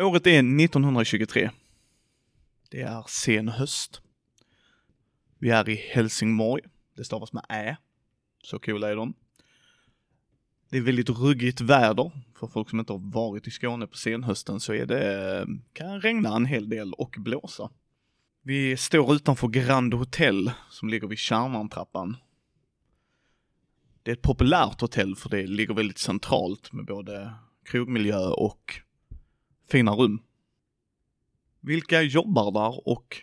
[0.00, 1.50] Året är 1923.
[2.70, 4.00] Det är sen höst.
[5.38, 6.62] Vi är i Helsingborg.
[6.96, 7.76] Det stavas med ä.
[8.42, 9.14] Så coola är de.
[10.70, 12.10] Det är väldigt ruggigt väder.
[12.38, 16.36] För folk som inte har varit i Skåne på senhösten så är det, kan regna
[16.36, 17.70] en hel del och blåsa.
[18.42, 22.16] Vi står utanför Grand Hotel som ligger vid Kärnantrappan.
[24.02, 27.34] Det är ett populärt hotell för det ligger väldigt centralt med både
[27.64, 28.80] krogmiljö och
[29.70, 30.22] fina rum.
[31.60, 33.16] Vilka jobbar där och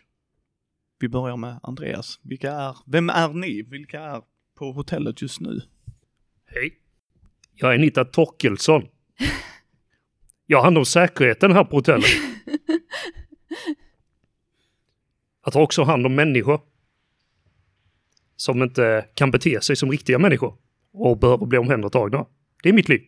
[1.00, 2.20] vi börjar med Andreas.
[2.24, 3.62] Vilka är, vem är ni?
[3.62, 4.22] Vilka är
[4.56, 5.62] på hotellet just nu?
[6.46, 6.78] Hej.
[7.54, 8.88] Jag är Anita Torkelsson.
[10.46, 12.06] Jag har hand om säkerheten här på hotellet.
[15.44, 16.62] Jag tar också hand om människor.
[18.36, 20.58] Som inte kan bete sig som riktiga människor.
[20.94, 22.26] Och behöver bli omhändertagna.
[22.64, 23.02] Det är mitt liv.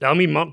[0.00, 0.52] Det är min man.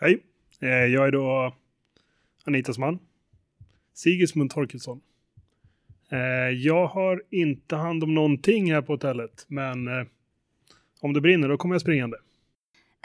[0.00, 0.22] Hej,
[0.60, 1.54] eh, jag är då
[2.44, 2.98] Anitas man.
[3.94, 5.00] Sigismund Torkelsson.
[6.10, 10.06] Eh, jag har inte hand om någonting här på hotellet, men eh,
[11.00, 12.16] om det brinner då kommer jag springande.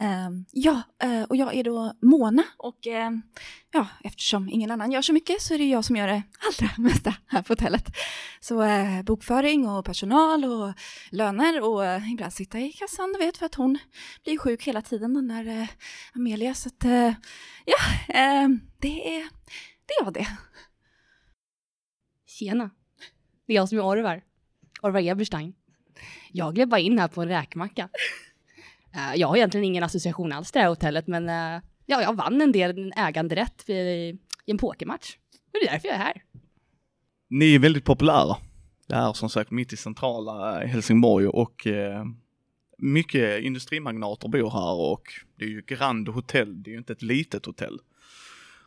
[0.01, 3.11] Ehm, ja, eh, och jag är då Mona och eh,
[3.71, 6.71] ja, eftersom ingen annan gör så mycket så är det jag som gör det allra
[6.77, 7.85] mesta här på hotellet.
[8.39, 10.73] Så eh, bokföring och personal och
[11.09, 13.79] löner och ibland sitta i kassan, du vet, för att hon
[14.23, 15.67] blir sjuk hela tiden, den där
[16.13, 16.53] Amelia.
[16.53, 16.83] Så att,
[17.65, 17.77] ja,
[18.07, 19.29] ehm, det, är,
[19.85, 20.27] det är jag det.
[22.25, 22.69] Tjena.
[23.47, 24.23] Det är jag som är Orvar.
[24.81, 25.53] Orvar Eberstein.
[26.31, 27.89] Jag gled bara in här på en räkmacka.
[28.95, 32.15] Eh, jag har egentligen ingen association alls till det här hotellet, men eh, ja, jag
[32.15, 33.73] vann en del äganderätt i,
[34.45, 35.17] i en pokermatch.
[35.53, 36.23] Och det är därför jag är här.
[37.29, 38.37] Ni är väldigt populära.
[38.87, 42.05] Det är som sagt mitt i centrala eh, Helsingborg och eh,
[42.77, 45.03] mycket industrimagnater bor här och
[45.37, 47.79] det är ju Grand Hotel, det är ju inte ett litet hotell.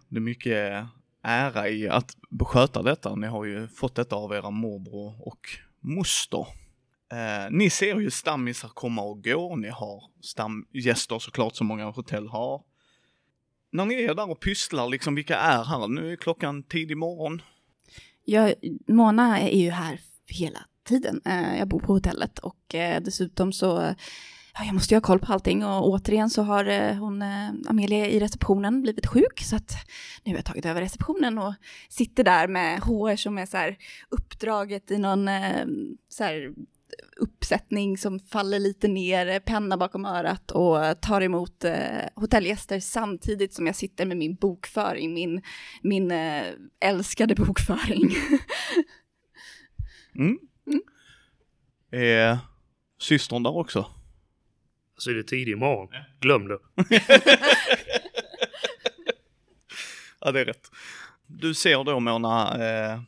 [0.09, 0.87] Det är mycket
[1.23, 3.15] ära i att sköta detta.
[3.15, 5.41] Ni har ju fått detta av era morbror och
[5.81, 6.47] moster.
[7.13, 9.57] Eh, ni ser ju stammisar komma och gå.
[9.57, 12.63] Ni har stamgäster såklart som många hotell har.
[13.73, 15.89] När ni är där och pysslar, liksom vilka är här?
[15.89, 17.43] Nu är klockan tidig morgon.
[18.25, 18.55] Jag,
[18.89, 21.21] Mona är ju här hela tiden.
[21.25, 23.95] Eh, Jag bor på hotellet och eh, dessutom så
[24.55, 27.49] ja, jag måste ju ha koll på allting och återigen så har eh, hon, eh,
[27.69, 29.73] Amelia i receptionen blivit sjuk så att
[30.25, 31.55] nu har jag tagit över receptionen och
[31.89, 33.77] sitter där med HR som är så här
[34.09, 35.67] uppdraget i någon eh,
[36.09, 36.53] så här
[37.17, 43.67] uppsättning som faller lite ner, penna bakom örat och tar emot eh, hotellgäster samtidigt som
[43.67, 45.43] jag sitter med min bokföring, min,
[45.83, 46.45] min eh,
[46.81, 48.15] älskade bokföring.
[50.15, 50.39] Mm.
[51.91, 52.39] Är
[52.99, 53.87] systern där också?
[54.99, 55.89] Så är det tidig morgon.
[56.21, 56.59] Glöm det.
[60.21, 60.71] Ja, det är rätt.
[61.27, 63.01] Du ser då Mona, eh,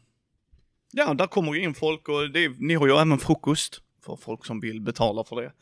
[0.93, 4.47] ja, där kommer ju in folk och det, ni har ju även frukost för folk
[4.47, 5.53] som vill betala för det.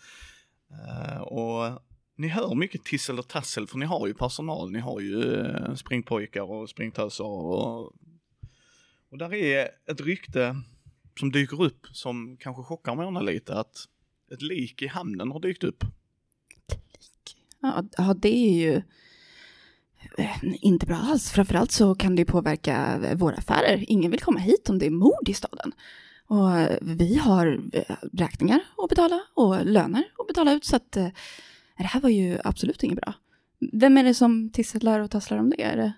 [0.70, 1.82] Uh, och
[2.16, 5.74] ni hör mycket tissel och tassel för ni har ju personal, ni har ju eh,
[5.74, 7.84] springpojkar och springtöser och,
[9.10, 10.56] och där är ett rykte
[11.18, 13.76] som dyker upp som kanske chockar Mona lite att
[14.32, 15.84] ett lik i hamnen har dykt upp.
[17.60, 18.82] Ja, ja, det är ju
[20.18, 21.30] Eh, inte bra alls.
[21.30, 23.84] Framförallt så kan det påverka våra affärer.
[23.88, 25.72] Ingen vill komma hit om det är mord i staden.
[26.26, 30.64] Och eh, vi har eh, räkningar att betala och löner att betala ut.
[30.64, 31.12] Så att det
[31.84, 33.14] här var ju absolut inget bra.
[33.72, 35.62] Vem är det som tisslar och tasslar om det?
[35.62, 35.92] Är det?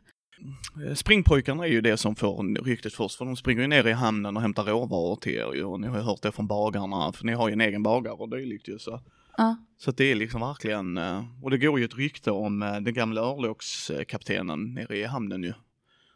[0.95, 4.37] Springpojkarna är ju det som får ryktet först, för de springer ju ner i hamnen
[4.37, 7.25] och hämtar råvaror till er ju, och ni har ju hört det från bagarna, för
[7.25, 9.01] ni har ju en egen bagare och dylikt ju så.
[9.39, 9.57] Ja.
[9.79, 12.95] Så det är liksom verkligen, eh, och det går ju ett rykte om eh, den
[12.95, 15.53] gamla örlogskaptenen nere i hamnen ju.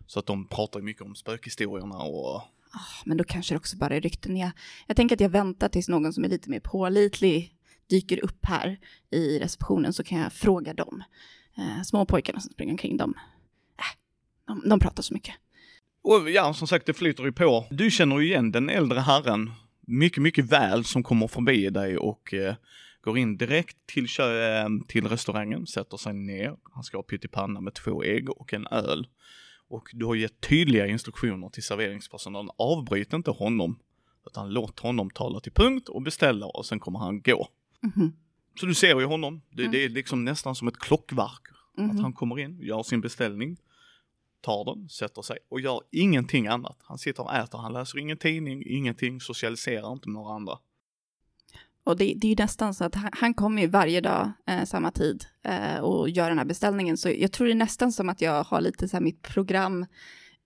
[0.07, 2.43] Så att de pratar ju mycket om spökhistorierna och
[2.75, 4.37] Ah, men då kanske det också bara är rykten.
[4.37, 4.51] Jag,
[4.87, 7.55] jag tänker att jag väntar tills någon som är lite mer pålitlig
[7.91, 8.79] dyker upp här
[9.11, 11.03] i receptionen så kan jag fråga dem.
[11.57, 13.15] Eh, små pojkarna som springer omkring dem.
[13.79, 13.85] Äh,
[14.47, 15.35] de, de pratar så mycket.
[16.03, 17.67] Och ja, som sagt, det flyter ju på.
[17.71, 22.35] Du känner ju igen den äldre herren mycket, mycket väl som kommer förbi dig och
[22.35, 22.55] eh,
[23.03, 26.57] går in direkt till, kö- eh, till restaurangen, sätter sig ner.
[26.73, 29.07] Han ska ha pyttipanna med två ägg och en öl.
[29.69, 32.51] Och du har gett tydliga instruktioner till serveringspersonalen.
[32.59, 33.79] Avbryt inte honom,
[34.27, 37.49] utan låt honom tala till punkt och beställa och sen kommer han gå.
[37.81, 38.13] Mhm,
[38.61, 39.43] Så du ser ju honom.
[39.51, 39.73] Det, Mm.
[39.73, 41.43] det är liksom nästan som ett klockverk.
[41.77, 41.99] Att mhm.
[41.99, 43.57] han kommer in, gör sin beställning,
[44.41, 46.77] tar den, sätter sig och gör ingenting annat.
[46.83, 50.59] Han sitter och äter, han läser ingen tidning, ingenting, socialiserar inte med några andra.
[51.85, 54.91] Och det, det är nästan så att han, han kommer ju varje dag eh, samma
[54.91, 56.97] tid eh, och gör den här beställningen.
[56.97, 59.87] Så jag tror det är nästan som att jag har lite så här mitt program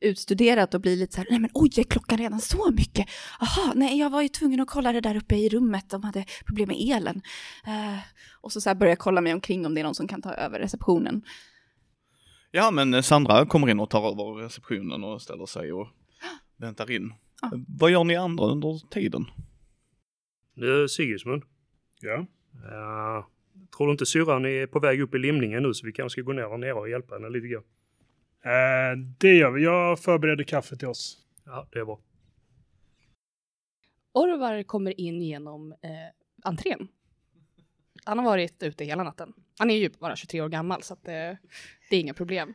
[0.00, 3.06] utstuderat och blir lite så här, nej men oj, är klockan redan så mycket?
[3.41, 6.25] Jaha, nej, jag var ju tvungen att kolla det där uppe i rummet, de hade
[6.47, 7.23] problem med elen.
[7.67, 7.99] Eh,
[8.41, 10.23] och så, så här börjar jag kolla mig omkring om det är någon som kan
[10.23, 11.23] ta över receptionen.
[12.50, 15.88] Ja, men Sandra kommer in och tar över receptionen och ställer sig och
[16.56, 17.12] väntar in.
[17.43, 17.50] Ja.
[17.69, 19.27] Vad gör ni andra under tiden?
[20.56, 21.43] Nu Sigismund.
[22.00, 22.26] Ja.
[22.70, 23.31] Ja,
[23.76, 26.26] tror du inte syrran är på väg upp i limningen nu så vi kanske ska
[26.26, 27.62] gå ner där nere och hjälpa henne lite grann?
[28.44, 29.62] Eh, det gör vi.
[29.62, 31.19] Jag förbereder kaffe till oss.
[31.44, 32.00] Ja, det är bra.
[34.12, 35.88] Orvar kommer in genom eh,
[36.43, 36.88] entrén.
[38.05, 39.32] Han har varit ute hela natten.
[39.59, 41.12] Han är ju bara 23 år gammal så att, eh,
[41.91, 42.55] det är inga problem.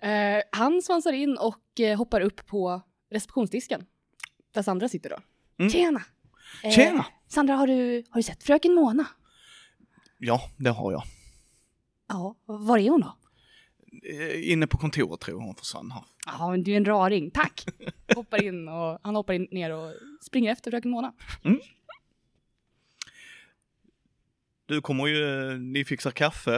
[0.00, 3.86] Eh, han svansar in och eh, hoppar upp på receptionsdisken.
[4.52, 5.16] Där Sandra sitter då.
[5.58, 5.70] Mm.
[5.70, 6.02] Tjena!
[6.64, 7.06] Eh, Tjena!
[7.28, 9.06] Sandra, har du, har du sett fröken Mona?
[10.18, 11.02] Ja, det har jag.
[12.08, 13.16] Ja, var är hon då?
[14.10, 16.04] Eh, Inne på kontoret tror jag hon försvann här.
[16.26, 17.30] Ja, men du är en raring.
[17.30, 17.64] Tack!
[18.14, 19.92] Hoppar in och han hoppar in ner och
[20.26, 21.12] springer efter fröken Mona.
[24.66, 26.54] Du kommer ju, eh, ni fixar kaffe.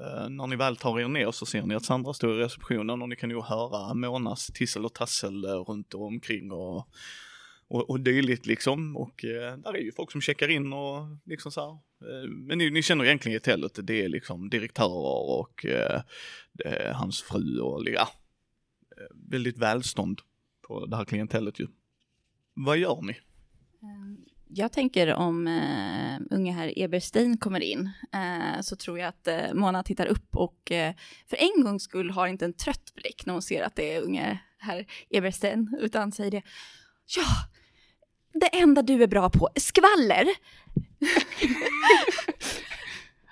[0.00, 3.02] Eh, när ni väl tar er ner så ser ni att Sandra står i receptionen
[3.02, 6.88] och ni kan ju höra Monas tissel och tassel eh, runt omkring och,
[7.68, 8.96] och, och dylikt liksom.
[8.96, 11.70] Och eh, där är ju folk som checkar in och liksom så här.
[12.10, 16.02] Eh, men ni, ni känner egentligen i hotellet, det är liksom direktörer och eh,
[16.52, 18.08] det är hans fru och ja,
[18.96, 20.20] eh, väldigt välstånd
[20.68, 21.66] på det här klientellet ju.
[22.54, 23.12] Vad gör ni?
[23.82, 24.16] Ehm,
[24.48, 29.54] jag tänker om uh, unge herr Eberstein kommer in eh, så tror jag att uh,
[29.54, 30.94] Mona tittar upp och eh,
[31.26, 34.02] för en gångs skull har inte en trött blick när hon ser att det är
[34.02, 36.42] unge herr Eberstein utan säger det.
[37.16, 37.26] Ja,
[38.38, 40.26] det enda du är bra på, skvaller.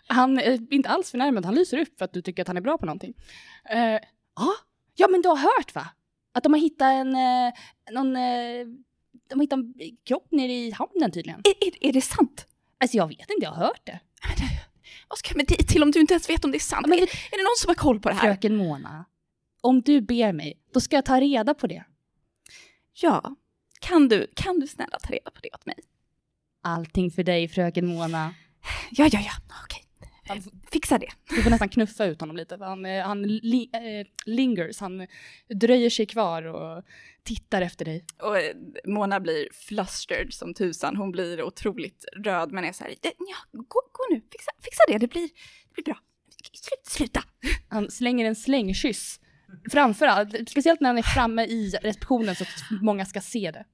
[0.06, 2.61] Han är inte alls förnärmad, han lyser upp för att du tycker att han är
[2.61, 3.14] bra på någonting.
[3.70, 3.79] Eh,
[4.37, 4.53] ja,
[4.94, 5.87] ja men du har hört va?
[6.35, 7.53] Att de har hittat en, eh,
[7.91, 8.67] någon, eh,
[9.29, 9.73] de har hittat en
[10.05, 11.41] kropp nere i hamnen tydligen.
[11.44, 12.47] Är, är, är det sant?
[12.81, 14.00] Alltså jag vet inte, jag har hört det.
[14.29, 14.62] Men det-
[15.08, 16.86] Vad ska jag med det till om du inte ens vet om det är sant?
[16.86, 18.20] Men- är, är det någon som har koll på det här?
[18.20, 19.05] Fröken Mona,
[19.60, 21.84] om du ber mig, då ska jag ta reda på det.
[23.03, 23.36] Ja,
[23.88, 25.76] kan du, kan du snälla ta reda på det åt mig?
[26.62, 28.34] Allting för dig, fröken Mona.
[28.90, 29.32] Ja, ja, ja,
[29.64, 29.82] okej.
[30.28, 31.08] Han, Fixa det.
[31.28, 32.58] du får nästan knuffa ut honom lite.
[32.58, 35.06] för Han, eh, han li, eh, lingers, han
[35.60, 36.84] dröjer sig kvar och
[37.22, 38.05] tittar efter dig.
[38.22, 40.96] Och eh, Mona blir flustered som tusan.
[40.96, 44.82] Hon blir otroligt röd men är så här, "Eh, ja, gå, gå nu, fixa, fixa
[44.88, 45.28] det, det blir,
[45.69, 45.98] det blir bra.
[46.52, 47.24] Sluta, sluta.
[47.69, 49.20] Han slänger en slängkyss.
[49.70, 53.65] Framför allt, speciellt när han är framme i receptionen så att många ska se det.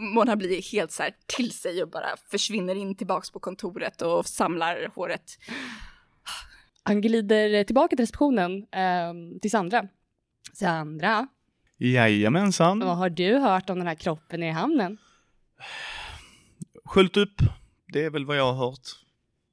[0.00, 4.26] Mona blir helt så här till sig och bara försvinner in tillbaks på kontoret och
[4.26, 5.38] samlar håret.
[6.82, 9.88] Han glider tillbaka till receptionen eh, till Sandra.
[10.52, 11.28] Sandra,
[11.78, 12.78] Jajamensan.
[12.80, 14.98] vad har du hört om den här kroppen i hamnen?
[16.84, 17.40] Sköljt upp,
[17.92, 18.88] det är väl vad jag har hört.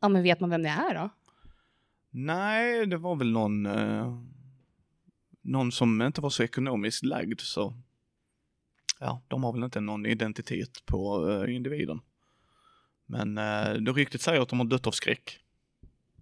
[0.02, 1.10] Ja, men vet man vem det är då?
[2.12, 4.20] Nej, det var väl någon, eh,
[5.46, 7.74] någon som inte var så ekonomiskt lagd så.
[9.00, 12.02] Ja, de har väl inte någon identitet på eh, individen.
[13.06, 15.40] Men eh, det ryktet säger att de har dött av skräck.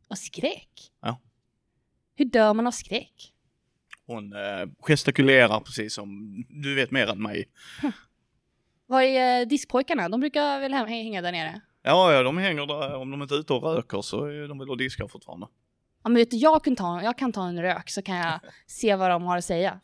[0.08, 0.92] Av skräck?
[1.02, 1.22] Ja.
[2.16, 3.34] Hur dör man av skräck?
[4.06, 7.50] Hon eh, gestikulerar precis som, du vet mer än mig.
[8.86, 10.10] Vad är eh, diskpojkarna?
[10.10, 11.62] De brukar väl hänga där nere?
[11.82, 14.60] Ja, ja, de hänger där, om de inte är ute och röker så är de
[14.60, 15.48] väl och diskar fortfarande.
[16.04, 18.40] Ja, men vet du, jag kan, ta, jag kan ta en rök så kan jag
[18.68, 19.80] se vad de har att säga.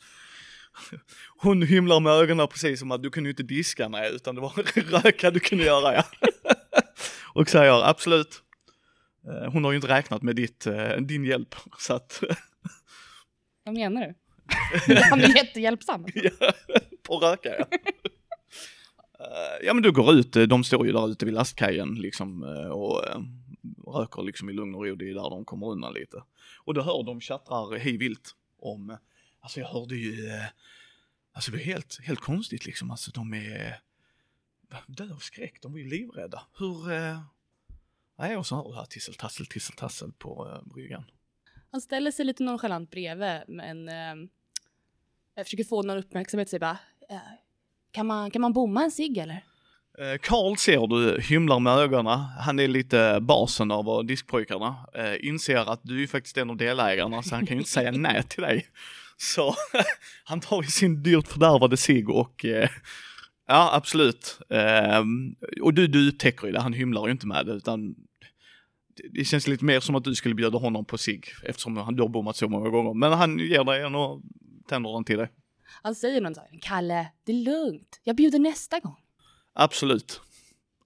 [1.37, 4.49] Hon himlar med ögonen precis som att du kunde inte diska nej, utan det var
[5.03, 6.03] röka du kunde göra ja.
[7.33, 8.41] och säger absolut.
[9.27, 12.23] Eh, Hon har ju inte räknat med ditt, eh, din hjälp så att
[13.63, 14.13] Vad menar du?
[15.09, 16.05] Han är jättehjälpsam.
[16.13, 16.51] Ja,
[17.03, 17.65] på röka ja.
[19.19, 23.03] Eh, Ja men du går ut, de står ju där ute vid lastkajen liksom och
[23.87, 26.23] röker liksom i lugn och ro, det är där de kommer undan lite.
[26.57, 28.97] Och då hör de tjattrar hej vilt om,
[29.39, 30.45] alltså jag hörde ju, eh,
[31.31, 33.81] alltså det är helt, helt konstigt liksom, alltså de är
[34.87, 36.43] Dö av skräck, de är ju livrädda.
[36.57, 37.21] Hur, eh,
[38.15, 41.03] nej och så hör du här tissel tassel tissel tassel på eh, bryggan.
[41.71, 44.29] Han ställer sig lite nonchalant bredvid, men eh,
[45.35, 47.19] jag försöker få någon uppmärksamhet och säger bara, eh,
[47.91, 49.45] kan, man, kan man bomma en cigg eller?
[49.99, 52.19] Eh, Karl ser du hymlar med ögonen.
[52.19, 54.75] Han är lite basen av diskpojkarna.
[54.95, 57.71] Eh, inser att du är ju faktiskt en av delägarna så han kan ju inte
[57.71, 58.65] säga nej till dig.
[59.17, 59.55] Så
[60.23, 62.69] han tar ju sin dyrt fördärvade cigg och eh,
[63.47, 64.39] Ja, absolut.
[64.49, 65.03] Eh,
[65.61, 67.95] och du, du upptäcker ju det, han hymlar ju inte med det utan
[69.13, 72.01] det- känns lite mer som att du skulle bjuda honom på sig eftersom han du
[72.03, 72.93] har bommat så många gånger.
[72.93, 74.21] Men han ger dig en och
[74.69, 75.29] tänder den till dig.
[75.83, 78.01] Han säger någon så här, Kalle, det är lugnt.
[78.03, 78.95] Jag bjuder nästa gång.
[79.53, 80.21] Absolut.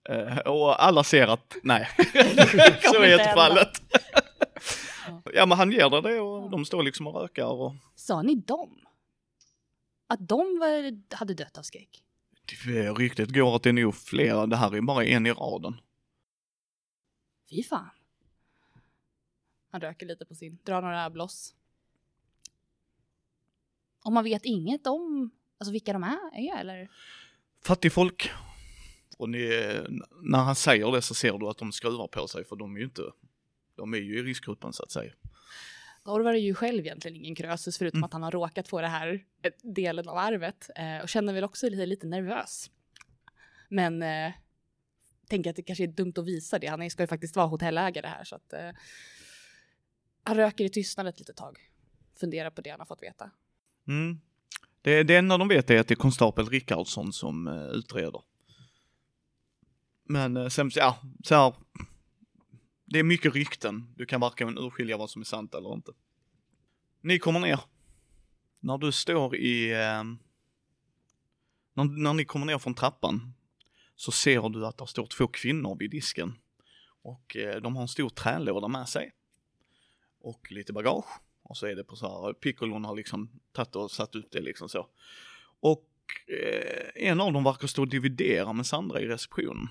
[0.10, 1.90] Eh, och alla ser att nej,
[2.82, 3.82] så är inte fallet.
[5.34, 8.36] ja, men han ger dig det och de står liksom och rökar och Sa ni
[8.36, 8.80] dem?
[10.08, 12.04] Att de var, hade dött av skräck?
[12.66, 14.46] det ryktet går att det är nog flera.
[14.46, 15.82] Det här är bara en i raden.
[17.50, 17.90] Fy fan.
[19.72, 21.56] Han röker lite på sin, drar några bloss.
[24.04, 26.90] Om man vet inget om alltså vilka de är, är eller?
[27.66, 28.32] Fattigfolk.
[29.18, 29.40] Och ni,
[30.22, 32.80] när han säger det så ser du att de skruvar på sig för de är
[32.80, 33.02] ju inte,
[33.76, 35.14] de är ju i riskgruppen så att säga.
[36.06, 38.04] Orvar är ju själv egentligen ingen krösus förutom Mm.
[38.04, 41.44] att han har råkat få det här eh, delen av arvet eh, och känner väl
[41.44, 42.72] också lite, lite nervös.
[43.70, 44.32] Men eh,
[45.30, 46.68] tänker att det kanske är dumt att visa det.
[46.68, 48.70] Han ska ju faktiskt vara hotellägare här så att eh,
[50.24, 51.58] han röker i tystnad ett litet tag.
[52.20, 53.32] Funderar på det han har fått veta.
[53.88, 54.20] Mm.
[54.82, 58.22] Det, det enda de vet är att det är konstapel Rickardsson som eh, utreder.
[60.04, 61.54] Men eh, sen, ja, så här.
[62.86, 63.94] Det är mycket rykten.
[63.98, 65.92] Du kan varken urskilja vad som är sant eller inte.
[67.02, 67.60] Ni kommer ner.
[68.60, 69.72] När du står i...
[69.72, 70.04] Eh,
[71.74, 73.34] när, när ni kommer ner från trappan
[73.96, 76.38] så ser du att det står två kvinnor vid disken.
[77.02, 79.12] Och eh, de har en stor trälåda med sig.
[80.20, 81.22] Och lite bagage.
[81.44, 84.42] Och så är det på så här, Piccolon har liksom tagit och satt upp det
[84.42, 84.88] liksom så.
[85.60, 85.90] Och
[86.28, 89.68] eh, en av dem verkar stå och dividera med Sandra i receptionen.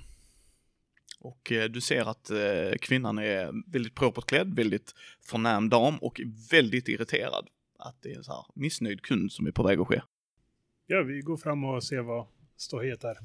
[1.22, 4.94] Och eh, du ser att eh, kvinnan är väldigt propert klädd, väldigt
[5.30, 7.48] förnäm dam och väldigt irriterad.
[7.78, 10.02] Att det är en så här missnöjd kund som är på väg att ske.
[10.86, 12.26] Ja, vi går fram och ser vad
[12.56, 13.16] ståhet är.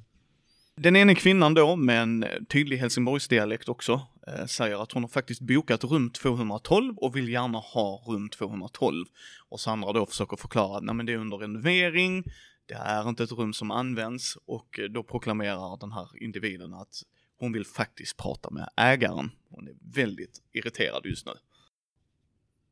[0.76, 5.42] Den ena kvinnan då med en tydlig Helsingborgsdialekt också eh, säger att hon har faktiskt
[5.42, 9.06] bokat rum 212 och vill gärna ha rum 212.
[9.50, 12.24] Och Sandra då försöker förklara att nej men det är under renovering,
[12.66, 17.04] det är inte ett rum som används och då proklamerar den här individen att
[17.38, 19.32] hon vill faktiskt prata med ägaren.
[19.50, 21.34] Hon är väldigt irriterad just nu.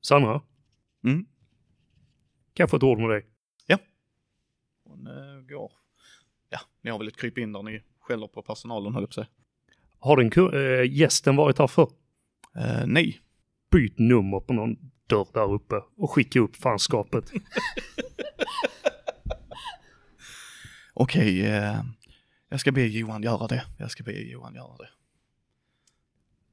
[0.01, 0.41] Sandra?
[1.03, 1.25] Mm.
[2.53, 3.25] Kan jag få ett ord med dig?
[4.85, 5.71] Hon eh, går,
[6.49, 9.13] ja, ni har väl ett kryp in där ni skäller på personalen höll jag på
[9.13, 9.27] säga.
[9.99, 11.91] Har den äh, gästen varit här förr?
[12.55, 13.21] Eh, nej,
[13.71, 14.75] Byt nummer på någon
[15.07, 17.31] dörr där uppe och skicka upp fanskapet.
[20.93, 21.83] Okej, eh,
[22.49, 23.65] jag ska be Johan göra det.
[23.77, 24.89] Jag ska be Johan göra det.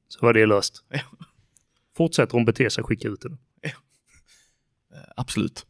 [0.07, 0.83] Så var det löst.
[0.89, 0.99] Ja.
[1.97, 3.37] Fortsätter hon bete sig, skicka ut den.
[3.63, 3.71] Eh,
[5.15, 5.65] absolut.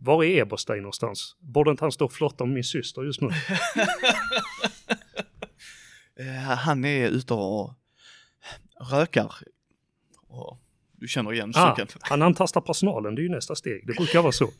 [0.00, 1.36] Var är Eberstein någonstans?
[1.40, 3.28] Borde inte han stå och flotta med min syster just nu?
[6.16, 7.74] Eh, han är ute och
[8.90, 9.34] rökar.
[10.28, 10.58] Och
[10.92, 11.88] du känner igen Ah, cykeln.
[12.00, 13.86] han antastar personalen, det är ju nästa steg.
[13.86, 14.50] Det brukar vara så.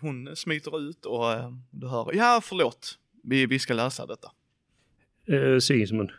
[0.00, 4.30] Hon smiter ut och eh, du hör, ja förlåt, vi, vi ska lösa detta.
[5.28, 6.10] Eh, Sigismund,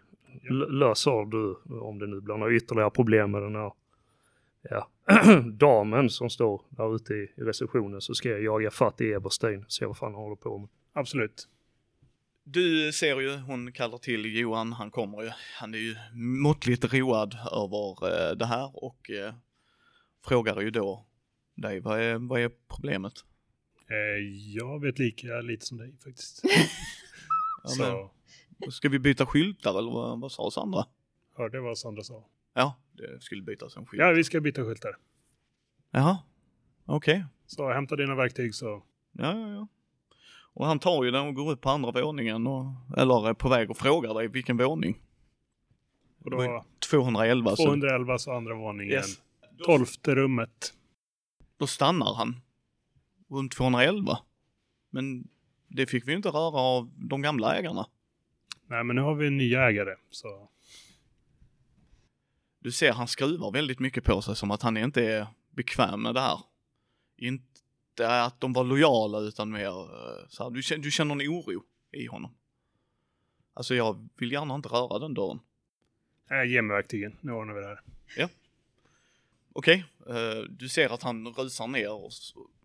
[0.49, 3.71] l- löser du, om det nu blir några ytterligare problem med den här
[4.61, 4.89] ja,
[5.53, 9.63] damen som står där ute i i receptionen så ska jag jaga fatt i Eberstein
[9.63, 10.69] och se vad fan han håller på med.
[10.93, 11.47] Absolut.
[12.43, 15.29] Du ser ju, hon kallar till Johan, han kommer ju,
[15.59, 19.33] han är ju måttligt road över eh, det här och eh,
[20.25, 21.05] frågar ju då
[21.55, 23.13] dig, vad är, vad är problemet?
[23.89, 24.23] Eh,
[24.55, 26.41] jag vet lika lite som dig faktiskt.
[27.63, 28.11] Ja, Så,
[28.57, 30.85] men, ska vi byta skyltar eller vad, vad sa Sandra?
[31.37, 32.25] hörde vad Sandra sa.
[32.53, 34.01] Ja, det skulle bytas en skylt.
[34.01, 34.97] Ja, vi ska byta skyltar.
[35.91, 36.17] Jaha,
[36.85, 37.25] okej.
[37.45, 38.83] Så hämta dina verktyg så.
[39.11, 39.67] Ja, ja, ja.
[40.53, 42.65] Och han tar ju den och går upp på andra våningen och,
[42.97, 45.01] eller är på väg och frågar dig vilken våning.
[46.23, 47.55] Och då 211.
[47.55, 48.93] Så 211 så andra våningen.
[48.93, 49.21] Yes.
[49.65, 50.73] Tolfte rummet.
[51.57, 52.41] då stannar han.
[53.29, 54.19] Runt 211.
[54.89, 55.27] Men
[55.67, 57.89] det fick vi inte röra av de gamla ägarna.
[58.67, 59.95] Nej, men nu har vi en ny ägare.
[60.09, 60.49] Så
[62.59, 66.15] Du ser han skruvar väldigt mycket på sig som att han inte är bekväm med
[66.15, 66.39] det här.
[67.17, 67.43] Inte
[67.97, 71.63] att de var lojala utan mer eh, så här, du, känner, du känner en oro
[71.91, 72.33] i honom.
[73.53, 75.39] Alltså jag vill gärna inte röra den dörren.
[76.31, 77.17] äh, ge mig verktygen.
[77.21, 77.79] Nu ordnar vi det här.
[79.53, 82.11] Okej, eh, du ser att han rusar ner och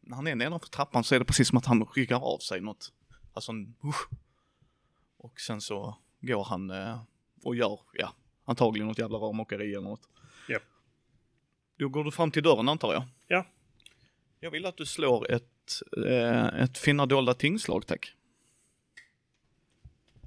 [0.02, 2.60] när han är nedanför trappan så är det precis som att han ryggar av sig
[2.60, 2.92] något.
[3.32, 3.52] Alltså
[3.84, 4.08] usch.
[5.16, 7.02] Och sen så går han eh,
[7.44, 8.12] och gör, ja,
[8.44, 10.08] antagligen något jävla rörmokeri eller något.
[10.48, 10.62] Japp.
[11.78, 13.04] Då går du fram till dörren antar jag?
[13.26, 13.46] Ja.
[14.40, 18.14] Jag vill att du slår ett ett, eh, ett finna dolda tingslag tack.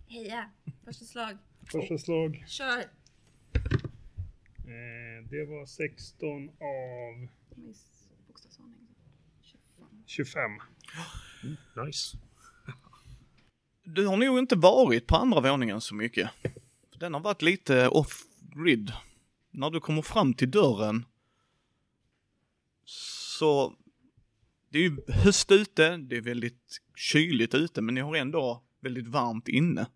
[0.08, 0.50] Heja,
[0.86, 1.38] första slag.
[1.72, 2.44] Första slag.
[2.48, 2.80] Kör.
[4.58, 7.28] Eh, det var 16 av
[10.06, 10.52] 25.
[11.86, 12.18] Nice.
[13.84, 16.30] Du har nog inte varit på andra våningen så mycket.
[17.00, 18.92] Den har varit lite off-grid.
[19.52, 21.06] När du kommer fram till dörren
[22.86, 23.74] så
[24.70, 29.08] det är ju höst ute, det är väldigt kyligt ute, men ni har ändå väldigt
[29.08, 29.88] varmt inne.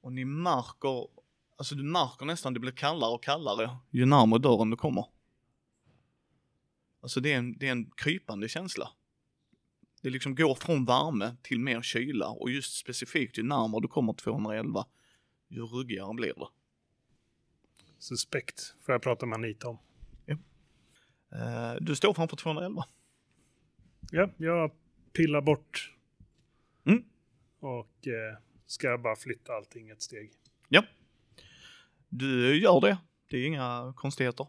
[0.00, 1.06] Och ni märker,
[1.56, 5.04] alltså du märker nästan det blir kallare och kallare ju närmare dörren du kommer.
[7.00, 8.88] Alltså det är en, det är en krypande känsla.
[10.02, 14.12] Det liksom går från värme till mer kyla och just specifikt ju närmare du kommer
[14.12, 14.86] 211,
[15.48, 16.46] ju ruggigare blir det.
[17.98, 18.74] Suspekt.
[18.80, 19.78] Får jag prata med Anita om.
[21.32, 22.84] Eh, Du står framför 211.
[24.10, 24.72] Ja, jag
[25.12, 25.94] pillar bort.
[26.84, 27.04] Mm.
[27.60, 30.30] Och eh, ska bara flytta allting ett steg.
[30.68, 30.84] Ja.
[32.08, 32.98] Du gör det.
[33.30, 34.46] Det är inga konstigheter.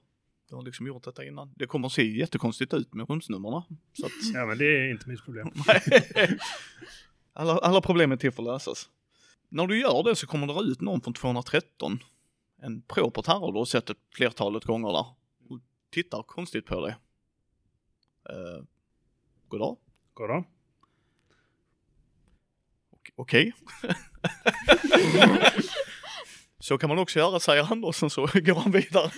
[0.50, 1.54] Du har liksom gjort detta innan.
[1.56, 3.62] Det kommer att se jättekonstigt ut med rumsnumren.
[3.94, 5.52] Så att, Ja, men det är inte mitt problem.
[7.34, 8.90] alla, alla problem är till för att lösas.
[9.50, 12.00] När du gör det så kommer det ut någon från 213.
[12.62, 15.06] En propert herre du har sett ett flertalet gånger där.
[15.50, 15.60] Och
[15.90, 16.96] tittar konstigt på dig.
[18.30, 18.64] Uh,
[19.48, 19.78] goddag.
[20.14, 20.44] Goddag.
[22.92, 23.54] Ok- Okej.
[26.60, 29.12] så kan man också göra, säger han och sen så går han vidare.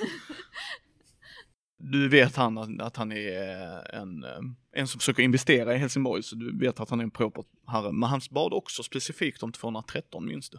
[1.83, 4.39] Du vet han att han är eh, en, eh,
[4.71, 7.91] en som försöker investera i Helsingborg, så du vet att han är en proper herre.
[7.91, 10.57] Men han bad också specifikt om 213, minns du?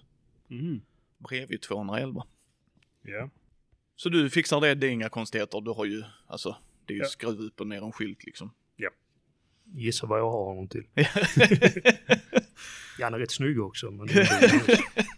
[0.50, 0.80] Mm.
[1.18, 2.24] Bredvid 211.
[3.02, 3.30] Ja.
[3.96, 5.60] Så du fixar det, det är inga konstigheter.
[5.60, 6.56] Du har ju, alltså,
[6.86, 7.08] det är ju Ja.
[7.08, 8.50] skruv upp och ner en skylt liksom.
[9.74, 10.84] Gissa vad jag har honom till.
[13.00, 13.90] Han är rätt snygg också.
[13.90, 14.08] Men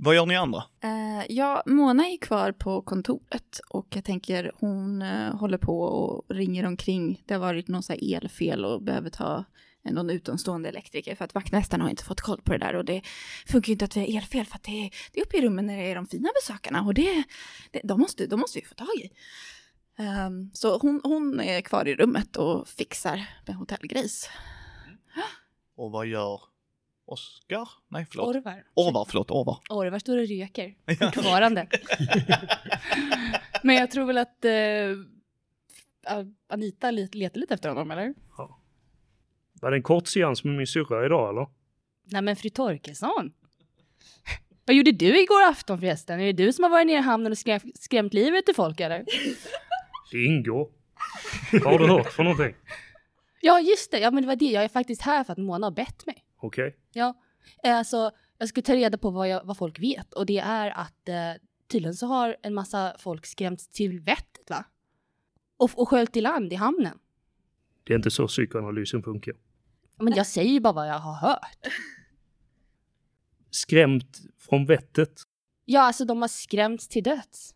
[0.00, 0.62] Vad gör ni andra?
[0.82, 6.24] Eh, ja, Mona är kvar på kontoret och jag tänker hon eh, håller på och
[6.36, 7.22] ringer omkring.
[7.26, 9.44] Det har varit någon så elfel och behöver ta
[9.82, 12.84] en- någon utomstående elektriker för att vaktmästaren har inte fått koll på det där och
[12.84, 13.02] det
[13.46, 15.42] funkar ju inte att vi har elfel för att det är, det är uppe i
[15.42, 17.24] rummen när det är de fina besökarna och det,
[17.70, 19.10] det de, måste, de måste vi få tag i.
[20.02, 24.30] Ehm, så hon, hon är kvar i rummet och fixar med hotellgrejs.
[25.76, 26.40] Och vad gör
[27.08, 27.68] Oskar?
[27.88, 28.36] Nej, förlåt.
[28.36, 28.64] Orvar.
[28.74, 29.58] Orvar, förlåt, Orvar.
[29.70, 30.74] Orvar står och röker
[31.14, 31.66] fortfarande.
[33.62, 34.52] Men jag tror väl att eh,
[36.48, 38.14] Anita let- letar lite efter honom, eller?
[39.60, 41.46] Var det en kort seans med min syrra idag eller?
[42.04, 43.32] Nej men fru Torkelsson.
[44.64, 46.20] Vad gjorde du igår afton förresten?
[46.20, 48.80] Är det du som har varit nere i hamnen och skrämt, skrämt livet ur folk
[48.80, 49.04] eller?
[50.12, 50.68] Det ingår.
[51.52, 52.54] Vad har du hört för någonting?
[53.40, 54.44] Ja just det, ja men det var det.
[54.50, 56.24] Jag är faktiskt här för att Mona har bett mig.
[56.38, 56.76] Okej.
[56.92, 57.22] Ja,
[57.64, 60.70] eh, så jag ska ta reda på vad, jag, vad folk vet och det är
[60.70, 61.32] att eh,
[61.66, 64.64] tydligen så har en massa folk skrämts till vettet va?
[65.56, 66.98] Och, och sköljt i land i hamnen.
[67.84, 69.34] Det är inte så psykoanalysen funkar.
[69.96, 71.72] Men jag säger ju bara vad jag har hört.
[73.50, 75.22] Skrämt från vettet.
[75.64, 77.54] Ja, alltså de har skrämts till döds.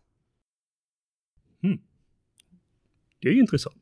[3.23, 3.75] Det är ju intressant.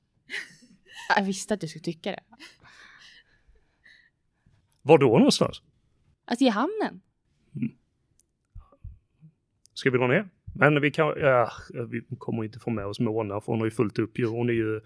[1.15, 2.23] Jag visste att du skulle tycka det.
[4.81, 5.61] Var då någonstans?
[6.25, 7.01] Alltså i hamnen.
[9.73, 10.29] Ska vi dra ner?
[10.55, 11.51] Men vi kan, ja,
[11.89, 14.25] vi kommer inte få med oss Mona för hon har ju fullt upp ju.
[14.25, 14.81] Hon är ju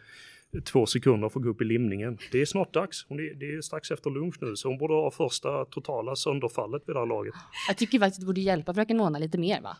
[0.66, 2.18] två sekunder för att gå upp i limningen.
[2.32, 3.06] Det är snart dags.
[3.10, 6.84] Hon är, det är strax efter lunch nu så hon borde ha första totala sönderfallet
[6.86, 7.34] vid det här laget.
[7.68, 9.78] Jag tycker faktiskt att du borde hjälpa fröken Mona lite mer va?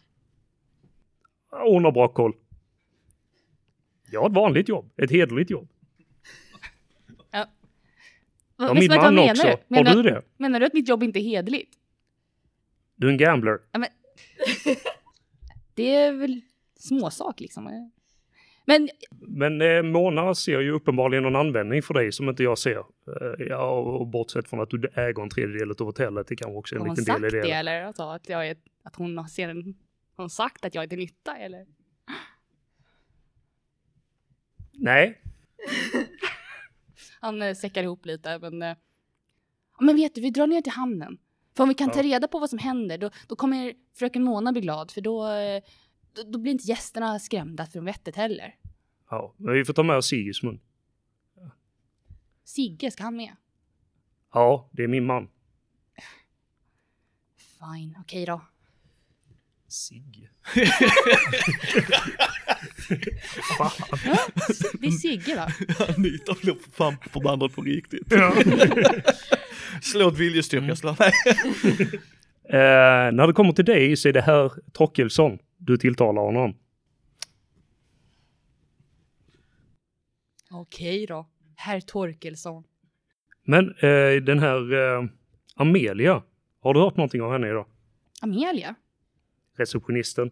[1.50, 2.34] Hon har bra koll.
[4.12, 5.68] Jag har ett vanligt jobb, ett hederligt jobb.
[8.58, 9.32] Va, Ja, min man menar?
[9.32, 9.48] också.
[9.48, 10.22] Har Menar, du det?
[10.38, 11.74] menar du att mitt jobb inte är hederligt?
[12.96, 13.60] Du är en gambler.
[13.72, 13.90] Ja, men...
[15.74, 16.42] det är väl
[16.80, 17.92] småsak liksom.
[18.66, 18.90] Men
[19.20, 22.78] Men eh, Mona ser ju uppenbarligen någon användning för dig som inte jag ser.
[22.78, 26.76] Eh, ja, och bortsett från att du äger en tredjedel av hotellet, det kan också
[26.76, 27.52] en har hon liten sagt del i det det.
[27.52, 27.84] eller?
[27.84, 29.64] Alltså, att, jag är, att hon ser en...
[30.18, 31.66] Har hon sagt att jag är till nytta eller?
[34.74, 35.22] Nej,
[37.26, 38.62] Han eh, säckar ihop lite men...
[38.62, 38.78] Eh,
[39.80, 41.18] men vet du, vi drar ner till hamnen.
[41.56, 44.52] För om vi kan ta reda på vad som händer då, då kommer fröken Mona
[44.52, 45.64] bli glad för då, eh,
[46.14, 48.56] då, då blir inte gästerna skrämda från vettet heller.
[49.10, 50.60] ja, men vi får ta med oss Sigismund.
[52.44, 53.36] Sigge, ska han med?
[54.34, 55.30] Ja, det är min man.
[57.38, 58.42] Fine, okej då.
[59.76, 60.30] Sigge.
[63.58, 63.72] Fan.
[64.80, 65.48] Det är Sigge va?
[65.98, 68.08] Anita blev fan förbannad på riktigt.
[68.10, 68.34] Ja.
[69.82, 71.12] Slå ett viljestyrka, slå nej.
[72.50, 76.58] Eh, när det kommer till dig så är det här Torkelsson du tilltalar honom.
[80.52, 81.28] Okej då.
[81.56, 82.64] Herr Torkelsson.
[83.46, 85.06] Men eh, den här eh,
[85.56, 86.24] Amelia,
[86.60, 87.66] har du hört någonting av henne idag?
[88.22, 88.76] Amelia?
[89.58, 90.32] Receptionisten.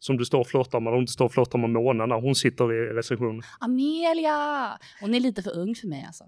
[0.00, 2.72] Som du står och flörtar med, hon står och flörtar med Mona när hon sitter
[2.72, 3.42] i receptionen.
[3.60, 4.78] Amelia!
[5.00, 6.24] Hon är lite för ung för mig alltså.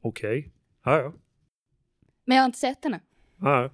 [0.00, 0.52] Okej.
[0.84, 1.12] Ja, ja.
[2.24, 3.00] Men jag har inte sett henne.
[3.40, 3.62] ja.
[3.62, 3.70] ja.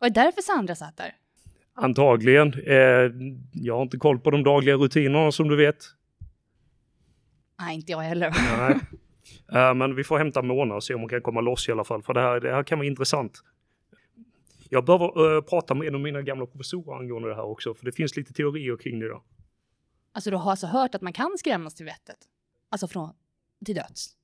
[0.00, 1.14] Och det är därför Sandra satt där.
[1.74, 2.54] Antagligen.
[2.66, 3.10] Eh,
[3.52, 5.84] jag har inte koll på de dagliga rutinerna som du vet.
[7.58, 8.34] Nej, inte jag heller.
[8.58, 8.76] Nej.
[9.52, 11.84] Eh, men vi får hämta Mona och se om hon kan komma loss i alla
[11.84, 12.02] fall.
[12.02, 13.42] För det här, det här kan vara intressant.
[14.70, 17.74] Jag behöver eh, prata med en av mina gamla professorer angående det här också.
[17.74, 19.22] För det finns lite teorier kring det då.
[20.12, 22.16] Alltså du har alltså hört att man kan skrämmas till vettet?
[22.68, 23.12] Alltså från
[23.64, 24.16] till döds?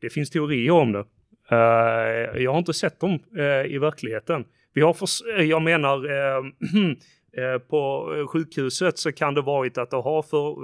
[0.00, 1.04] Det finns teorier om det.
[1.50, 4.44] Eh, jag har inte sett dem eh, i verkligheten.
[4.72, 4.96] Vi har
[5.38, 10.56] eh, jag menar, eh, på sjukhuset så kan det varit att det har för,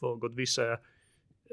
[0.00, 0.78] föregått vissa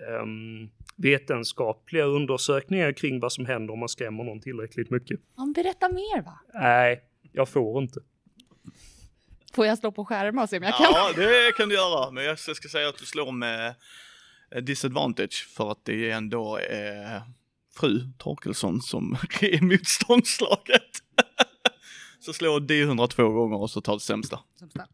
[0.08, 5.20] ehm, vetenskapliga undersökningar kring vad som händer om man skrämmer någon tillräckligt mycket.
[5.36, 6.40] Men berätta mer va?
[6.54, 8.00] Nej, jag får inte.
[9.54, 10.88] Får jag slå på skärmar och se om jag kan?
[10.94, 12.12] Ja, det kan du göra.
[12.12, 13.76] Men jag ska säga att du slår med
[14.52, 17.22] eh, disadvantage för att det är ändå eh,
[17.76, 21.04] fru Torkelsson som är motståndslaget.
[22.20, 24.40] så slå D100 två gånger och så tar det sämsta.
[24.60, 24.88] Sämsta.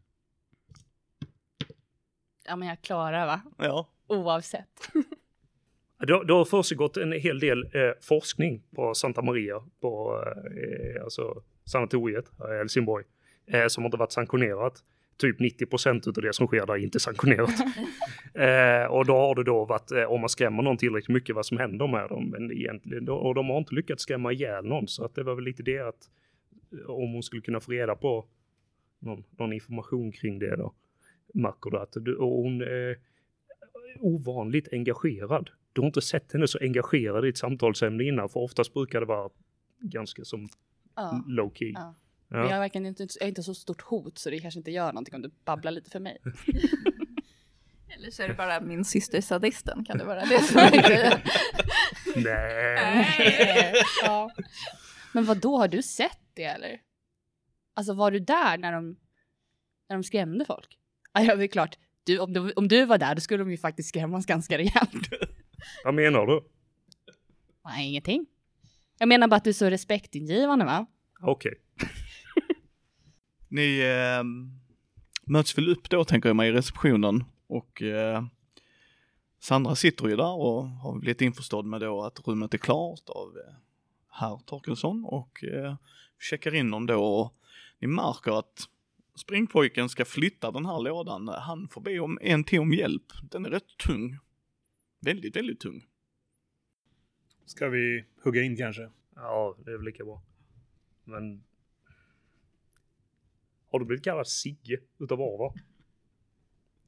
[2.44, 3.40] Ja, men jag klarar va?
[3.58, 3.88] Ja.
[4.06, 4.68] Oavsett.
[6.06, 10.22] Det, har- försiggått en hel del eh, forskning på Santa Maria, på
[10.96, 13.04] eh, alltså sanatoriet i Helsingborg,
[13.46, 14.82] eh, som inte varit sanktionerat.
[15.18, 17.50] Typ 90 procent av det som sker där är inte sanktionerat.
[18.34, 21.46] eh, och då har det då varit, eh, om man skrämmer någon tillräckligt mycket, vad
[21.46, 22.28] som händer med dem.
[22.30, 25.34] Men egentligen, då, och de har inte lyckats skrämma ihjäl någon, så att det var
[25.34, 26.10] väl lite det att
[26.72, 28.26] eh, om hon skulle kunna få reda på
[28.98, 30.72] någon, någon information kring det då,
[31.34, 32.62] märker du att och hon
[34.00, 35.50] ovanligt engagerad.
[35.72, 39.06] Du har inte sett henne så engagerad i ett samtalsämne innan, för oftast brukar det
[39.06, 39.30] vara
[39.80, 40.48] ganska som
[40.96, 41.24] Ja.
[41.26, 41.72] low key.
[41.74, 41.94] Ja.
[42.28, 42.36] Ja.
[42.36, 44.70] Men jag är verkligen inte, jag är inte så stort hot så det kanske inte
[44.70, 46.18] gör någonting om du babblar lite för mig.
[47.96, 51.18] Eller så är det bara min syster sadisten, kan det vara det som är grejen?
[52.16, 53.74] Nej.
[54.02, 54.30] ja.
[55.14, 56.80] Men vad då har du sett det eller?
[57.74, 58.96] Alltså var du där när de,
[59.88, 60.78] när de skrämde folk?
[61.12, 61.78] Ja, ja, det är klart.
[62.06, 65.08] Du, om, du, om du var där då skulle de ju faktiskt skrämmas ganska rejält.
[65.84, 66.40] Vad menar du?
[67.64, 68.26] Nej, ingenting.
[68.98, 70.86] Jag menar bara att du är så respektingivande va?
[71.20, 71.54] Okej.
[73.48, 74.24] Ni eh,
[75.26, 78.24] möts väl upp då tänker jag mig i receptionen och eh,
[79.40, 83.36] Sandra sitter ju där och har blivit införstådd med då att rummet är klart av
[83.36, 83.54] eh,
[84.10, 85.74] herr Torkelsson och eh,
[86.18, 87.34] checkar in dem då och
[87.78, 88.68] ni märker att
[89.16, 91.28] springpojken ska flytta den här lådan.
[91.28, 93.12] Han får be om en till om hjälp.
[93.22, 94.18] Den är rätt tung.
[95.00, 95.86] Väldigt, väldigt tung.
[97.46, 98.90] Ska vi hugga in kanske?
[99.14, 100.22] Ja, det är väl lika bra.
[101.04, 101.44] Men...
[103.70, 105.54] Har du blivit kallad Sigge utav Ava?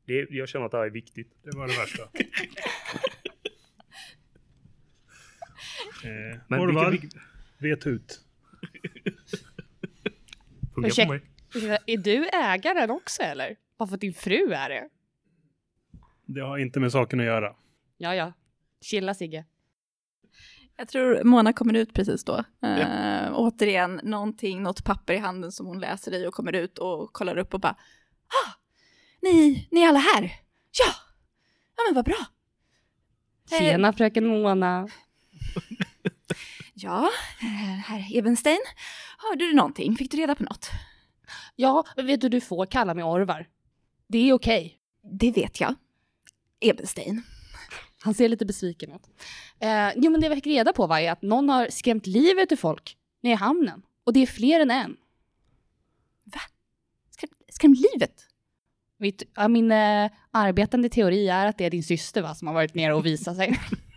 [0.04, 1.32] Det, jag känner att det här är viktigt.
[1.42, 2.02] Det var det värsta.
[6.04, 7.20] eh, Men Orvar, vilken, vilken,
[7.58, 8.24] vet ut.
[11.08, 11.22] mig.
[11.86, 13.56] Är du ägaren också eller?
[13.78, 14.88] Bara för att din fru är det?
[16.26, 17.56] Det har inte med saken att göra.
[17.96, 18.32] Ja, ja.
[18.80, 19.44] Chilla Sigge.
[20.76, 22.44] Jag tror Mona kommer ut precis då.
[22.62, 27.12] Eh, återigen, någonting, något papper i handen som hon läser i och kommer ut och
[27.12, 27.76] kollar upp och bara
[28.28, 28.50] ah,
[29.22, 30.22] ni, ni är alla här?
[30.78, 30.94] Ja!
[31.76, 32.26] Ja men vad bra.
[33.52, 34.88] Eh, Tjena fröken Mona.
[36.74, 38.60] Ja, eh, herr Ebenstein,
[39.18, 39.96] hörde du någonting?
[39.96, 40.70] Fick du reda på något?
[41.60, 43.46] Ja, vet du, du får kalla mig Orvar.
[44.06, 44.78] Det är okej.
[45.02, 45.74] Det vet jag.
[46.60, 47.22] Ebenstein.
[48.00, 49.02] Han ser lite besviken ut.
[49.60, 52.52] Eh, jo, men det vi fick reda på var ju att någon har skrämt livet
[52.52, 53.82] ur folk nere i hamnen.
[54.04, 54.96] Och det är fler än en.
[57.10, 58.14] Skräm, skräm livet.
[58.96, 62.54] Mitt, ja, min eh, arbetande teori är att det är din syster va, som har
[62.54, 63.60] varit nere och visat sig.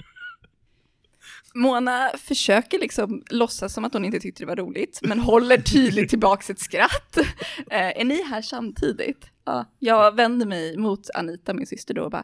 [1.55, 6.09] Mona försöker liksom låtsas som att hon inte tyckte det var roligt, men håller tydligt
[6.09, 7.17] tillbaks ett skratt.
[7.71, 9.25] Eh, är ni här samtidigt?
[9.45, 12.23] Ja, jag vänder mig mot Anita, min syster då och bara,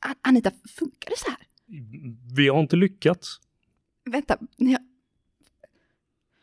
[0.00, 1.38] "A- Anita, funkar det så här?
[2.36, 3.40] Vi har inte lyckats.
[4.10, 4.80] Vänta, ni har...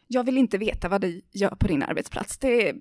[0.08, 2.38] Jag vill inte veta vad du gör på din arbetsplats.
[2.38, 2.74] Det,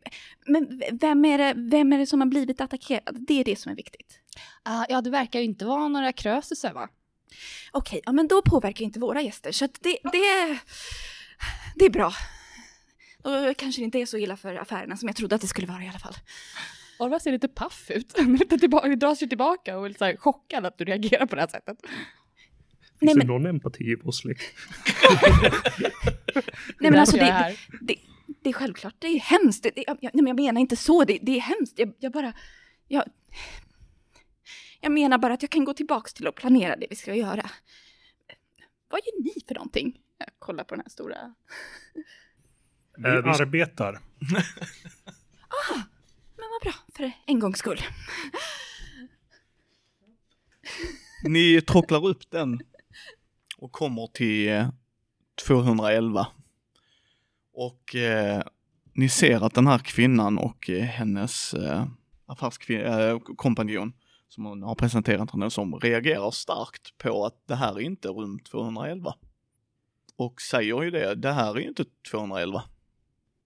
[0.47, 3.17] men vem är, det, vem är det som har blivit attackerad?
[3.29, 4.19] Det är det som är viktigt.
[4.63, 6.89] Ah, ja, det verkar ju inte vara några krösusar va?
[7.73, 10.59] Okej, ja, men då påverkar inte våra gäster, så att det, det,
[11.75, 12.13] det är bra.
[13.23, 15.67] Då kanske det inte är så illa för affärerna som jag trodde att det skulle
[15.67, 16.15] vara i alla fall.
[16.99, 18.19] Orvar ser lite paff ut.
[18.41, 21.35] lite tillbaka, drar sig tillbaka och är lite så här chockad att du reagerar på
[21.35, 21.77] det här sättet.
[21.81, 21.97] Finns
[23.01, 24.43] Nej, det men- någon empati i vår släkt?
[26.81, 27.97] Nej men alltså det, det, det,
[28.43, 29.63] det är självklart, det är hemskt.
[29.63, 31.79] Det, det, jag, nej, men jag menar inte så, det, det är hemskt.
[31.79, 32.33] Jag, jag bara,
[32.89, 33.05] jag,
[34.85, 37.51] jag menar bara att jag kan gå tillbaks till att planera det vi ska göra.
[38.89, 40.01] Vad gör ni för någonting?
[40.19, 41.35] Jag kollar på den här stora...
[42.97, 43.93] Vi Eh, arbetar.
[46.37, 47.81] Men vad bra, för en gångs skull.
[51.25, 52.61] Ni trocklar upp den
[53.59, 54.69] och kommer till eh,
[55.47, 56.27] 211.
[57.55, 58.43] Och eh,
[58.93, 61.87] ni ser att den här kvinnan och eh, hennes eh,
[62.27, 63.93] affärskompanjon
[64.29, 68.39] som hon har presenterat henne som reagerar starkt på att det här är inte rum
[68.39, 69.15] 211.
[70.17, 72.63] Och säger ju det, det här är ju inte 211.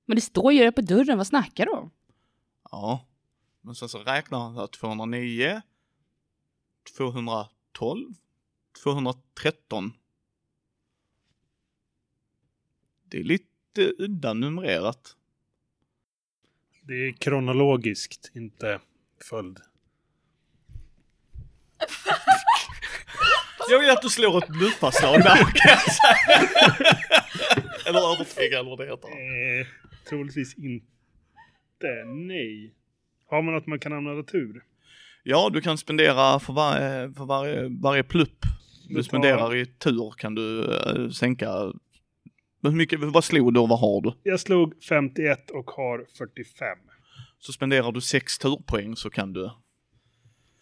[0.07, 1.91] Men det står ju det på dörren, vad snackar du om?
[2.71, 3.07] Ja,
[3.61, 5.63] men sen så räknar han så här 209,
[6.97, 8.15] 212,
[8.83, 9.93] 213.
[13.05, 15.17] Det är lite udda numrerat.
[16.83, 18.81] Det är kronologiskt, inte
[19.31, 19.59] följd.
[23.71, 26.49] Jag vill att du slår ett bluffarslag där kan jag säga.
[27.87, 29.09] eller övertyga eller vad det heter.
[29.09, 29.67] Eh,
[30.09, 32.05] troligtvis inte.
[32.07, 32.75] Nej.
[33.31, 34.63] Har man något man kan använda tur?
[35.23, 36.75] Ja, du kan spendera för, var,
[37.15, 38.39] för varje, varje plupp
[38.89, 41.51] du tar- spenderar i tur kan du eh, sänka.
[42.63, 44.13] Hur mycket, vad slog du och vad har du?
[44.23, 46.79] Jag slog 51 och har 45.
[47.39, 49.51] Så spenderar du sex turpoäng så kan du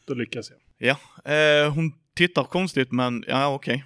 [0.07, 0.59] Då lyckas jag.
[0.79, 3.85] Ja, eh, hon tittar konstigt men ja okej.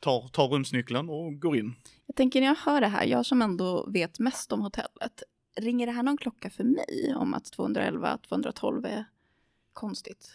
[0.00, 1.74] Tar, tar rumsnyckeln och går in.
[2.06, 5.22] Jag tänker när jag hör det här, jag som ändå vet mest om hotellet,
[5.56, 9.04] ringer det här någon klocka för mig om att 211, 212 är
[9.72, 10.30] konstigt?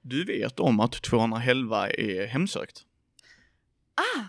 [0.00, 2.84] Du vet om att 211 är hemsökt.
[3.94, 4.24] Ah,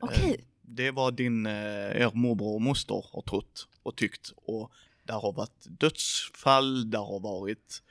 [0.00, 0.44] okej.
[0.62, 1.52] Det var din, eh,
[2.02, 7.20] er morbror och moster har trott och tyckt och där har varit dödsfall, där har
[7.20, 7.87] varit eh,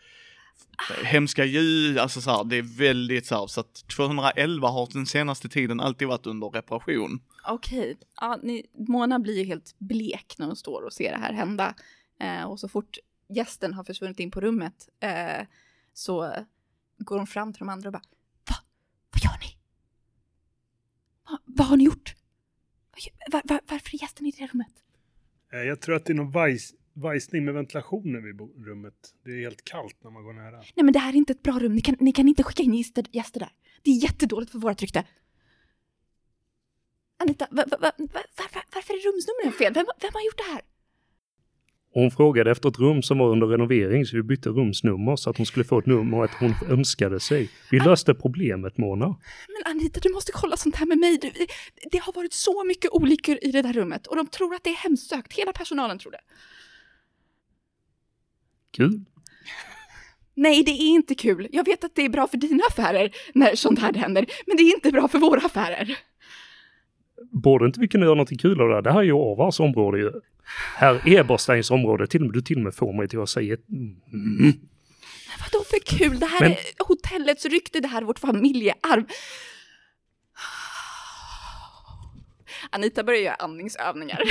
[1.04, 5.06] hemska ljud, alltså så här, det är väldigt så här, så att 211 har den
[5.06, 7.20] senaste tiden alltid varit under reparation.
[7.48, 7.98] Okej.
[8.22, 11.76] Ja, ni, Mona blir ju helt blek när hon står och ser det här hända.
[12.20, 12.98] Eh, och så fort
[13.30, 15.48] gästen har försvunnit in på rummet eh,
[15.94, 16.34] så
[16.98, 18.02] går hon fram till de andra och bara
[18.50, 18.56] Va?
[19.12, 19.58] Vad gör ni?
[21.30, 22.16] Va, vad har ni gjort?
[23.32, 24.74] Var, var, varför är gästen i det rummet?
[25.54, 28.94] Eh, jag tror att det är någon vajs, vajsning med ventilationen vid rummet.
[29.26, 30.58] Det är helt kallt när man går nära.
[30.58, 32.64] Nej men det här är inte ett bra rum, ni kan, ni kan inte skicka
[32.64, 33.52] in gäster, gäster där.
[33.84, 35.04] Det är jättedåligt för vårt rykte.
[37.20, 39.74] Anita, va, va, va, va, varför, varför är rumsnumren fel?
[39.74, 40.62] Vem, vem har gjort det här?
[41.94, 45.38] Hon frågade efter ett rum som var under renovering så vi bytte rumsnummer så att
[45.38, 47.50] hon skulle få ett nummer att hon önskade sig.
[47.72, 49.08] Vi löste problemet Mona.
[49.08, 51.18] Men Anita, du måste kolla sånt här med mig.
[51.18, 51.32] Du,
[51.92, 54.70] det har varit så mycket olyckor i det där rummet och de tror att det
[54.70, 55.34] är hemsökt.
[55.34, 56.22] Hela personalen tror det.
[58.78, 59.02] Kul.
[60.34, 61.48] Nej, det är inte kul.
[61.52, 64.64] Jag vet att det är bra för dina affärer när sånt här händer, men det
[64.64, 65.98] är inte bra för våra affärer.
[67.32, 68.82] Borde inte vi kunna göra något kul av det här?
[68.82, 70.12] Det här är ju Orvars område ju.
[70.76, 72.08] Herr Ebersteins område.
[72.08, 73.58] Till och med, du till och med får mig till att säga.
[73.70, 74.54] Mm.
[75.40, 76.20] Vadå för kul?
[76.20, 79.04] Det här Men- är hotellets rykte, det här är vårt familjearv.
[82.70, 84.22] Anita börjar göra andningsövningar.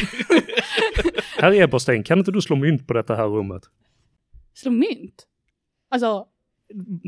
[1.40, 3.62] Herr Eberstein, kan inte du slå mynt på detta här rummet?
[4.56, 5.26] Slå mynt?
[5.90, 6.26] Alltså,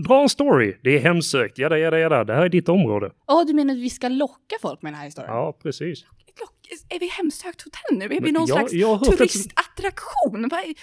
[0.06, 0.76] Dra en story.
[0.82, 1.58] Det är hemsökt.
[1.58, 2.24] Jada, jada, jada.
[2.24, 3.12] Det här är ditt område.
[3.26, 5.32] åh du menar att vi ska locka folk med den här historien?
[5.34, 6.04] Ja, precis.
[6.40, 8.04] Lock, är vi hemsökt hotell nu?
[8.04, 10.44] Är vi Men någon jag- slags jag att- turistattraktion?
[10.44, 10.74] Är...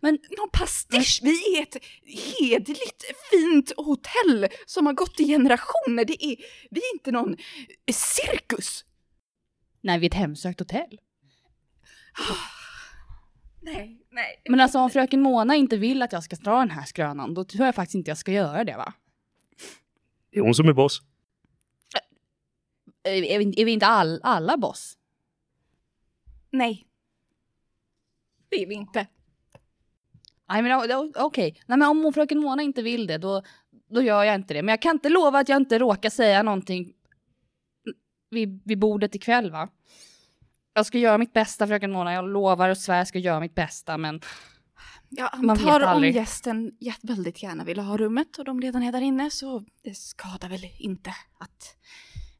[0.00, 1.20] Men Någon pastisch?
[1.22, 1.76] Vi är ett
[2.40, 6.04] hederligt, fint hotell som har gått i generationer.
[6.04, 6.36] Det är,
[6.70, 7.36] vi är inte någon
[7.92, 8.84] cirkus.
[9.82, 10.98] nej, vi är ett hemsökt hotell.
[13.60, 14.42] Nej, nej.
[14.48, 17.44] Men alltså om fröken Mona inte vill att jag ska dra den här skrönan, då
[17.44, 18.92] tror jag faktiskt inte jag ska göra det va?
[20.30, 21.02] Det är hon som är boss.
[23.02, 24.98] Är, är, vi, är vi inte all, alla boss?
[26.50, 26.86] Nej.
[28.48, 29.06] Det är vi inte.
[30.48, 33.42] Nej men okej, nej men om fröken Mona inte vill det då,
[33.88, 34.62] då gör jag inte det.
[34.62, 36.92] Men jag kan inte lova att jag inte råkar säga någonting
[38.30, 39.68] vid, vid bordet ikväll va?
[40.74, 43.54] Jag ska göra mitt bästa fröken Mona, jag lovar och svär jag ska göra mitt
[43.54, 44.20] bästa men
[45.08, 49.30] Jag antar om gästen väldigt gärna vill ha rummet och de redan är där inne
[49.30, 51.76] så det skadar väl inte att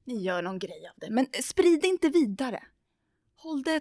[0.05, 1.11] ni gör någon grej av det.
[1.11, 2.63] Men sprid det inte vidare.
[3.37, 3.81] Håll det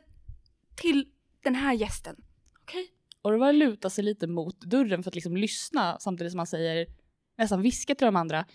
[0.76, 1.08] till
[1.44, 2.16] den här gästen.
[2.62, 2.88] Okej?
[3.22, 6.88] Orvar lutar sig lite mot dörren för att liksom lyssna samtidigt som han säger
[7.38, 8.46] nästan viskar till de andra.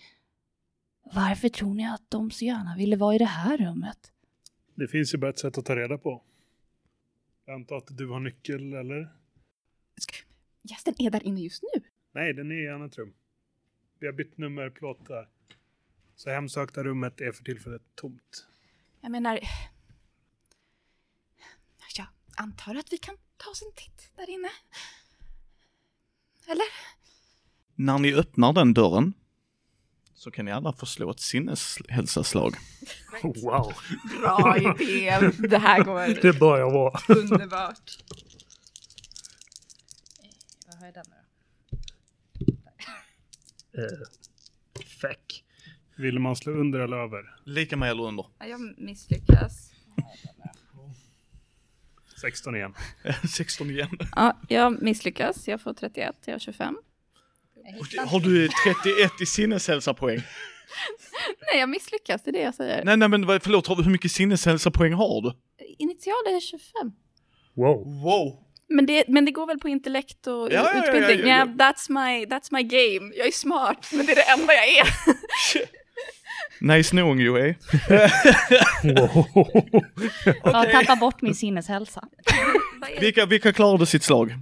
[1.13, 4.12] Varför tror ni att de så gärna ville vara i det här rummet?
[4.75, 6.23] Det finns ju bara ett sätt att ta reda på.
[7.45, 9.09] Jag antar att du har nyckel, eller?
[10.61, 11.81] Gästen är där inne just nu.
[12.11, 13.13] Nej, den är i annat rum.
[13.99, 15.27] Vi har bytt nummerplåt där.
[16.15, 18.47] Så hemsökta rummet är för tillfället tomt.
[19.01, 19.39] Jag menar...
[21.97, 24.49] Jag antar att vi kan ta oss en titt där inne.
[26.47, 26.65] Eller?
[27.75, 29.13] När ni öppnar den dörren
[30.23, 32.55] så kan ni alla få slå ett sinneshälsaslag.
[33.23, 33.73] Wow,
[34.21, 35.31] Bra idé.
[35.49, 36.99] Det här går det börjar vara.
[37.19, 37.97] underbart.
[40.67, 41.15] Vad har jag den nu
[43.83, 45.43] Eh, Feck.
[45.95, 47.35] Vill man slå under eller över?
[47.43, 48.25] Lika med eller under.
[48.39, 49.69] Ja, Jag misslyckas.
[52.21, 52.73] 16 igen.
[53.35, 53.97] 16 igen.
[54.15, 55.47] Ja, jag misslyckas.
[55.47, 56.77] Jag får 31, jag har 25.
[58.07, 60.17] Har du 31 i sinneshälsapoäng?
[61.51, 62.23] Nej, jag misslyckas.
[62.23, 62.83] Det är det jag säger.
[62.85, 65.33] Nej, nej men förlåt, hur mycket sinneshälsapoäng har du?
[65.77, 66.91] Initial är 25.
[67.55, 68.01] Wow.
[68.03, 68.39] Wow!
[68.69, 71.29] Men det, men det går väl på intellekt och Ja, ja, ja, utbildning?
[71.29, 71.45] ja, ja.
[71.45, 73.13] that's, my, that's my game.
[73.15, 74.87] Jag är smart, men det är det enda jag är.
[76.59, 77.55] Nice knowing you, eh?
[78.83, 79.51] wow.
[80.43, 82.07] Jag tappar bort min sinneshälsa.
[82.99, 84.33] Vilka, vilka klarade sitt slag?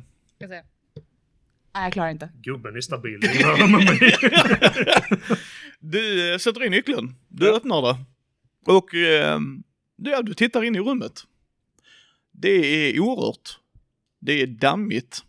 [1.74, 2.30] Nej, jag klarar inte.
[2.42, 3.20] Gubben är stabil.
[5.84, 7.98] Du eh, sätter in nyckeln, du öppnar det
[8.66, 9.40] och eh,
[9.96, 11.24] ja, du tittar in i rummet.
[12.32, 13.60] Det är orört.
[14.20, 15.24] Det är dammigt.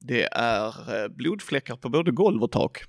[0.00, 2.84] Det är eh, blodfläckar på både golv och tak.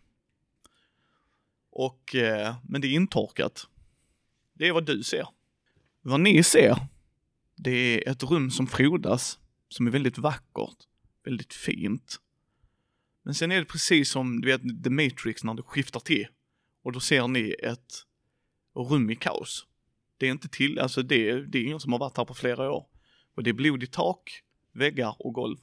[1.72, 3.68] Och, eh, men det är intorkat.
[4.54, 5.28] Det är vad du ser.
[6.02, 6.78] Vad ni ser,
[7.56, 10.78] det är ett rum som frodas, som är väldigt vackert,
[11.26, 12.20] väldigt fint.
[13.30, 16.28] Men sen är det precis som du vet The Matrix när det skiftar till
[16.84, 17.94] och då ser ni ett
[18.76, 19.66] rum i kaos.
[20.18, 22.34] Det är inte till, alltså det, är- det är ingen som har varit här på
[22.34, 22.86] flera år.
[23.36, 25.58] Och det är blod i tak, väggar och golv.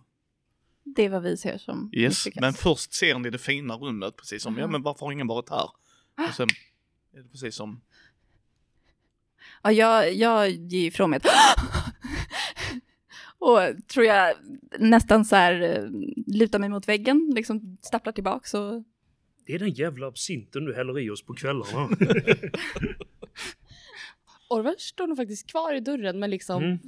[0.85, 2.41] Det är vad vi ser som Yes, misslyckas.
[2.41, 4.73] men först ser ni det fina rummet precis som, ja Aha.
[4.73, 5.71] men varför har ingen varit här?
[6.29, 6.49] Och sen
[7.13, 7.81] är det precis som,
[9.63, 11.27] Ja, jag, jag ger ifrån mig ett
[13.47, 14.35] Och tror jag
[14.79, 15.85] nästan så här eh,
[16.27, 18.85] lutar mig mot väggen, liksom stapplar tillbaks och
[19.47, 21.89] Det är den jävla absinten du häller i oss på kvällarna.
[24.49, 26.79] Orvar står nog faktiskt kvar i dörren men liksom Mm.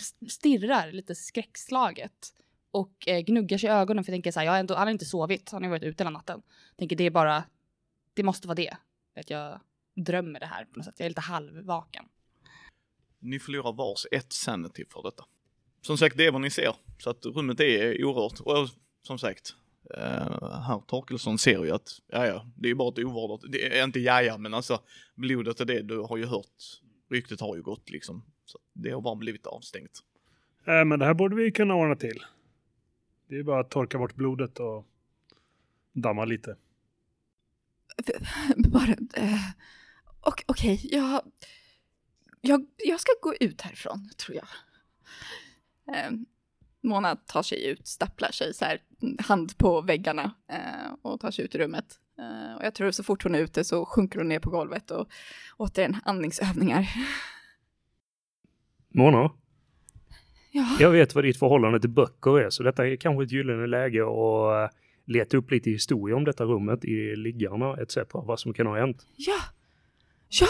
[0.00, 2.32] st- stirrar lite skräckslaget.
[2.70, 4.86] Och eh, gnuggar sig i ögonen för jag tänker så här, jag har ändå, han
[4.86, 6.42] har inte sovit, han har varit ute hela natten.
[6.76, 7.44] Tänker det är bara,
[8.14, 8.76] det måste vara det.
[9.16, 9.60] Att jag
[9.94, 12.04] drömmer det här på något sätt, jag är lite halvvaken.
[13.18, 15.24] ni förlorar vars ett sanity för detta.
[15.86, 16.74] Som sagt, det är vad ni ser.
[16.98, 18.40] Så att rummet är orört.
[18.40, 18.68] Och
[19.02, 19.54] som sagt,
[19.96, 23.84] uh, herr Torkelsson ser ju att, ja ja, det är bara ett ovårdat, det är
[23.84, 24.80] inte jaja, men alltså
[25.14, 26.80] blodet och det, du har ju hört,
[27.10, 28.24] ryktet har ju gått liksom.
[28.44, 30.02] Så det har bara blivit avstängt.
[30.66, 32.24] Äh, men det här borde vi kunna ordna till.
[33.28, 34.86] Det är bara att torka bort blodet och
[35.92, 36.56] damma lite.
[38.56, 38.96] bara...
[39.14, 39.50] Eh,
[40.46, 41.22] Okej, jag,
[42.40, 44.48] jag, jag ska gå ut härifrån, tror jag.
[45.94, 46.10] Eh,
[46.82, 48.80] Mona tar sig ut, stapplar sig så här,
[49.18, 52.00] hand på väggarna eh, och tar sig ut i rummet.
[52.18, 54.90] Eh, och jag tror så fort hon är ute så sjunker hon ner på golvet
[54.90, 55.08] och
[55.56, 56.88] återigen andningsövningar.
[58.88, 59.30] Mona,
[60.56, 63.66] Ja, jag vet vad ditt förhållande till böcker är, så detta är kanske ett gyllene
[63.66, 64.76] läge att eh,
[65.06, 67.96] leta upp lite historia om detta rummet i liggarna etc.
[68.12, 69.06] Vad som kan ha hänt.
[69.16, 69.38] ja,
[70.28, 70.46] ja!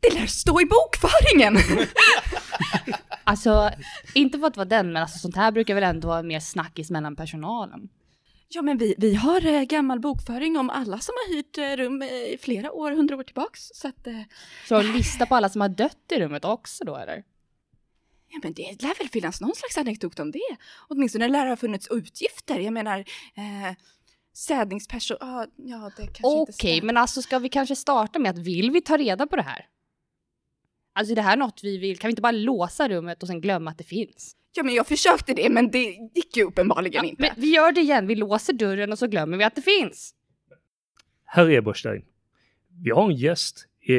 [0.00, 1.56] Det lär stå i bokföringen!
[3.24, 3.70] Alltså,
[4.14, 6.90] inte för att vara den, men alltså, sånt här brukar väl ändå vara mer snackis
[6.90, 7.88] mellan personalen.
[8.48, 12.02] Ja, men vi, vi har eh, gammal bokföring om alla som har hyrt eh, rum
[12.02, 13.70] eh, i flera år, hundra år tillbaks.
[13.74, 14.20] Så att, eh,
[14.68, 17.24] Så en lista på alla som har dött i rummet också då eller?
[18.34, 20.56] ja men det lär väl finnas någon slags anekdot om det.
[20.88, 22.58] Åtminstone lär det ha funnits utgifter.
[22.58, 22.98] Jag menar,
[23.34, 23.76] eh,
[24.34, 26.82] sädningsperson, ah, ja det kanske inte Okej, stämmer.
[26.82, 29.66] men alltså ska vi kanske starta med att vill vi ta reda på det här?
[30.92, 31.98] Alltså är det här något vi vill?
[31.98, 34.36] Kan vi inte bara låsa rummet och sen glömma att det finns?
[34.54, 35.84] Ja men jag försökte det, men det
[36.14, 37.22] gick ju uppenbarligen inte.
[37.22, 40.14] Men vi gör det igen, vi låser dörren och så glömmer vi att det finns.
[41.24, 42.04] Herr Eberstein,
[42.82, 43.94] vi har en gäst eh,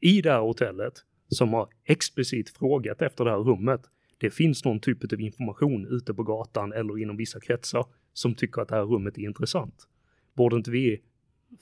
[0.00, 0.94] i det här hotellet
[1.28, 3.80] som har explicit frågat efter det här rummet.
[4.18, 8.62] Det finns någon typ av information ute på gatan eller inom vissa kretsar som tycker
[8.62, 9.88] att det här rummet är intressant.
[10.34, 11.02] Borde inte vi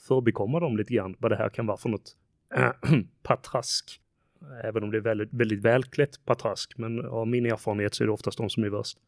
[0.09, 2.17] förbikomma dem lite grann vad det här kan vara för något
[2.57, 2.71] äh,
[3.23, 4.01] patrask?
[4.65, 8.13] Även om det är väldigt, väldigt välklätt patrask, men av min erfarenhet så är det
[8.13, 8.99] oftast de som är värst.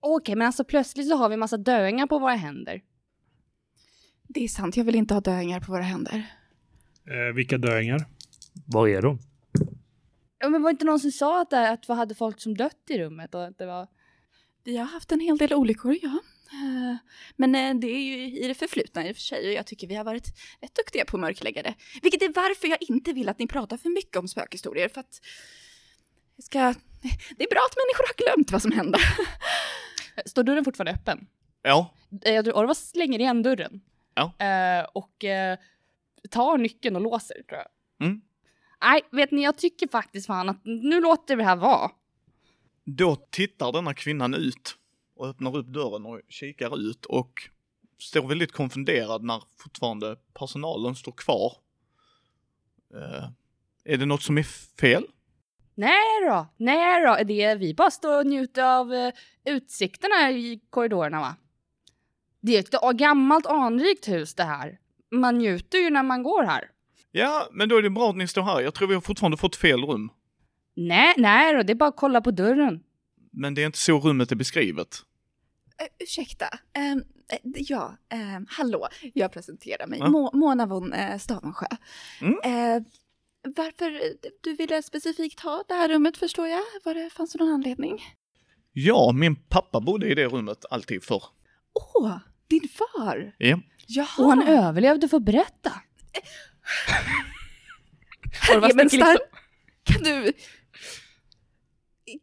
[0.00, 2.82] Okej, men alltså plötsligt så har vi massa döingar på våra händer.
[4.28, 6.26] Det är sant, jag vill inte ha döingar på våra händer.
[7.06, 8.06] Eh, vilka döingar?
[8.66, 9.18] Var är de?
[10.38, 12.56] Ja, men var det inte någon som sa att, det, att vi hade folk som
[12.56, 13.88] dött i rummet och att det var...
[14.64, 16.18] Vi har haft en hel del olyckor, ja.
[16.52, 16.96] Eh,
[17.36, 19.86] Men eh, det är ju i det förflutna i och för sig och jag tycker
[19.86, 20.26] vi har varit
[20.60, 21.74] rätt duktiga på att mörklägga det.
[22.02, 25.20] Vilket är varför jag inte vill att ni pratar för mycket om spökhistorier för att
[26.38, 26.58] ska...
[27.36, 28.98] Det är bra att människor har glömt vad som hände.
[30.26, 31.26] Står dörren fortfarande öppen?
[31.62, 31.94] Ja,
[32.24, 33.80] Eh, Jag tror Orvar slänger igen dörren.
[34.14, 34.32] Ja.
[34.46, 35.58] Eh, och eh,
[36.30, 38.06] tar nyckeln och låser, tror jag.
[38.06, 38.20] Mm.
[38.82, 41.90] Nej, vet ni, jag tycker faktiskt fan att nu låter vi det här vara.
[42.84, 44.76] då tittar denna kvinnan ut
[45.20, 47.48] och öppnar upp dörren och kikar ut och
[47.98, 51.52] står väldigt konfunderad när fortfarande personalen står kvar.
[52.94, 53.28] Eh,
[53.84, 54.42] är det något som är
[54.80, 55.06] fel?
[55.74, 59.12] Nej då, nej då, det är vi bara står och njuter av uh,
[59.44, 61.36] utsikterna i korridorerna va?
[62.40, 64.78] Det är ett gammalt anrikt hus det här.
[65.10, 66.70] Man njuter ju när man går här.
[67.10, 68.60] Ja, men då är det bra att ni står här.
[68.60, 70.10] Jag tror vi har fortfarande fått fel rum.
[70.74, 72.82] Nej, nej då, det är bara att kolla på dörren.
[73.32, 75.04] Men det är inte så rummet är beskrivet.
[75.80, 76.44] Uh, ursäkta.
[76.76, 76.96] Eh,
[77.42, 78.88] ja, ehm, hallå.
[79.14, 79.98] Jag presenterar mig.
[79.98, 80.06] Ja.
[80.06, 81.66] Mo- Mona von uh, Stavensjö.
[82.20, 82.34] Mm.
[82.44, 82.82] Eh,
[83.56, 86.62] varför eh, du ville specifikt ha det här rummet förstår jag.
[86.84, 88.02] Var det, fanns det någon anledning?
[88.72, 91.22] Ja, min pappa bodde i det rummet alltid förr.
[91.94, 92.16] Åh,
[92.48, 93.34] din far!
[93.38, 93.60] Ja.
[93.86, 94.06] Jaha!
[94.18, 95.72] Och han överlevde, får berätta.
[98.54, 99.26] Orvar Ja, men sticker star- liksom-
[99.84, 100.32] Kan du...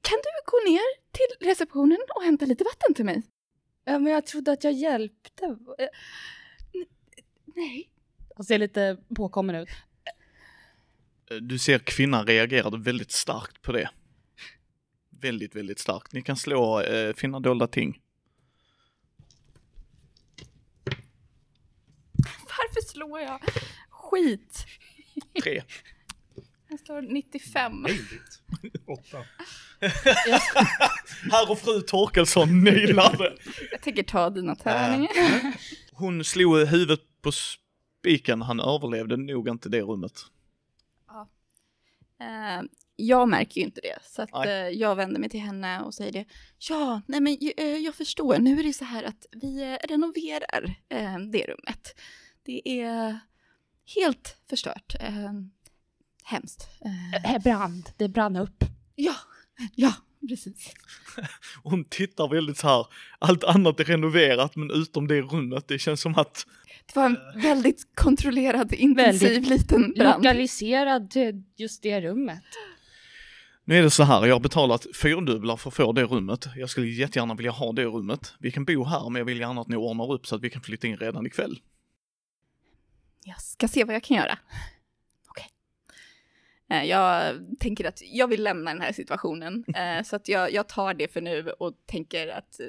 [0.01, 0.81] Kan du gå ner
[1.11, 3.23] till receptionen och hämta lite vatten till mig?
[3.89, 5.45] Ja, men jag trodde att jag hjälpte.
[5.79, 5.87] Eh,
[7.45, 7.89] Nej.
[8.35, 9.69] Han ser lite påkommen ut.
[11.31, 13.89] Eh, Du ser kvinnan reagerade väldigt starkt på det.
[15.09, 16.13] Väldigt, väldigt starkt.
[16.13, 18.01] Ni kan slå eh, finna dolda ting.
[22.43, 23.39] Varför slår jag?
[23.89, 24.65] Skit.
[25.43, 25.63] Tre.
[26.77, 27.81] Jag slår 95.
[27.81, 28.41] Möjligt.
[28.87, 29.25] Åtta.
[31.31, 33.37] Herr och fru Torkelsson nailade.
[33.71, 35.11] Jag tänker ta dina tärningar.
[35.91, 38.41] Hon slog huvudet på spiken.
[38.41, 40.21] Han överlevde nog inte det rummet.
[42.19, 42.61] Eh,
[42.95, 46.11] jag märker ju inte det, så att, eh, jag vänder mig till henne och säger
[46.11, 46.25] det.
[46.69, 48.39] Ja, nej men eh, jag förstår.
[48.39, 51.99] Nu är det så här att vi renoverar eh, det rummet.
[52.43, 53.19] Det är
[53.95, 54.95] helt förstört.
[56.27, 56.67] Eh, hemskt.
[56.85, 58.63] Eh, Eh, Brand, det brann upp.
[58.95, 59.15] ja,
[59.75, 59.93] ja,
[60.29, 60.73] precis.
[61.63, 62.85] Hon tittar väldigt så här.
[63.19, 65.67] Allt annat är renoverat men utom det rummet.
[65.67, 66.45] Det känns som att
[66.85, 70.23] Det var en väldigt kontrollerad, intensiv Väldigt liten brand.
[70.23, 72.43] Lokaliserad till just det rummet.
[73.65, 76.47] Nu är det så här, jag har betalat fyrdubblar för att få det rummet.
[76.55, 78.33] Jag skulle jättegärna vilja ha det rummet.
[78.39, 80.49] Vi kan bo här, men jag vill gärna att ni ordnar upp så att vi
[80.49, 81.59] kan flytta in redan ikväll.
[83.23, 84.37] Jag ska se vad jag kan göra.
[86.69, 90.67] Eh, Jag tänker att jag vill lämna den här situationen, eh, så att jag, jag
[90.69, 92.65] tar det för nu och tänker att eh,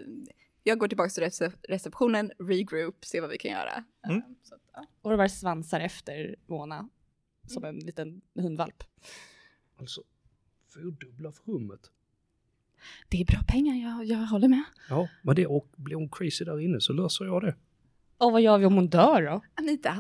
[0.63, 3.85] jag går tillbaka till rece- receptionen, regroup, se vad vi kan göra.
[4.09, 4.23] Mm.
[4.43, 4.87] Så ja.
[5.03, 6.89] Orvar svansar efter Mona.
[7.47, 8.83] Som en liten hundvalp.
[9.81, 10.03] Alltså,
[10.75, 11.91] fyrdubbla för rummet.
[13.09, 14.63] Det är bra pengar, jag, jag håller med.
[14.89, 17.55] Ja, men det och blir hon crazy där inne så löser jag det.
[18.19, 19.43] Och vad gör vi om hon dör då?
[19.55, 19.95] Anita,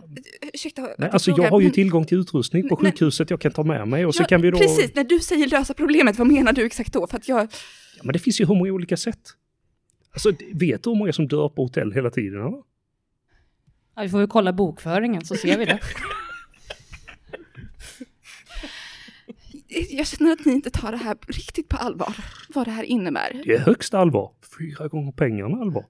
[0.54, 0.82] ursäkta.
[0.82, 2.92] Nej, jag alltså jag har ju men- tillgång till utrustning på Nej.
[2.92, 4.58] sjukhuset jag kan ta med mig och så Ja, kan vi då...
[4.58, 7.06] Precis, när du säger lösa problemet, vad menar du exakt då?
[7.06, 7.40] För att jag...
[7.96, 9.20] Ja, men det finns ju hur många olika sätt.
[10.12, 12.40] Alltså, vet du hur många som dör på hotell hela tiden?
[12.40, 12.62] Eller?
[13.96, 15.78] Ja, vi får väl kolla bokföringen så ser vi det.
[19.90, 22.16] Jag känner att ni inte tar det här riktigt på allvar,
[22.54, 23.42] vad det här innebär.
[23.44, 24.32] Det är högst allvar.
[24.58, 25.84] Fyra gånger pengarna allvar.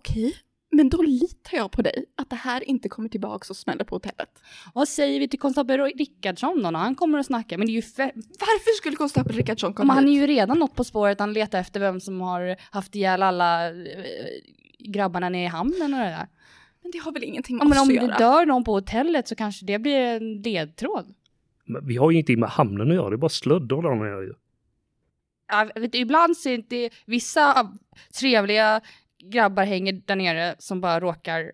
[0.00, 0.36] Okej,
[0.70, 3.94] men då litar jag på dig att det här inte kommer tillbaka och smäller på
[3.94, 4.42] hotellet.
[4.74, 7.58] Vad säger vi till konstapel Rickardsson då när han kommer och snackar?
[7.58, 7.82] Men det är ju
[8.14, 11.20] Varför skulle konstapel Rickardsson Men komma han är ju redan något på spåret.
[11.20, 13.74] Han letar efter vem som har haft ihjäl alla eh,
[14.78, 16.28] grabbarna nere i hamnen och det där.
[16.82, 18.18] Men det har väl ingenting med Ja, men oss om att det göra?
[18.18, 21.14] dör någon på hotellet så kanske det blir en ledtråd.
[21.64, 24.24] Men vi har ju ingenting med hamnen att göra, det är bara slöddor där nere
[24.24, 24.34] ju.
[25.52, 27.72] Ja, vet ibland är det vissa
[28.20, 28.80] trevliga
[29.20, 31.52] grabbar hänger där nere som bara råkar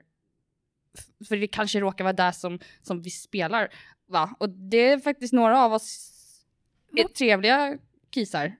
[1.28, 3.74] för det kanske råkar vara där som, som vi spelar.
[4.06, 4.36] Va?
[4.38, 6.12] Och det är faktiskt några av oss
[6.96, 7.78] är trevliga
[8.10, 8.56] kisar.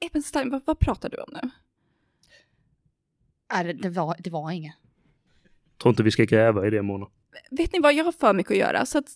[0.00, 1.50] Ebenstein, vad, vad pratar du om nu?
[3.48, 4.74] Är det, det, var, det var inget.
[5.82, 7.06] Tror inte vi ska gräva i det Mona.
[7.50, 9.08] Vet ni vad, jag har för mycket att göra så att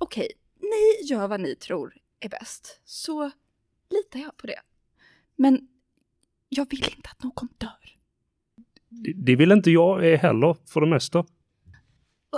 [0.00, 2.80] okej, ni gör vad ni tror är bäst.
[2.84, 3.30] Så
[3.90, 4.60] litar jag på det.
[5.36, 5.68] Men
[6.48, 7.99] jag vill inte att någon dör.
[9.14, 11.24] Det, vill inte jag eh, heller för det mesta.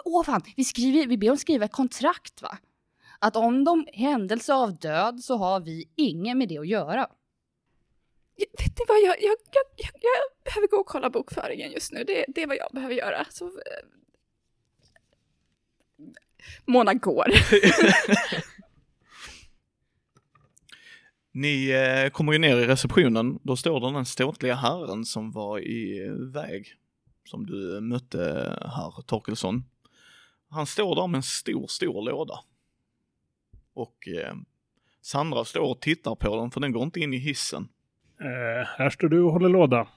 [0.05, 2.59] Åh fan, vi, skriver, vi ber dem skriva ett kontrakt va?
[3.19, 7.07] Att om de händelse av död så har vi inget med det att göra.
[8.37, 11.93] Jag, vet ni vad, jag, jag, jag, jag, jag behöver gå och kolla bokföringen just
[11.93, 12.05] nu.
[12.05, 13.27] Det, det är vad jag behöver göra.
[13.31, 13.53] Så, eh,
[16.65, 17.27] Mona går.
[21.33, 25.59] Ni eh, kommer ju ner i receptionen, då står det den ståtliga herren som var
[25.59, 26.67] i väg,
[27.25, 28.19] som du mötte
[28.77, 29.65] herr Torkelsson.
[30.49, 32.35] Han står där med en stor, stor låda.
[33.75, 34.35] Och eh,
[35.01, 37.69] Sandra står och tittar på den, för den går inte in i hissen.
[38.21, 39.89] Eh, här står du och håller låda.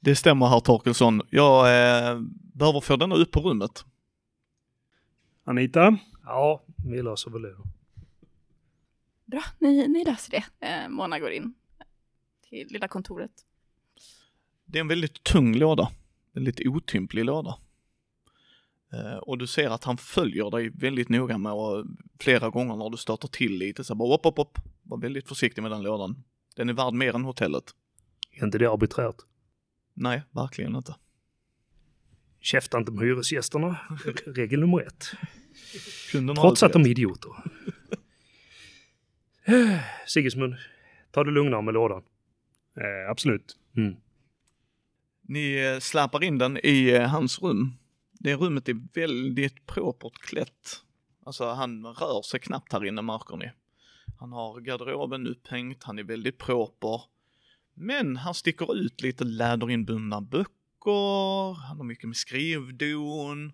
[0.00, 1.22] Det stämmer herr Torkelsson.
[1.30, 2.20] Jag eh,
[2.54, 3.84] behöver få denna upp på rummet.
[5.44, 5.98] Anita?
[6.24, 7.56] Ja, vi löser väl det.
[9.30, 10.66] Bra, ni, ni löser det.
[10.66, 11.54] Eh, Mona går in
[12.48, 13.30] till lilla kontoret.
[14.64, 15.90] Det är en väldigt tung låda.
[16.32, 17.58] Väldigt otymplig låda.
[18.92, 21.84] Eh, och du ser att han följer dig väldigt noga med och
[22.20, 24.58] flera gånger när du stöter till lite så bara upp, upp, upp.
[24.82, 26.24] Var väldigt försiktig med den lådan.
[26.56, 27.64] Den är värd mer än hotellet.
[28.30, 29.16] Är inte det arbiträrt?
[29.94, 30.94] Nej, verkligen inte.
[32.40, 33.78] Käfta inte med hyresgästerna.
[34.26, 35.06] Regel nummer ett.
[36.40, 37.30] Trots att de är idioter.
[40.06, 40.54] Sigismund,
[41.10, 42.02] ta det lugnare med lådan.
[42.76, 43.56] Eh, absolut.
[43.76, 43.96] Mm.
[45.22, 47.72] Ni eh, släpar in den i eh, hans rum.
[48.12, 50.82] Det rummet är väldigt propert klätt.
[51.24, 53.50] Alltså han rör sig knappt här inne märker ni.
[54.18, 57.02] Han har garderoben upphängt, han är väldigt proper.
[57.74, 63.52] Men han sticker ut lite läderinbundna böcker, han har mycket med skrivdon.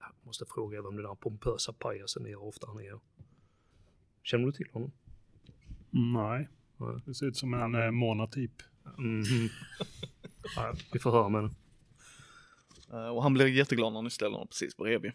[0.00, 3.00] Jag måste fråga vem den där pompösa pajasen är ofta han är.
[4.22, 4.92] Känner du till honom?
[5.90, 6.48] Nej.
[7.06, 8.52] Det ser ut som en eh, Mona-typ.
[8.98, 9.22] Mhm.
[10.56, 11.54] ja, vi får höra med den.
[12.92, 15.12] Eh, Och han blir jätteglad när ni ställer honom precis bredvid.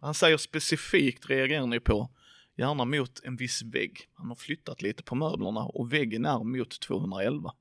[0.00, 2.10] Han säger specifikt reagerar ni på,
[2.56, 3.98] gärna mot en viss vägg.
[4.14, 7.52] Han har flyttat lite på möblerna och väggen är mot 211.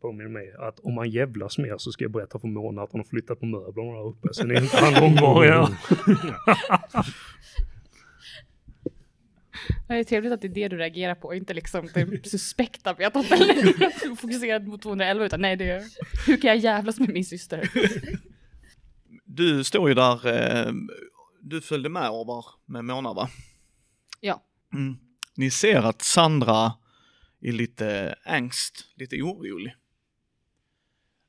[0.00, 3.00] Påminner mig att om man jävlas mer så ska jag berätta för Mona att hon
[3.00, 4.34] har flyttat på möblerna där uppe.
[4.34, 5.68] Sen är inte han här.
[9.86, 13.56] Det är trevligt att det är det du reagerar på, inte liksom det suspekta hotellet
[13.56, 15.84] är fokuserat mot 211 utan nej det är
[16.26, 17.70] hur kan jag jävlas med min syster?
[19.26, 20.72] Du står ju där, eh,
[21.40, 23.28] du följde med över med Mona va?
[24.20, 24.44] Ja.
[24.72, 24.96] Mm.
[25.36, 26.72] Ni ser att Sandra
[27.40, 29.74] är lite ängst, lite orolig.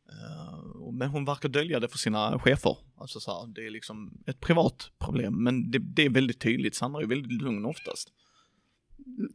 [0.09, 2.77] Eh, men hon verkar dölja det för sina chefer.
[2.97, 6.75] Alltså så här, det är liksom ett privat problem, men det, det är väldigt tydligt.
[6.75, 8.11] Sandra är väldigt lugn oftast.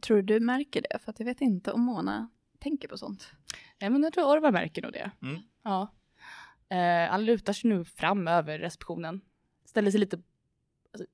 [0.01, 0.99] Tror du du märker det?
[0.99, 3.31] För att jag vet inte om Mona tänker på sånt.
[3.81, 5.11] Nej men jag tror Orvar märker nog det.
[5.21, 5.41] Mm.
[5.63, 5.87] Ja.
[6.69, 9.21] Eh, han lutar sig nu fram över receptionen.
[9.65, 10.21] Ställer sig lite
[10.93, 11.07] alltså,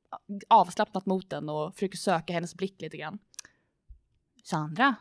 [0.47, 3.19] avslappnat mot den och försöker söka hennes blick lite grann.
[4.43, 4.95] Sandra,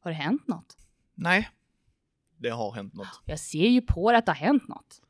[0.00, 0.76] har det hänt något?
[1.14, 1.48] Nej,
[2.36, 3.22] det har hänt något.
[3.24, 5.02] Jag ser ju på det att det har hänt något.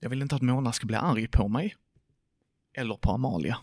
[0.00, 1.76] Jag vill inte att Mona ska bli arg på mig.
[2.72, 3.58] Eller på Amalia.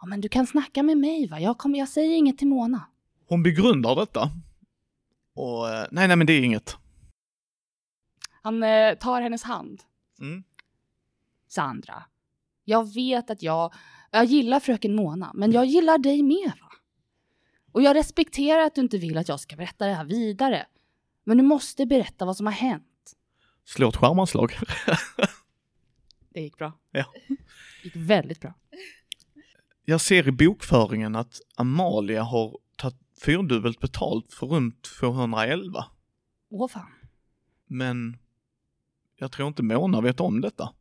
[0.00, 1.40] Ja, men du kan snacka med mig va?
[1.40, 2.86] Jag, kommer, jag säger inget till Mona.
[3.26, 4.30] Hon begrundar detta.
[5.34, 6.76] Och eh, nej, nej men det är inget.
[8.42, 9.82] Han eh, tar hennes hand.
[10.20, 10.44] Mm.
[11.48, 12.02] Sandra,
[12.64, 13.74] jag vet att jag,
[14.10, 16.70] jag gillar fröken Mona, men jag gillar dig med va?
[17.72, 20.66] Och jag respekterar att du inte vill att jag ska berätta det här vidare.
[21.24, 23.16] Men du måste berätta vad som har hänt.
[23.64, 24.52] Slå ett skärmanslag.
[26.28, 26.72] Det gick bra.
[26.90, 27.04] Ja.
[27.28, 28.54] Det gick väldigt bra.
[29.84, 35.84] Jag ser i bokföringen att Amalia har tagit fyrdubbelt betalt för runt 211.
[36.50, 36.90] Åh fan.
[37.66, 38.18] Men
[39.16, 40.72] jag tror inte Mona vet om detta.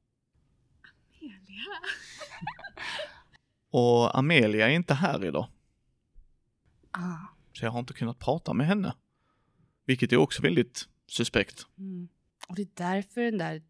[3.70, 5.48] Och Amelia är inte här idag,
[6.92, 7.18] Ah.
[7.54, 8.96] så jag har inte kunnat prata med henne.
[9.86, 11.66] Vilket är också väldigt suspekt.
[11.78, 12.08] Mm.
[12.48, 13.64] Och det är därför den där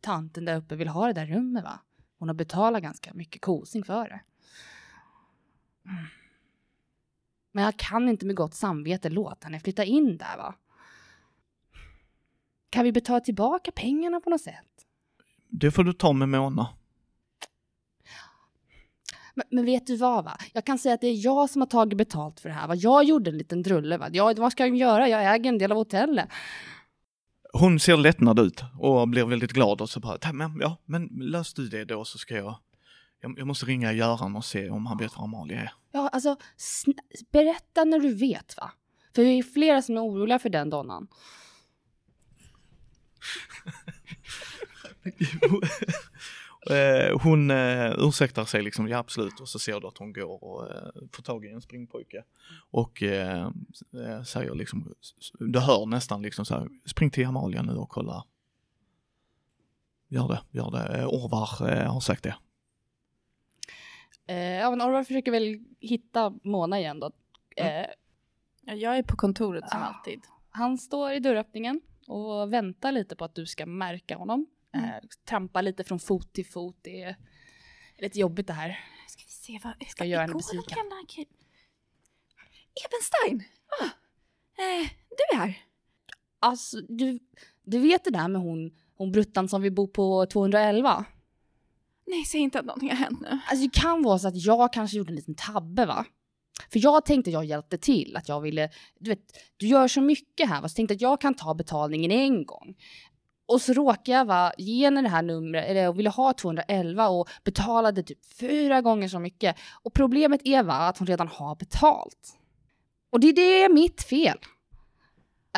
[0.00, 1.80] tanten där uppe vill ha det där rummet va?
[2.18, 4.20] Hon har betalat ganska mycket kosing för det.
[7.52, 10.54] Men jag kan inte med gott samvete låta henne flytta in där va?
[12.70, 14.86] Kan vi betala tillbaka pengarna på något sätt?
[15.48, 16.68] Det får du ta med Mona.
[19.34, 20.38] Men, men vet du vad va?
[20.52, 22.74] Jag kan säga att det är jag som har tagit betalt för det här va?
[22.74, 24.08] Jag gjorde en liten drulle va?
[24.12, 25.08] Jag, vad ska jag göra?
[25.08, 26.28] Jag äger en del av hotellet.
[27.52, 31.04] Hon ser lättnad ut och blir väldigt glad och så bara, "Ta, men, ja, men
[31.06, 32.58] lös du det då så ska jag,
[33.24, 35.72] jag, jag måste ringa Göran och se om han vet var Amalia är.
[35.92, 36.36] Ja, alltså
[37.32, 38.70] berätta när du vet va?
[39.14, 41.08] För vi är flera som är oroliga för den donnan.
[46.70, 50.44] Eh, hon uh, ursäktar sig liksom, ja absolut, och så ser du att hon går
[50.44, 52.24] och uh, får tag i en springpojke
[52.70, 53.50] och uh,
[54.22, 54.94] säger liksom,
[55.38, 58.24] du hör nästan liksom så här, spring till Amalia nu och kolla.
[60.08, 61.06] Gör det, gör det.
[61.06, 62.34] Orvar har sagt det.
[64.26, 67.10] Eh, ja, men Orvar försöker väl hitta Mona igen då.
[67.56, 67.86] Eh,
[68.66, 69.84] Ja, jag är på kontoret som Ah.
[69.84, 70.20] alltid.
[70.50, 74.46] han står i dörröppningen och väntar lite på att du ska märka honom.
[74.72, 74.90] Mm.
[74.90, 74.94] Eh,
[75.28, 76.76] trampa lite från fot till fot.
[76.82, 77.16] Det är
[77.98, 78.80] lite jobbigt det här.
[79.08, 79.88] Ska vi se vad...
[79.88, 80.76] Ska göra henne besviken.
[80.76, 80.96] gamla
[82.86, 83.48] Ebenstein!
[83.80, 83.84] Ah,
[84.62, 85.58] eh, du är här.
[86.40, 87.18] Alltså, du,
[87.62, 91.04] du vet det där med hon, hon bruttan som vi bor på 211?
[92.06, 93.38] Nej, säg inte att någonting har hänt nu.
[93.50, 96.06] Alltså det kan vara så att jag kanske gjorde en liten tabbe va?
[96.72, 99.20] För jag tänkte att jag hjälpte till, att jag ville, du vet,
[99.56, 102.74] du gör så mycket här va, så tänkte att jag kan ta betalningen en gång.
[103.46, 107.08] Och så råkade jag va, ge henne det här numret, eller jag ville ha 211
[107.08, 109.56] och betalade typ fyra gånger så mycket.
[109.82, 112.38] Och problemet är va, att hon redan har betalt.
[113.10, 114.38] Och det, det är mitt fel.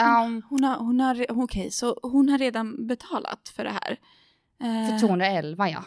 [0.01, 3.99] Um, Hon har, hon har, okej, så hon har redan betalat för det här.
[4.61, 5.85] för Eh, 211 ja.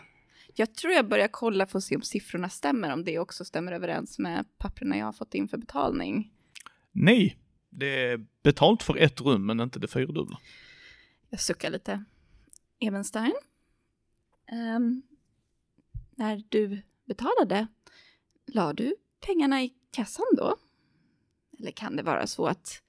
[0.60, 3.72] Jag tror jag börjar kolla för att se om siffrorna stämmer, om det också stämmer
[3.72, 6.34] överens med papperna jag har fått in för betalning.
[6.92, 7.38] Nej,
[7.70, 10.40] det är betalt för ett rum men inte det fyrdubbla.
[11.30, 12.04] Jag suckar lite.
[12.80, 13.34] Ebenstein?
[14.52, 15.02] Ehm,
[16.16, 17.68] när du betalade,
[18.48, 20.56] la du pengarna i kassan då?
[21.60, 22.82] Eller kan det vara så att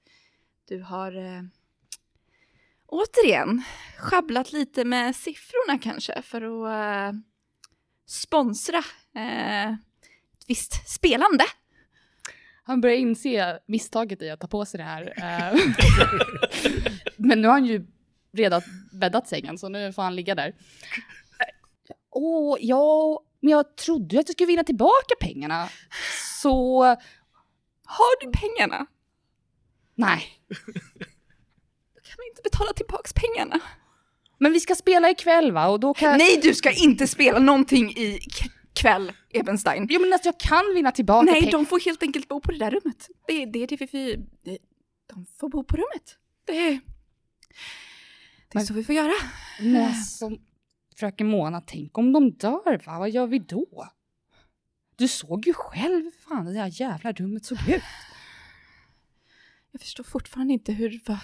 [0.67, 1.43] du har eh,
[2.85, 3.63] återigen
[3.97, 7.19] schabblat lite med siffrorna kanske för att eh,
[8.11, 8.77] sponsra
[9.15, 9.77] eh, ett
[10.47, 11.43] visst spelande?
[12.63, 15.13] Han börjar inse misstaget i att ta på sig det här.
[15.17, 15.59] eh.
[17.17, 17.85] Men nu har han ju
[18.33, 20.55] redan bäddat sängen, så nu får han ligga där.
[22.09, 25.69] Åh, ja, men jag trodde ju att jag skulle vinna tillbaka pengarna.
[26.41, 26.83] Så,
[27.85, 28.85] Har du pengarna?
[29.95, 30.23] nej.
[31.93, 33.59] Då kan vi inte betala tillbaks pengarna.
[34.41, 35.67] Men vi ska spela ikväll va?
[35.67, 36.17] Och då kan...
[36.17, 39.87] Nej, du ska inte spela någonting i k- kväll, Ebenstein.
[39.89, 41.51] Jo men alltså jag kan vinna tillbaka Nej, pengar.
[41.51, 43.09] de får helt enkelt bo på det där rummet.
[43.27, 43.87] Det, är det vi...
[43.91, 44.57] vi det,
[45.13, 46.17] de får bo på rummet.
[46.45, 46.79] Det, det är
[48.53, 49.13] Men- så vi får göra.
[49.59, 50.29] Men alltså,
[50.95, 52.99] fröken Mona, tänk om de dör va?
[52.99, 53.87] Vad gör vi då?
[54.95, 57.83] Du såg ju själv hur fan det där jävla rummet såg ut.
[59.71, 60.99] Jag förstår fortfarande inte hur...
[61.05, 61.19] Va,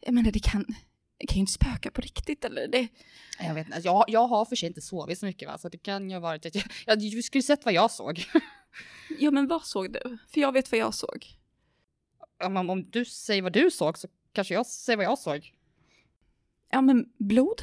[0.00, 0.64] jag menar, det kan,
[1.18, 2.68] det kan ju inte spöka på riktigt, eller?
[2.68, 2.88] Det,
[3.40, 5.78] Jag vet inte, jag, jag har för sig inte sovit så mycket va, så det
[5.78, 8.24] kan ju ha varit att jag, jag, du skulle sett vad jag såg.
[9.18, 10.18] ja, men vad såg du?
[10.32, 11.26] För jag vet vad jag såg.
[12.44, 15.52] om, om- om du säger vad du såg så kanske jag säger vad jag såg.
[16.70, 17.60] Ja, men blod,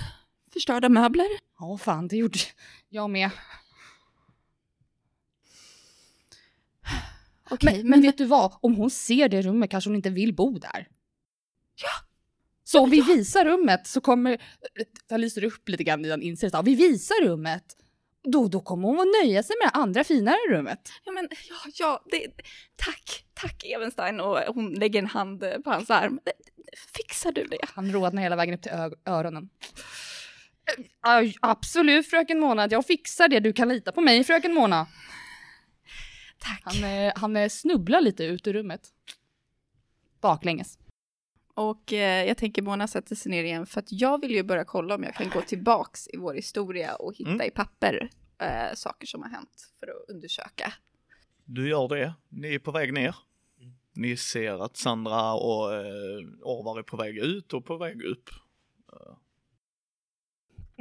[0.54, 1.28] förstörda möbler.
[1.60, 2.40] Ja, fan, det gjorde
[2.90, 3.30] jag med.
[7.50, 8.58] Okej, Men, men vet du vad?
[8.62, 10.88] Om hon ser det rummet kanske hon inte vill bo där.
[11.76, 12.03] Ja!
[12.74, 14.38] Så om vi visar rummet så kommer...
[15.08, 16.56] Jag lyser upp lite grann i en insikt.
[16.56, 17.64] Om vi visar rummet,
[18.24, 20.92] då, då kommer hon att nöja sig med det andra finare rummet.
[21.04, 22.28] Ja, men ja, ja, det,
[22.76, 24.20] tack, tack Evenstein.
[24.20, 26.20] Och hon lägger en hand på hans arm.
[26.98, 27.60] Fixar du det?
[27.62, 28.72] Han rodnar hela vägen upp till
[29.06, 29.50] öronen.
[31.02, 33.40] Aj, absolut fröken Mona, jag fixar det.
[33.40, 34.88] Du kan lita på mig fröken Mona.
[36.40, 36.62] Tack.
[36.64, 38.82] Han, eh, han eh, snubblar lite ut ur rummet.
[40.22, 40.78] Baklänges.
[41.56, 44.66] Och eh, jag tänker Mona sätter sig ner igen för att jag vill ju börja
[44.66, 47.48] kolla om jag kan gå tillbaks i vår historia och hitta Mm.
[47.48, 48.10] i papper
[48.42, 50.74] eh, saker som har hänt för att undersöka.
[51.46, 52.14] Du gör det.
[52.30, 53.16] Ni är på väg ner.
[53.96, 58.30] Ni ser att Sandra och eh, Orvar är på väg ut och på väg upp.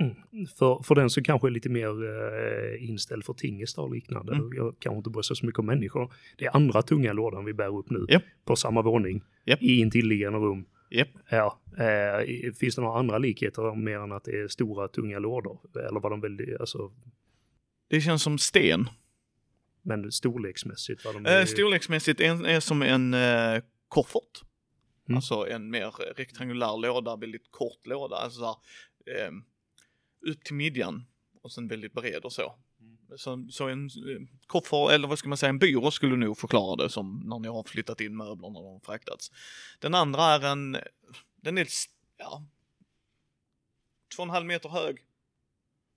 [0.03, 0.47] Mm.
[0.47, 4.51] För, för den som kanske är lite mer eh, inställd för tingesta och liknande, Mm.
[4.57, 6.13] jag kanske inte bryr sig så mycket om människor.
[6.37, 8.23] Det är andra tunga lådan vi bär upp nu, Japp.
[8.45, 9.63] på samma våning, Japp.
[9.63, 10.65] i intilliggande rum.
[10.91, 11.09] Japp.
[11.29, 15.59] Ja, eh, finns det några andra likheter mer än att det är stora tunga lådor?
[15.89, 16.93] Eller var de väldigt, alltså,
[17.89, 18.89] Det känns som sten.
[19.83, 21.27] men storleksmässigt var de...
[21.27, 24.43] Eh, storleksmässigt är, är som en eh, koffert.
[25.09, 25.17] Mm.
[25.17, 28.17] Alltså en mer rektangulär låda, väldigt kort låda.
[28.17, 28.45] Alltså
[29.07, 29.31] eh,
[30.23, 31.05] upp till midjan
[31.43, 32.55] och sen väldigt bred och så.
[33.17, 36.77] Så, så en eh, koffert, eller vad ska man säga, en byrå skulle nog förklara
[36.77, 39.31] det som när ni har flyttat in möblerna och de har fraktats.
[39.79, 40.77] Den andra är en,
[41.37, 41.69] den är,
[42.17, 42.47] ja,
[44.17, 44.99] två och en halv meter hög.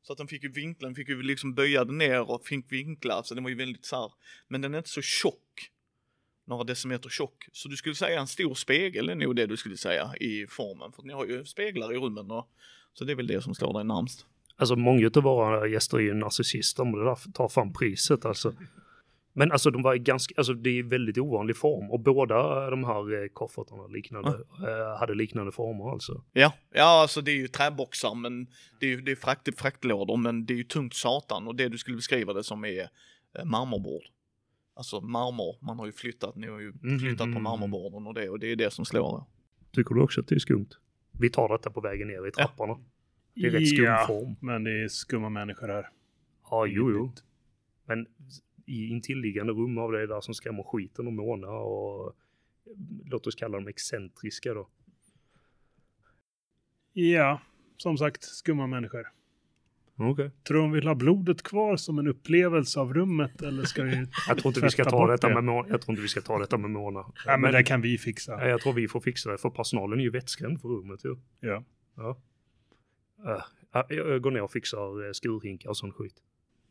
[0.01, 2.71] Så att den fick ju vinkla, den fick ju liksom böja den ner och fick
[2.71, 4.11] vinklar, så den var ju väldigt så här.
[4.47, 5.71] Men den är inte så tjock.
[6.47, 7.47] Några decimeter tjock.
[7.51, 10.91] Så du skulle säga en stor spegel är nog det du skulle säga i formen.
[10.91, 12.49] För ni har ju speglar i rummen och
[12.97, 14.25] så det är väl det som står dig närmst.
[14.57, 18.53] Alltså många av våra gäster är ju narcissister om det där tar fram priset alltså.
[19.37, 23.23] Men alltså de var ganska, alltså det är väldigt ovanlig form och båda de här
[23.23, 26.23] eh, koffertarna liknande, eh, hade liknande former alltså.
[26.33, 28.47] Ja, ja alltså det är ju träboxar men
[28.79, 31.69] det är ju det är frakt, fraktlådor men det är ju tungt satan och det
[31.69, 32.81] du skulle beskriva det som är
[33.39, 34.03] eh, marmorbord.
[34.75, 36.99] Alltså marmor, man har ju flyttat, ni har ju Mhm.
[36.99, 39.23] flyttat på marmorborden och det och det är det som slår.
[39.73, 40.69] Tycker du också att det är skumt?
[41.20, 42.78] Vi tar detta på vägen ner i trapporna.
[43.34, 44.36] Det är rätt skum Ja, form.
[44.39, 45.89] men det är skumma människor här.
[46.49, 47.11] Ja, jo, jo.
[47.86, 48.07] Men
[48.66, 52.16] i intilliggande rum av det där som skrämmer skiten och Mona och
[53.05, 54.68] låt oss kalla dem excentriska då.
[56.93, 57.41] Ja,
[57.78, 59.07] som sagt, skumma människor.
[59.97, 60.31] Okej.
[60.47, 63.95] Tror de vill ha blodet kvar som en upplevelse av rummet eller ska vi...
[64.27, 65.41] Jag tror inte vi ska ta detta det.
[65.41, 65.65] med.
[65.69, 67.05] Jag tror inte vi ska ta detta med Mona.
[67.25, 68.31] Ja, men det kan vi fixa.
[68.31, 71.15] Ja, jag tror vi får fixa det för personalen är ju vettskrämd för rummet ju.
[71.39, 71.63] Ja.
[71.95, 72.17] Ja.
[73.73, 76.15] Ja, jag går ner och fixar eh, skurhinkar och sån skit.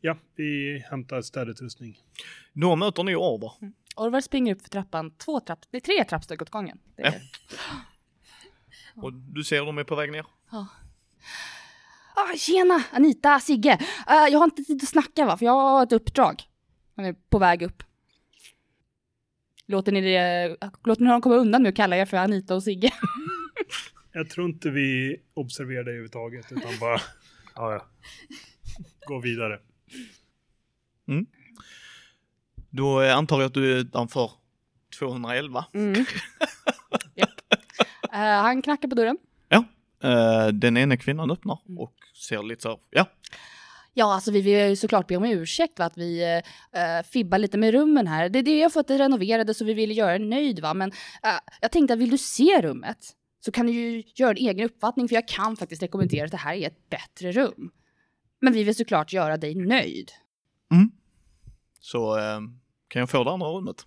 [0.01, 1.99] Ja, vi hämtar städutrustning.
[2.53, 3.51] Då möter ni Orvar.
[3.95, 6.79] Orvar springer upp för trappan, två trapp, nej, tre trappsteg åt gången.
[6.95, 7.21] Det är,
[8.95, 10.25] Och du ser de är på väg ner.
[12.15, 13.71] Ah, tjena, Anita, Sigge.
[14.07, 16.43] Eh, jag har inte tid att snacka va, för jag har ett uppdrag.
[16.95, 17.83] Han är på väg upp.
[19.67, 22.63] Låter ni, det, låter ni honom komma undan med att kalla er för Anita och
[22.63, 22.91] Sigge?
[24.11, 27.01] Jag tror inte vi observerar det överhuvudtaget utan bara
[27.55, 27.85] Ja, ja.
[29.07, 29.59] gå vidare.
[32.69, 34.31] Då eh, antar jag att du är utanför
[34.99, 35.65] 211.
[35.73, 35.93] Mm.
[37.15, 37.29] Japp.
[38.03, 39.17] Eh, han knackar på dörren.
[40.03, 41.77] Eh, den ena kvinnan öppnar Mm.
[41.79, 41.93] och
[42.27, 43.05] ser lite så här, ja,
[43.97, 46.41] Ja, alltså vi vill ju såklart be om ursäkt va, att vi
[46.73, 48.29] eh, fibbar lite med rummen här.
[48.29, 50.73] Det är det jag fått det renoverade så vi vill göra er nöjd va.
[50.73, 50.91] Men
[51.23, 51.29] eh,
[51.61, 52.97] jag tänkte att vill du se rummet
[53.39, 56.37] så kan du ju göra en egen uppfattning för jag kan faktiskt rekommendera att det
[56.37, 57.71] här är ett bättre rum.
[58.41, 60.11] Men vi vill såklart göra dig nöjd.
[61.79, 62.39] så eh,
[62.87, 63.85] kan jag få det andra rummet.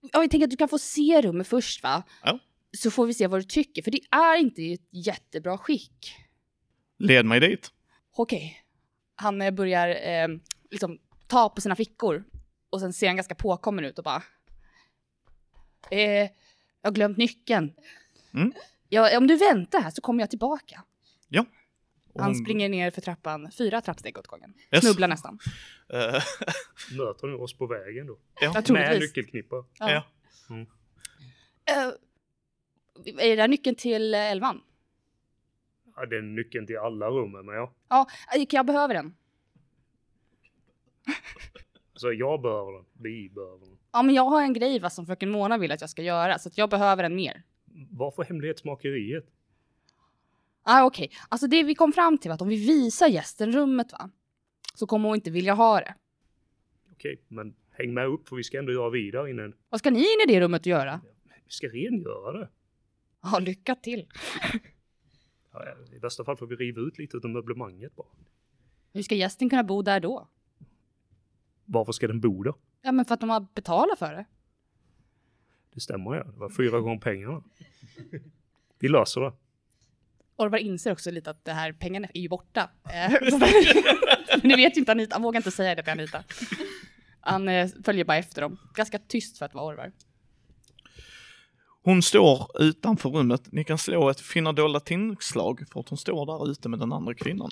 [0.00, 2.02] Ja, jag tänker att du kan få se rummet först va?
[2.24, 2.38] Ja.
[2.76, 6.14] Så får vi se vad du tycker, för det är inte i ett jättebra skick.
[6.98, 7.70] Led mig dit.
[8.16, 8.60] Okej.
[9.16, 10.28] Han eh, börjar eh,
[10.70, 12.24] liksom ta på sina fickor
[12.70, 14.22] och sen ser han ganska påkommen ut och bara.
[15.90, 16.00] Eh,
[16.80, 17.74] jag har glömt nyckeln.
[18.34, 18.52] Mm.
[18.88, 20.84] Ja, om du väntar här så kommer jag tillbaka.
[22.14, 24.54] Och Han hon- springer ner för trappan, fyra trappsteg åt gången.
[24.72, 24.84] Yes.
[24.84, 25.38] Snubblar nästan.
[25.92, 26.22] Eh,
[26.98, 28.18] Möter nu oss på vägen då.
[28.40, 28.62] ja.
[28.68, 29.56] Med nyckelknippa.
[29.78, 29.90] Ja.
[29.90, 30.04] Ja.
[31.64, 31.92] Eh,
[33.06, 34.60] är det där nyckeln till elvan?
[35.96, 37.72] Ja, det är nyckeln till alla rummen, men ja.
[37.88, 39.14] Ja, eh, jag behöver den.
[41.92, 42.84] Alltså jag behöver den.
[42.92, 43.78] Vi behöver den.
[43.92, 46.38] Ja, men jag har en grej va, som fröken Mona vill att jag ska göra,
[46.38, 47.42] så att jag behöver den mer.
[47.90, 49.24] Varför hemlighetsmakeriet?
[50.62, 53.92] Ah, Okej, alltså det vi kom fram till var att om vi visar gästen rummet
[53.92, 54.10] va,
[54.74, 55.94] så kommer hon inte vilja ha det.
[56.92, 59.54] Okej, men häng med upp för vi ska ändå göra vidare innan.
[59.68, 61.00] Vad ska ni in i det rummet och göra?
[61.24, 62.48] Vi ska rengöra det.
[63.24, 64.06] Ja, lycka till.
[65.52, 68.06] Ja, I värsta fall får vi riva ut lite av möblemanget bara.
[68.92, 70.28] Hur ska gästen kunna bo där då?
[71.64, 72.54] Varför ska den bo där?
[72.82, 74.24] Ja, men för att de har betalat för det.
[75.74, 76.24] Det stämmer ja.
[76.24, 77.42] Det var fyra gånger pengarna.
[78.78, 79.32] Vi löser det.
[80.36, 82.70] Orvar inser också lite att det här pengarna är ju borta.
[82.84, 83.10] Eh,
[84.42, 86.24] det vet ju inte Anita, han vågar inte säga det till Anita.
[87.20, 88.58] Han eh, följer bara efter dem.
[88.74, 89.92] Ganska tyst för att vara Orvar.
[91.84, 93.52] Hon står utanför rummet.
[93.52, 96.92] Ni kan slå ett finna dolda tillslag för att hon står där ute med den
[96.92, 97.50] andra kvinnan.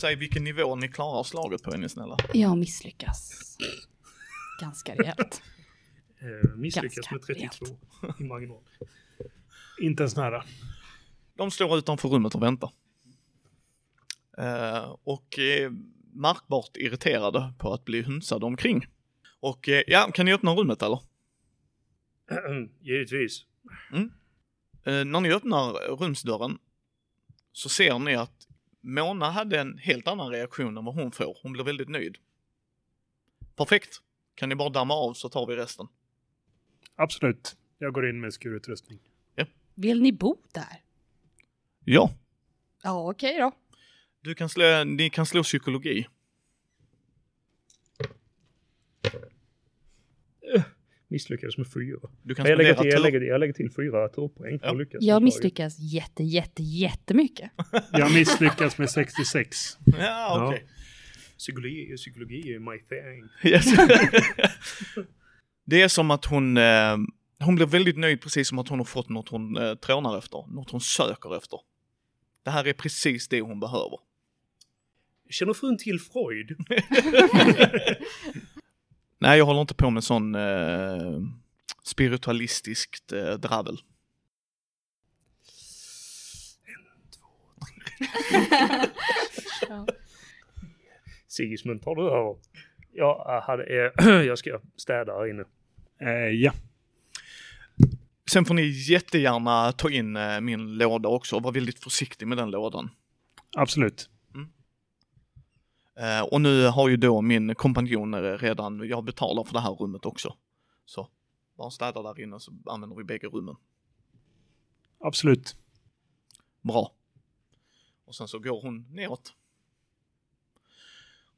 [0.00, 2.16] Säg vilken nivå ni klarar slaget på är ni snälla.
[2.34, 3.56] Jag misslyckas.
[4.60, 5.42] Ganska rejält.
[6.20, 7.66] Eh, misslyckas Ganska med 32
[8.18, 8.62] i marginal.
[9.80, 10.44] Inte ens nära.
[11.36, 12.70] De står utanför rummet och väntar.
[14.38, 15.70] Eh, och eh,
[16.12, 18.86] märkbart irriterade på att bli hunsade omkring.
[19.40, 21.00] Och eh, ja, kan ni öppna rummet eller?
[22.80, 23.44] Givetvis.
[23.92, 24.10] Mm.
[24.84, 26.58] Eh, när ni öppnar rumsdörren
[27.52, 28.48] så ser ni att
[28.80, 31.38] Mona hade en helt annan reaktion än vad hon får.
[31.42, 32.18] Hon blir väldigt nöjd.
[33.56, 34.00] Perfekt.
[34.34, 35.86] Kan ni bara damma av så tar vi resten.
[36.96, 37.56] Absolut.
[37.78, 38.98] Jag går in med skurutrustning.
[39.34, 39.46] Ja.
[39.74, 40.82] Vill ni bo där?
[41.84, 42.10] Ja.
[42.82, 43.52] Ja, okej okay då.
[44.20, 46.06] Du kan slå, ni kan slå psykologi.
[50.54, 50.62] Eh.
[51.10, 51.98] Misslyckades med fyra.
[52.22, 54.72] Du kan Jag lägger, till, jag, lägger, jag lägger till fyra turpoäng för Ja.
[54.72, 55.02] att lyckas.
[55.02, 57.50] Jag misslyckas jätte, jätte, jättemycket.
[57.92, 59.78] Jag misslyckas med 66.
[59.98, 60.66] Ja, okej.
[61.38, 63.52] Psykologi, psykologi är my thing.
[63.52, 63.64] Yes.
[65.64, 66.96] det är som att hon, eh,
[67.40, 70.54] hon blir väldigt nöjd precis som att hon har fått något hon eh, trånar efter,
[70.54, 71.60] något hon söker efter.
[72.44, 73.98] Det här är precis det hon behöver.
[75.30, 76.56] Känner frun till Freud?
[79.18, 81.20] Nej, jag håller inte på med sån eh,
[81.84, 83.78] spiritualistiskt eh, dravel.
[91.28, 92.36] Sigismund, tar du över?
[92.92, 95.44] Jag, hade, eh, jag ska städa här inne.
[96.00, 96.52] Eh, ja.
[98.30, 102.38] Sen får ni jättegärna ta in eh, min låda också och vara väldigt försiktig med
[102.38, 102.90] den lådan.
[103.56, 104.10] Absolut.
[105.98, 109.72] Eh, och nu har ju då min kompanjon eh, redan, jag betalar för det här
[109.74, 110.34] rummet också.
[110.84, 111.08] Så
[111.56, 113.56] bara städa där inne så använder vi bägge rummen.
[115.00, 115.56] Absolut.
[116.60, 116.92] Bra.
[118.04, 119.34] Och sen så går hon neråt.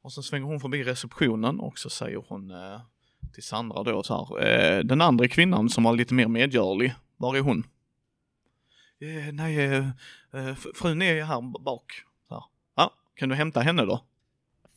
[0.01, 2.81] Och sen svänger hon förbi receptionen och så säger hon eh,
[3.33, 7.35] till Sandra då så här, eh, den andra kvinnan som var lite mer medgörlig, var
[7.35, 7.63] är hon?
[8.99, 9.85] Eh, nej, eh,
[10.31, 11.91] fr- frun är här bak.
[12.27, 12.43] Så här.
[12.75, 14.05] Ja, kan du hämta henne då?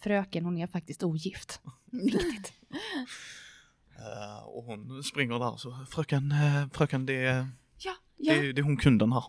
[0.05, 1.61] Fröken, hon är faktiskt ogift.
[1.93, 2.53] Viktigt.
[3.99, 7.47] Eh, och hon springer där så, fröken, eh, fröken det,
[7.79, 8.35] Ja, ja.
[8.35, 9.25] det, det är hon kunden här.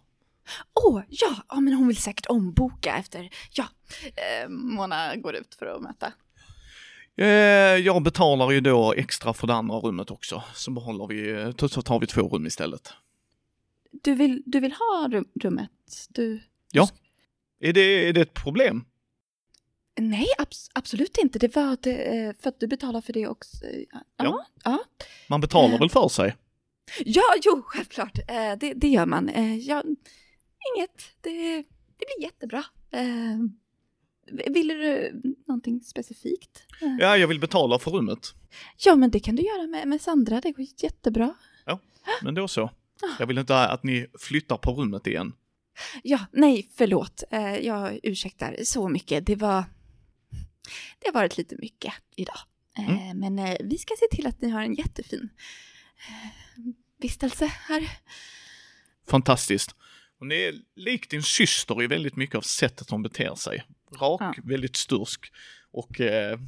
[0.74, 3.66] Åh, ja, ja, men hon vill säkert omboka efter, ja.
[4.06, 6.14] Eh, Mona går ut för att möta.
[7.82, 11.82] Jag betalar ju då extra för det andra rummet också, så behåller vi, så så
[11.82, 12.94] tar vi två rum istället.
[14.04, 15.72] Du vill, du vill ha rum, rummet?
[16.10, 16.42] Du...
[16.72, 16.90] Ja.
[17.60, 18.86] Är det, är det ett problem?
[20.00, 21.40] Nej, abs- absolut inte.
[21.40, 23.58] Det var det, eh, för att du betalar för det också.
[23.92, 24.46] Ja, Ja.
[24.64, 24.80] ja.
[25.30, 25.80] Man betalar Eh.
[25.80, 26.36] väl för sig?
[27.06, 28.18] Ja, jo, självklart.
[28.28, 29.30] Eh, det, det gör man.
[29.30, 29.84] Eh, ja,
[30.76, 31.02] inget.
[31.22, 31.58] Det,
[31.98, 32.64] det blir jättebra.
[32.92, 33.40] Eh,
[34.54, 35.12] vill du
[35.48, 36.64] någonting specifikt?
[36.82, 38.34] Eh, Ja, jag vill betala för rummet.
[38.86, 40.42] ja, men det kan du göra med, med Sandra.
[40.42, 41.34] Det går jättebra.
[42.22, 42.70] Men då så.
[43.20, 45.34] Jag vill inte att ni flyttar på rummet igen.
[46.04, 47.24] Ja, nej, förlåt.
[47.32, 49.26] Eh, jag ursäktar så mycket.
[49.26, 49.64] Det var...
[51.00, 52.40] Det har varit lite mycket idag.
[52.78, 55.30] Eh, Men eh, vi ska se till att ni har en jättefin
[56.10, 56.64] eh,
[56.98, 57.90] vistelse här.
[59.08, 59.76] Fantastiskt.
[60.20, 63.64] Hon är lik din syster i väldigt mycket av sättet hon beter sig.
[64.00, 64.34] Rak, Ja.
[64.44, 65.32] väldigt stursk
[65.72, 66.40] och eh,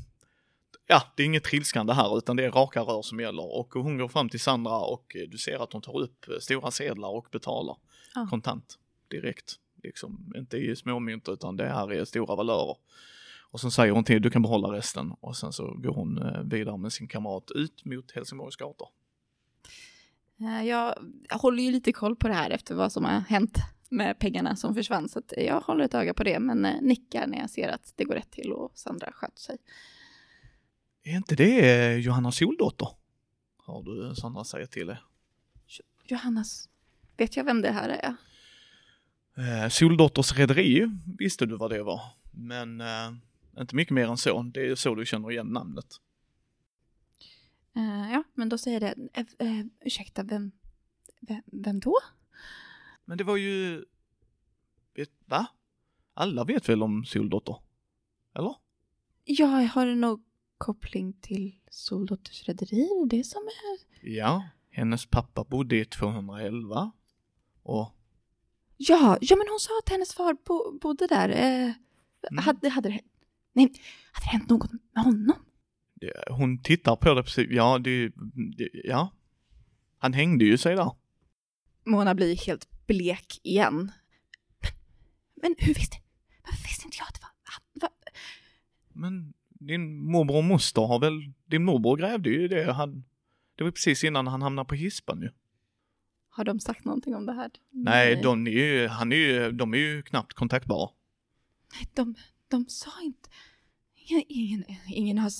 [0.87, 3.97] ja, det är inget trilskande här utan det är raka rör som gäller och hon
[3.97, 7.77] går fram till Sandra och du ser att hon tar upp stora sedlar och betalar
[8.15, 8.27] Ja.
[8.29, 9.55] kontant direkt.
[9.83, 12.75] Liksom inte i småmynt utan det här är stora valörer.
[13.49, 16.41] Och sen säger hon till du kan behålla resten och sen så går hon eh,
[16.41, 18.87] vidare med sin kamrat ut mot Helsingborgs gator.
[20.39, 20.95] Eh, Jag
[21.31, 23.57] håller ju lite koll på det här efter vad som har hänt
[23.89, 25.09] med pengarna som försvann.
[25.09, 28.03] Så jag håller ett öga på det, men eh, nickar när jag ser att det
[28.03, 29.57] går rätt till och Sandra sköter sig.
[31.03, 32.87] Är inte det Johanna Soldotter?
[33.57, 35.03] Har du Sandra säger till er.
[36.09, 36.69] Johannas,
[37.17, 38.15] vet jag vem det här är?
[39.63, 40.85] Eh, Soldotters rederi
[41.19, 43.11] visste du vad det var, men eh,
[43.59, 44.41] inte mycket mer än så.
[44.43, 45.85] Det är så du känner igen namnet.
[47.75, 48.95] Eh, ja, men då säger det.
[49.39, 50.51] Eh, ursäkta, vem,
[51.21, 51.95] vem, vem då?
[53.05, 53.85] Men det var ju...
[54.95, 55.47] Vet, va?
[56.13, 57.55] Alla vet väl om Soldotter?
[58.35, 58.55] Eller?
[59.23, 60.23] Ja, har du någon
[60.57, 62.87] koppling till Soldotters rederi?
[63.09, 64.07] Det som är...
[64.09, 66.91] Ja, hennes pappa bodde i 211
[67.63, 67.93] och
[68.77, 71.29] Ja, ja, men hon sa att hennes far bo, bodde där.
[71.29, 71.73] Eh,
[72.31, 72.43] Mm.
[72.43, 73.01] hade, hade, det,
[73.57, 73.73] nej,
[74.11, 75.33] hade det hänt något med honom?
[76.29, 77.47] hon tittar på det precis.
[77.49, 78.11] Ja, det,
[78.57, 79.13] det, ja.
[79.97, 80.91] Han hängde ju sig där.
[81.85, 83.91] Mona blir helt blek igen.
[84.61, 84.71] Men,
[85.41, 85.97] men hur visste...
[86.43, 87.91] Varför visste inte jag att det var han?
[88.93, 92.73] Men din morbror och moster har väl, din morbror grävde ju det.
[92.73, 93.03] Han,
[93.55, 95.29] det var precis innan han hamnade på hispan ju.
[96.29, 97.51] har de sagt någonting om det här?
[97.71, 100.89] Nej, de är ju, han är ju, de är ju knappt kontaktbara.
[101.73, 102.15] Nej, de,
[102.47, 103.29] de sa inte...
[104.09, 105.31] Ingen, ingen, har...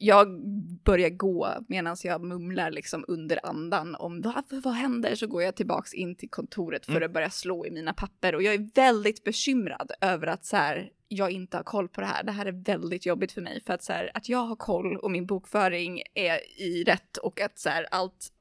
[0.00, 0.40] Jag
[0.84, 5.56] börjar gå medan jag mumlar liksom under andan om vad, vad händer så går jag
[5.56, 7.02] tillbaks in till kontoret för Mm.
[7.06, 10.90] att börja slå i mina papper och jag är väldigt bekymrad över att så här,
[11.08, 12.24] jag inte har koll på det här.
[12.24, 14.96] Det här är väldigt jobbigt för mig för att så här, att jag har koll
[14.96, 18.32] och min bokföring är i rätt och att så här, allt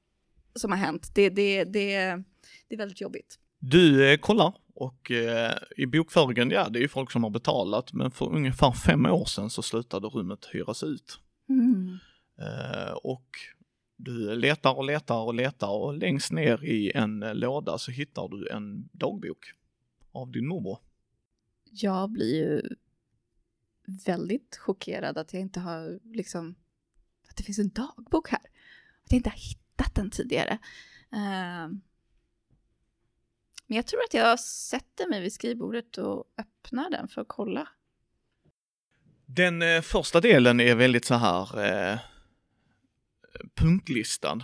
[0.56, 2.24] som har hänt, det, det, det,
[2.68, 3.40] det är väldigt jobbigt.
[3.60, 7.94] Du eh, kollar och eh, i bokföringen, ja det är ju folk som har betalat
[7.94, 11.20] men för ungefär fem år sedan så slutade rummet hyras ut.
[11.50, 11.98] Mm.
[12.42, 13.28] Eh, och
[13.96, 18.28] Du letar och letar och letar och längst ner i en eh, låda så hittar
[18.28, 19.54] du en dagbok
[20.12, 20.80] av din morbror.
[21.72, 22.62] Jag blir ju
[24.06, 26.56] väldigt chockerad att jag inte har liksom,
[27.30, 28.42] att det finns en dagbok här.
[29.04, 30.60] Att jag inte har hittat den tidigare.
[31.12, 31.82] Ehm,
[33.68, 37.68] men jag tror att jag sätter mig vid skrivbordet och öppnar den för att kolla.
[39.26, 42.00] Den eh, första delen är väldigt så här eh,
[43.56, 44.40] punktlistad.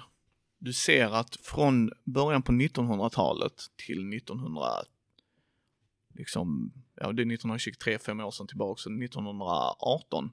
[0.60, 4.66] Du ser att från början på 1900-talet till 1900,
[6.14, 10.32] liksom, ja det är 1923, fem år sedan tillbaka, så 1918.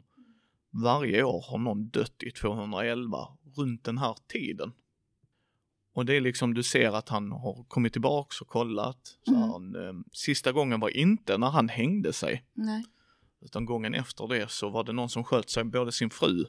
[0.71, 3.19] Varje år har någon dött i 211
[3.57, 4.73] runt den här tiden.
[5.93, 9.19] Och det är liksom, du ser att han har kommit tillbaks och kollat.
[9.25, 9.43] Så Mm.
[9.51, 12.45] han, eh, sista gången var inte när han hängde sig.
[12.53, 12.85] Nej.
[13.41, 16.45] Utan gången efter det så var det någon som sköt sig, både sin fru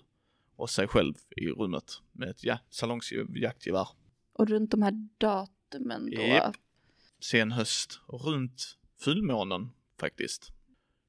[0.56, 3.88] och sig själv i rummet med ett ja, salongsjaktgevär.
[4.34, 6.22] Och runt de här datumen då.
[6.22, 6.56] Japp.
[7.20, 9.70] Sen höst, runt fullmånen
[10.00, 10.52] faktiskt.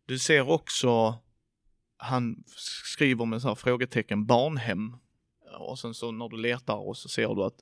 [0.07, 1.19] Du ser också,
[1.97, 2.45] han
[2.85, 4.97] skriver med så här frågetecken barnhem.
[5.59, 7.61] Och sen så när du letar och så ser du att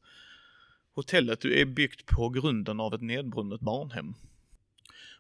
[1.01, 4.14] hotellet är byggt på grunden av ett nedbrunnet barnhem.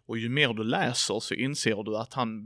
[0.06, 2.44] Och ju mer du läser så inser du att han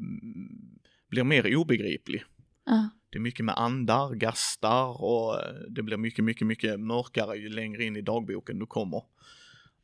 [1.09, 2.25] blir mer obegriplig.
[2.65, 2.91] Ja.
[3.11, 7.49] Det är mycket med andar, gastar och eh, det blir mycket, mycket, mycket mörkare ju
[7.49, 9.03] längre in i dagboken du kommer.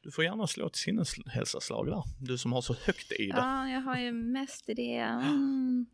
[0.03, 3.36] Du får gärna slå ett sinneshälsaslag där, du som har så högt i det.
[3.36, 4.96] ja, jag har ju mest i det.
[4.96, 5.86] Mm.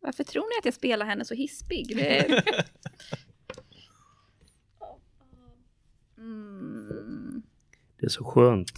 [0.00, 1.96] Varför tror ni att jag spelar henne så hispig?
[1.96, 2.42] Det...
[6.28, 7.42] Mm.
[8.00, 8.72] Det är så skönt.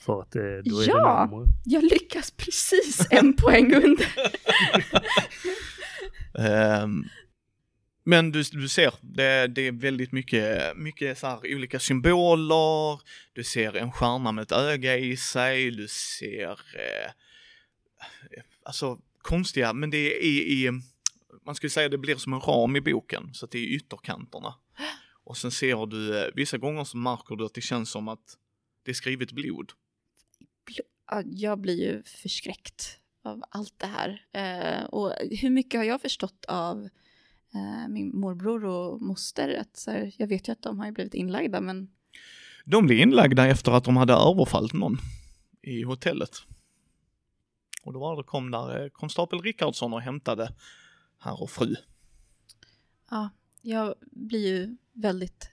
[0.00, 1.28] För att det, då är Ja.
[1.32, 1.70] det.
[1.74, 4.06] Jag lyckas precis en poäng under.
[6.38, 7.04] Ehm,
[8.04, 13.00] men du, du ser, det, det är väldigt mycket, mycket så här olika symboler,
[13.32, 17.10] du ser en stjärna med ett öga i sig, du ser, eh,
[18.62, 20.70] alltså konstiga, men det är i, i,
[21.46, 24.54] man skulle säga det blir som en ram i boken, så att det är ytterkanterna.
[25.26, 28.36] Och sen ser du, eh, vissa gånger så märker du att det känns som att
[28.82, 29.72] det är skrivet blod.
[31.10, 34.26] Ja, jag blir ju förskräckt av allt det här.
[34.32, 36.88] Eh, och hur mycket har jag förstått av
[37.54, 39.58] eh, min morbror och moster?
[39.60, 41.90] Att, så här, jag vet ju att de har ju blivit inlagda, men
[42.64, 44.98] De blev inlagda efter att de hade överfallit någon
[45.62, 46.36] i hotellet.
[47.82, 50.54] Och då var det kom där eh, konstapel Rickardsson och hämtade
[51.18, 51.74] herr och fru.
[53.10, 53.30] ja,
[53.62, 55.50] jag blir ju väldigt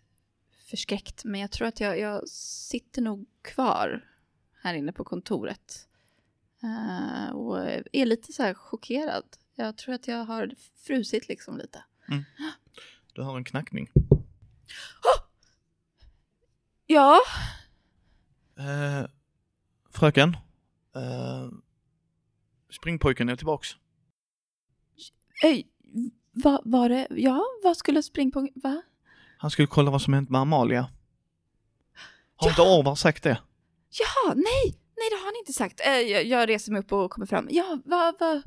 [0.70, 1.24] förskräckt.
[1.26, 4.10] Men jag tror att jag, jag sitter nog kvar
[4.62, 5.88] här inne på kontoret.
[6.64, 7.60] Eh, och
[7.92, 9.26] är lite så här chockerad.
[9.56, 11.84] Jag tror att jag har frusit liksom lite.
[13.14, 13.90] Du hör en knackning.
[16.86, 17.20] Ja,
[18.58, 19.06] Eh,
[19.90, 20.38] fröken?
[20.96, 21.50] Eh,
[22.70, 23.70] springpojken är tillbaks.
[25.44, 25.68] Ej,
[26.32, 27.08] vad var det?
[27.10, 28.50] Ja, vad skulle springpong...
[28.56, 28.82] Va?
[29.44, 30.82] Han skulle kolla vad som hänt med Amalia.
[32.36, 32.50] Har Ja.
[32.50, 33.42] inte Orvar sagt det?
[33.90, 34.64] Ja, nej,
[34.98, 35.80] nej det har han inte sagt.
[35.86, 37.48] Eh, jag, jag reser mig upp och kommer fram.
[37.52, 38.42] Ja, vad, vad?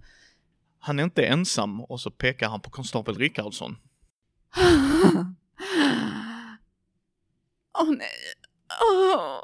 [0.78, 3.76] Han är inte ensam och så pekar han på konstapel Rickardsson.
[7.78, 8.08] Åh nej.
[8.92, 9.42] Åh.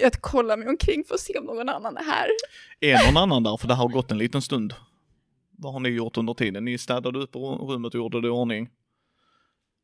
[0.00, 2.28] Jag kollar mig omkring för att se om någon annan är här.
[2.80, 3.56] Är någon annan där?
[3.56, 4.74] För det har gått en liten stund.
[5.50, 6.64] Vad har ni gjort under tiden?
[6.64, 8.70] Ni städade upp rummet och gjorde det i ordning.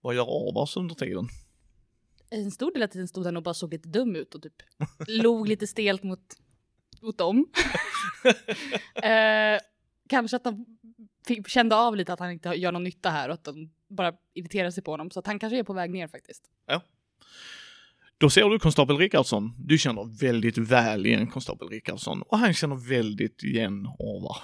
[0.00, 1.28] Vad gör Orvars under tiden?
[2.30, 4.62] En stor del av tiden stod han och bara såg lite dum ut och typ
[5.06, 6.20] log lite stelt mot,
[7.02, 7.46] mot dem.
[9.02, 9.60] eh,
[10.08, 10.46] kanske att
[11.26, 14.12] fick, kände av lite att han inte gör någon nytta här och att de bara
[14.34, 15.10] irriterar sig på honom.
[15.10, 16.42] Så att han kanske är på väg ner faktiskt.
[18.18, 19.54] Då ser du konstapel Rickardsson.
[19.58, 24.36] Du känner väldigt väl igen konstapel Rickardsson och han känner väldigt igen Orvar.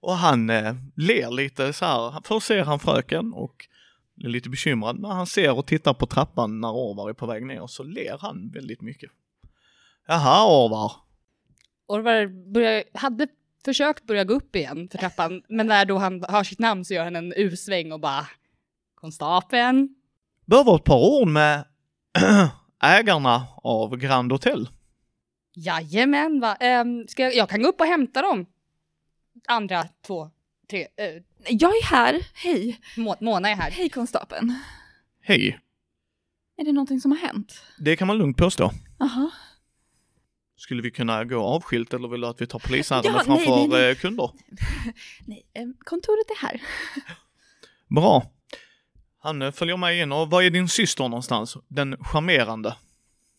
[0.00, 2.20] Och han eh, ler lite så här.
[2.24, 3.68] Först ser han fröken och
[4.20, 5.00] är lite bekymrad.
[5.00, 8.18] När han ser och tittar på trappan när Orvar är på väg ner så ler
[8.20, 9.10] han väldigt mycket.
[10.06, 10.92] Jaha Orvar.
[11.86, 13.28] Orvar börjar, hade
[13.64, 16.94] försökt börja gå upp igen för trappan, men när då han hör sitt namn så
[16.94, 18.26] gör han en U-sväng och bara
[18.94, 19.94] Konstapeln.
[20.44, 21.64] Behöver ett par ord med
[22.82, 24.68] ägarna av Grand Hotel.
[25.54, 26.56] Jajamän, va?
[26.60, 28.46] Um, ska jag, jag kan gå upp och hämta dem.
[29.48, 30.30] Andra två,
[30.70, 32.26] tre, eh, Jag är här.
[32.34, 32.80] Hej.
[32.96, 33.70] Må, Mona är här.
[33.70, 34.54] Hej konstapeln.
[35.22, 35.58] Hej.
[36.56, 37.62] Är det någonting som har hänt?
[37.78, 38.72] Det kan man lugnt påstå.
[39.00, 39.30] Aha.
[40.56, 43.56] Skulle vi kunna gå avskilt eller vill du att vi tar polisärenden Ja, nej, framför
[43.56, 43.90] nej, nej.
[43.90, 44.30] eh, kunder?
[45.26, 46.62] Nej, eh, kontoret är här.
[47.94, 48.30] Bra.
[49.18, 51.56] Han eh, följer med in och var är din syster någonstans?
[51.68, 52.76] Den charmerande.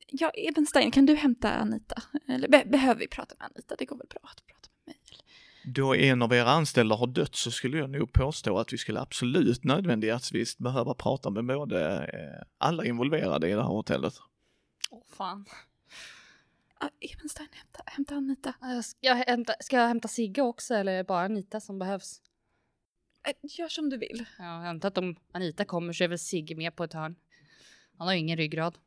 [0.07, 2.01] Ja, Ebenstein, kan du hämta Anita?
[2.27, 3.75] Eller be behöver vi prata med Anita?
[3.75, 4.62] Det går väl bra att prata?
[5.65, 8.99] Då en av era anställda har dött så skulle jag nog påstå att vi skulle
[8.99, 14.13] absolut nödvändigtvis behöva prata med både eh, alla involverade i det här hotellet.
[14.89, 15.45] Åh fan.
[16.79, 18.53] Ja, Ebenstein, hämta, hämta Anita.
[18.83, 22.21] Ska jag, hämta, ska jag hämta Sigge också eller är det bara Anita som behövs?
[23.27, 24.25] Eh, Gör som du vill.
[24.39, 27.15] Ja, jag antar att om Anita kommer så är väl Sigge med på ett hörn.
[27.97, 28.77] Han har ju ingen ryggrad.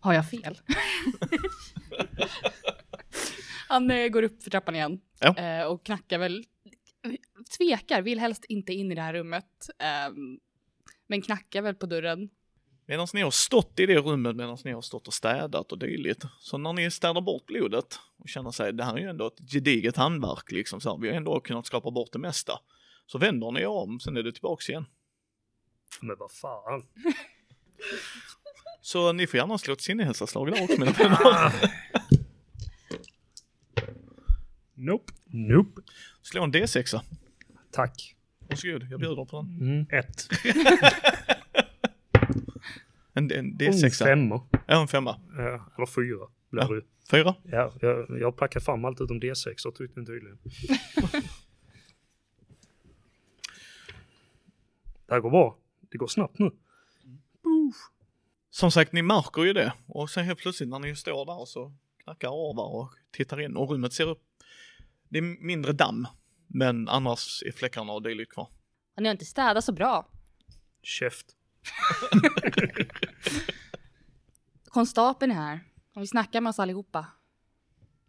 [0.00, 0.60] har jag fel?
[3.68, 5.36] Han eh, går upp för trappan igen Ja.
[5.38, 6.44] eh, och knackar väl,
[7.58, 9.68] tvekar, vill helst inte in i det här rummet.
[9.78, 10.38] ehm,
[11.06, 12.30] men knackar väl på dörren.
[12.86, 16.24] Medan ni har stått i det rummet, medan ni har stått och städat och dylikt.
[16.40, 19.50] Så när ni städar bort blodet och känner sig, det här är ju ändå ett
[19.52, 22.60] gediget handverk liksom, så här, vi har ändå kunnat skapa bort det mesta.
[23.06, 24.86] Så vänder ni er om, sen är det tillbaks igen.
[26.00, 26.86] Men vad fan.
[28.84, 31.52] Så ni får gärna slå ett sinnehälsoslag där också mina vänner.
[34.74, 35.12] Nope.
[35.26, 35.80] nope.
[36.22, 37.00] Slå en D6.
[37.70, 38.16] Tack.
[38.48, 39.60] Varsågod, jag bjuder på den.
[39.60, 39.86] Mm.
[39.90, 40.28] Ett.
[43.16, 44.04] En, en Oh, D6.
[44.04, 44.42] femma.
[44.66, 45.20] Ja, en femma.
[45.36, 46.68] Ja, eller fyra blir Ja.
[46.74, 46.82] det.
[47.10, 47.34] Fyra.
[47.42, 50.38] Ja, jag, jag har packat fram allt utom D6 och tyckte tydligen.
[55.06, 55.58] det här går bra.
[55.90, 56.50] Det går snabbt nu.
[58.54, 59.72] Som sagt, ni märker ju det.
[59.86, 61.72] Och sen helt plötsligt när ni står där så
[62.04, 64.22] knackar Orvar och tittar in och rummet ser upp.
[65.08, 66.06] Det är mindre damm,
[66.46, 68.48] men annars är fläckarna och dylikt kvar.
[68.94, 70.08] Han har inte städat så bra.
[70.82, 71.26] Käft.
[74.64, 75.60] Konstapeln är här.
[75.94, 77.06] Och vi snackar med oss allihopa.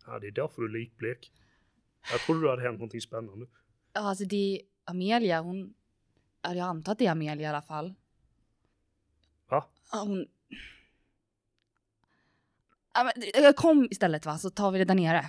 [0.06, 1.32] Ja, det är därför du är likblek.
[2.12, 3.46] Jag trodde det hade hänt någonting spännande.
[3.94, 5.74] Ja, alltså det är Amelia, hon...
[6.42, 7.94] Ja, jag antar att det är Amelia i alla fall.
[9.50, 9.66] Va?
[9.92, 10.28] Ja, hon...
[12.96, 15.26] Ja, men, eh, kom istället va, så tar vi det där nere.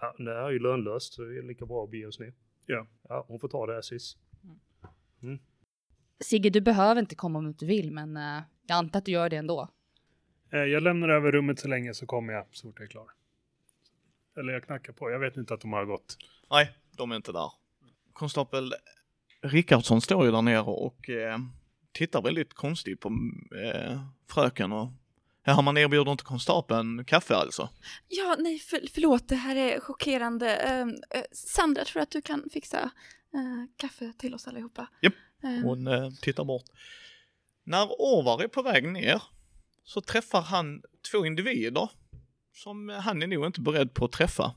[0.00, 2.34] Ja, det här är ju lönlöst så det är lika bra att bege oss ner.
[2.66, 2.86] Ja.
[3.08, 4.18] Ja, hon får ta det här sist.
[6.20, 9.12] Sigge, du behöver inte komma om du inte vill, men eh, jag antar att du
[9.12, 9.68] gör det ändå.
[10.52, 13.10] Eh, Jag lämnar över rummet så länge så kommer jag så fort jag är klar.
[14.38, 15.10] Eller jag knackar på.
[15.10, 16.16] Jag vet inte att de har gått.
[16.50, 17.52] Nej, de är inte där.
[18.12, 18.72] Konstapel
[19.42, 21.38] Rickardsson står ju där nere och eh,
[21.92, 23.08] tittar väldigt konstigt på
[23.64, 24.00] eh,
[24.30, 24.88] fröken och
[25.48, 27.68] Ja, man erbjuder inte konstapeln kaffe alltså?
[28.08, 30.56] Ja, nej, för, förlåt, det här är chockerande.
[30.56, 32.78] Eh, Sandra, tror att du kan fixa
[33.34, 34.88] eh, kaffe till oss allihopa?
[35.02, 35.14] Japp.
[35.42, 36.64] Ehm, Hon eh, tittar bort.
[37.64, 39.22] När Orvar är på väg ner
[39.84, 41.90] så träffar han två individer
[42.54, 44.54] som han är nog inte beredd på att träffa.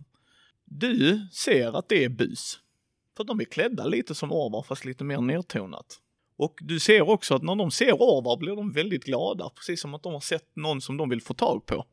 [0.65, 2.59] Du ser att det är bus.
[3.17, 5.99] För de är klädda lite som Orvar fast lite mer nedtonat.
[6.41, 9.93] Och du ser också att när de ser Orvar blir de väldigt glada, precis som
[9.93, 11.85] att de har sett någon som de vill få tag på.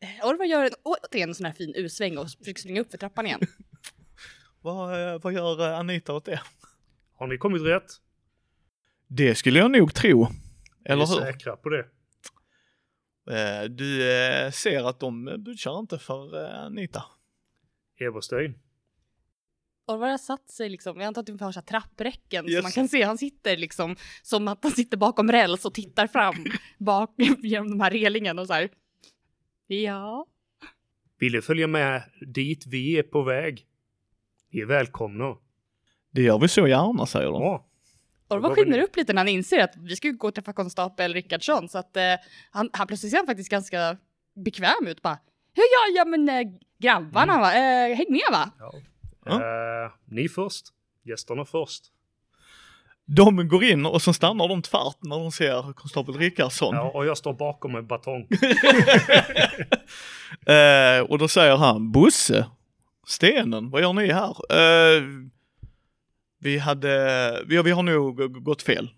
[0.00, 2.98] Eh, Orvar gör en, återigen en sån här fin U-sväng och försöker springa upp för
[2.98, 3.40] trappan igen.
[4.60, 6.40] Vad, eh, vad gör eh, Anita åt det?
[7.14, 7.92] Har ni kommit rätt?
[9.06, 10.26] Det skulle jag nog tro.
[10.84, 11.20] Eller Är hur?
[11.20, 11.86] ni säkra på det?
[13.68, 14.00] Du
[14.52, 17.04] ser att de budgar inte för Anita.
[18.00, 18.54] Eberstein.
[19.86, 22.56] Orvar har satt sig liksom, jag antar att du har så här trappräcken Yes.
[22.56, 26.06] så man kan se, han sitter liksom som att han sitter bakom räls och tittar
[26.06, 26.34] fram
[26.78, 28.68] bak genom de här relingen och så här.
[29.66, 30.26] Ja.
[31.18, 32.02] Vill du följa med
[32.34, 33.66] dit vi är på väg?
[34.50, 35.36] Ni är välkomna.
[36.10, 37.42] Det gör vi så gärna, säger de.
[37.42, 37.66] Ja.
[38.28, 41.68] Orvar skiner upp lite när han inser att vi ska gå och träffa konstapel Rickardsson
[41.68, 42.02] så att eh,
[42.50, 43.96] han, han plötsligt ser han faktiskt ganska
[44.44, 45.18] bekväm ut bara.
[45.54, 48.50] Ja, ja, ja men eh, grabbarna va, eh, häng med va?
[48.58, 48.72] ja.
[49.24, 49.32] Ja.
[49.32, 50.66] Eh, ni först.
[51.02, 51.84] Gästerna först.
[53.04, 56.74] De går in och så stannar de tvärt när de ser konstapel Rickardsson.
[56.74, 58.28] Ja, och jag står bakom med batong.
[60.46, 62.46] Eh, och då säger han, Bosse,
[63.06, 64.36] stenen, vad gör ni här?
[64.52, 65.02] Eh,
[66.38, 68.90] vi hade, vi, vi har nog gått fel.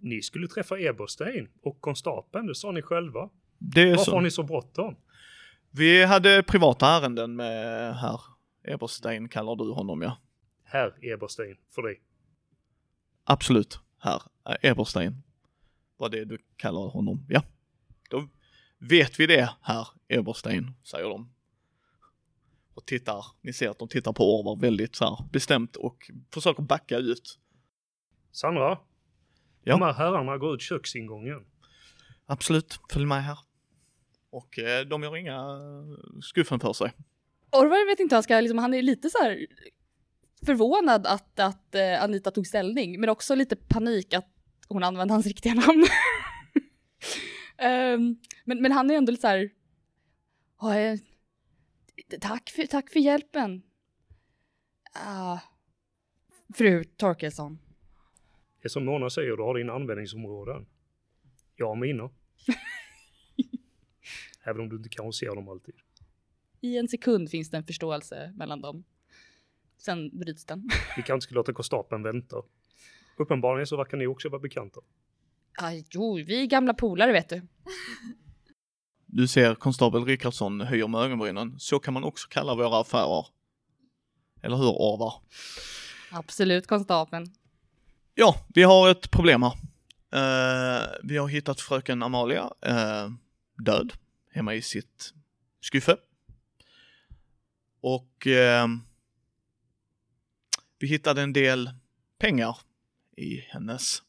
[0.00, 3.28] Ni skulle träffa Eberstein och konstapeln, det sa ni själva.
[3.58, 4.20] Det är Varför har så.
[4.20, 4.96] ni så bråttom?
[5.70, 8.20] Vi hade privata ärenden med herr
[8.68, 10.18] Eberstein, kallar du honom ja.
[10.64, 12.00] Herr Eberstein, för dig.
[13.24, 14.22] Absolut, herr
[14.62, 15.22] Eberstein.
[15.96, 17.42] Vad det du kallar honom, ja.
[18.10, 18.28] Då
[18.78, 21.32] vet vi det, herr Eberstein, säger de.
[22.74, 26.62] Och tittar, ni ser att de tittar på Orvar väldigt så här bestämt och försöker
[26.62, 27.38] backa ut.
[28.32, 28.78] Sandra?
[29.62, 29.72] Ja.
[29.72, 31.46] De här herrarna går ut köksingången.
[32.26, 33.38] Absolut, följ med här.
[34.30, 36.92] Och eh, de gör inga eh, skuffen för sig.
[37.52, 39.46] Orvar vet inte hur han ska, liksom, han är lite så här
[40.46, 44.28] förvånad att, att eh, Anita tog ställning, men också lite panik att
[44.68, 45.86] hon använde hans riktiga namn.
[47.60, 49.50] Ehm, men, men han är ändå lite så här,
[50.60, 50.98] "Ja, eh,
[52.20, 53.62] tack, för, tack för hjälpen.
[54.92, 55.38] Ah,
[56.54, 57.58] fru Torkelsson.
[58.60, 60.66] Det är som Mona säger, du har dina användningsområden.
[61.56, 62.10] Jag har mina.
[64.44, 65.74] Även om du inte kanske ser dem alltid.
[66.60, 68.84] I en sekund finns det en förståelse mellan dem.
[69.78, 70.68] Sen bryts den.
[70.96, 72.36] Vi kanske ska låta konstapeln vänta.
[73.18, 74.80] Uppenbarligen så verkar ni också vara bekanta.
[75.60, 77.42] Ah, jo, vi är gamla polare vet du.
[79.06, 81.54] Du ser konstapel Rickardsson höjer med ögonbrynen.
[81.58, 83.26] Så kan man också kalla våra affärer.
[84.42, 85.14] Eller hur, Orvar?
[86.10, 87.26] Absolut, konstapeln.
[88.14, 89.52] Ja, vi har ett problem här.
[90.12, 93.10] Eh, vi har hittat fröken Amalia eh,
[93.64, 93.92] död
[94.32, 95.14] hemma i sitt
[95.60, 95.96] skuffe.
[97.80, 98.66] Och eh,
[100.78, 101.70] vi hittade en del
[102.18, 102.58] pengar
[103.16, 104.02] i hennes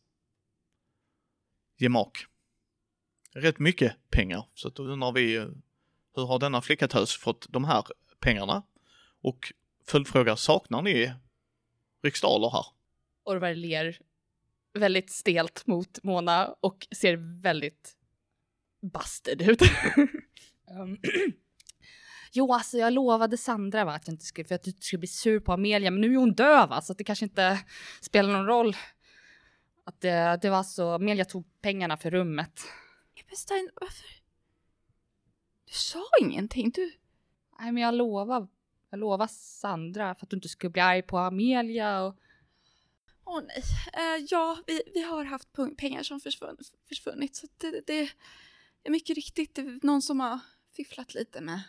[1.78, 2.26] gemak.
[3.34, 5.48] Rätt mycket pengar, så då undrar vi eh,
[6.16, 7.84] hur har denna flickatös fått de här
[8.20, 8.64] pengarna?
[9.22, 9.54] Och
[9.88, 11.14] följdfråga, saknar ni
[12.04, 12.66] riksdaler här?
[13.24, 14.00] Orvar ler
[14.74, 17.98] väldigt stelt mot Mona och ser väldigt
[18.82, 19.62] busted ut.
[20.72, 20.98] um,
[22.32, 25.00] jo, alltså jag lovade Sandra va, att jag inte skulle, för att du inte skulle
[25.00, 27.60] bli sur på Amelia, men nu är hon döv va, så det kanske inte
[28.02, 28.76] spelar någon roll.
[29.86, 32.62] Att det, det var så, Amelia tog pengarna för rummet.
[33.16, 34.08] Eberstein, varför?
[35.66, 36.92] Du sa ingenting, du.
[37.60, 38.48] Nej, men jag lovar,
[38.90, 42.16] jag lovar Sandra för att du inte skulle bli arg på Amelia och
[43.26, 43.64] Åh nej.
[43.94, 45.48] Eh, ja, vi, vi har haft
[45.78, 46.58] pengar som försvunn,
[46.88, 47.36] försvunnit.
[47.36, 48.10] Så det, det
[48.84, 50.40] är mycket riktigt det någon som har
[50.76, 51.62] fifflat lite med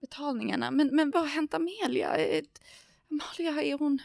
[0.00, 0.70] betalningarna.
[0.70, 2.16] Men, men vad har hänt Amelia?
[2.16, 2.44] Eh,
[3.10, 3.98] Amalia, är hon...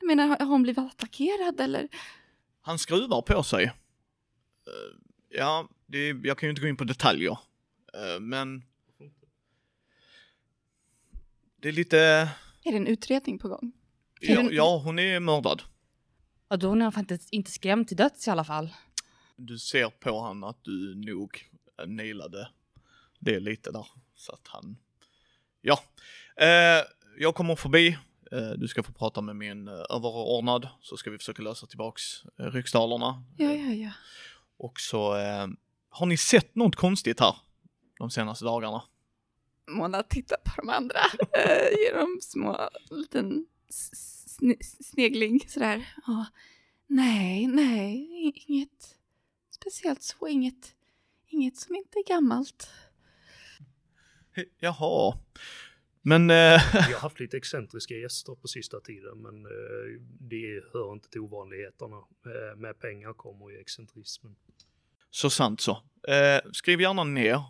[0.00, 1.88] Jag menar, har hon blivit attackerad eller?
[2.60, 3.64] Han skruvar på sig.
[3.64, 3.72] Eh,
[5.28, 7.38] ja, det, jag kan ju inte gå in på detaljer.
[7.94, 8.62] Eh, men...
[11.56, 11.98] Det är lite...
[12.64, 13.72] Är det en utredning på gång?
[14.20, 15.62] Ja, det- ja, hon är mördad.
[16.48, 18.74] Ja, då är hon faktiskt inte skrämd till döds i alla fall.
[19.36, 21.50] Du ser på han att du nog
[21.86, 22.48] nailade
[23.18, 23.86] det lite där.
[24.14, 24.76] Så att han...
[25.62, 25.80] Ja.
[26.36, 26.84] Eh,
[27.18, 27.98] jag kommer förbi.
[28.32, 30.68] Eh, du ska få prata med min eh, överordnad.
[30.80, 32.02] Så ska vi försöka lösa tillbaks
[32.38, 33.24] eh, riksdalerna.
[33.36, 33.90] Ja, ja, ja.
[34.58, 35.16] Och så...
[35.16, 35.46] Eh,
[35.88, 37.36] har ni sett något konstigt här?
[37.98, 38.82] De senaste dagarna?
[39.70, 41.00] Mona tittar på de andra.
[41.38, 43.46] Eh, ger dem små, liten
[44.80, 45.88] snegling sådär.
[46.06, 46.26] Ja.
[46.86, 48.08] nej, nej,
[48.46, 48.96] inget
[49.50, 50.28] speciellt så.
[50.28, 50.74] Inget,
[51.28, 52.70] inget som inte är gammalt.
[54.58, 55.18] Jaha.
[56.02, 56.30] Men...
[56.30, 56.36] Eh,
[56.88, 61.20] Vi har haft lite excentriska gäster på sista tiden, men eh, det hör inte till
[61.20, 61.96] ovanligheterna.
[61.96, 64.36] Eh, med pengar kommer ju excentrismen.
[65.10, 65.72] Så sant så.
[66.08, 67.42] Eh, skriv gärna ner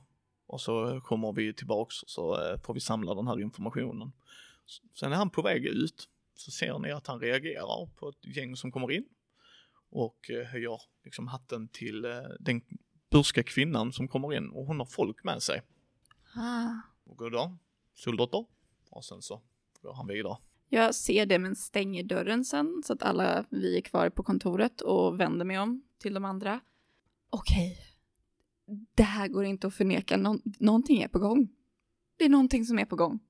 [0.46, 4.12] och så kommer vi tillbaks och så eh, får vi samla den här informationen.
[4.94, 8.56] Sen är han på väg ut så ser ni att han reagerar på ett gäng
[8.56, 9.04] som kommer in
[9.90, 12.10] och eh, höjer liksom hatten till eh,
[12.40, 12.62] den
[13.10, 15.62] burska kvinnan som kommer in och hon har folk med sig.
[16.34, 16.70] Ah.
[17.04, 17.56] Och god dag,
[17.94, 18.46] soldotter.
[18.90, 19.40] Och sen så
[19.82, 20.36] går han vidare.
[20.68, 24.80] Jag ser det men stänger dörren sen så att alla vi är kvar på kontoret
[24.80, 26.60] och vänder mig om till de andra.
[27.30, 27.78] Okej,
[28.94, 30.16] det här går inte att förneka.
[30.16, 31.48] Nå- någonting är på gång.
[32.16, 33.20] Det är någonting som är på gång.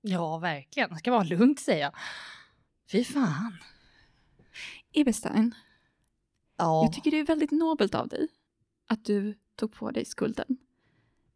[0.00, 0.90] Ja, verkligen.
[0.90, 1.92] Det ska vara lugnt säger jag.
[2.92, 3.56] Fy fan.
[4.92, 5.54] Eberstein,
[6.56, 6.84] Ja.
[6.84, 8.28] jag tycker det är väldigt nobelt av dig
[8.86, 10.56] att du tog på dig skulden.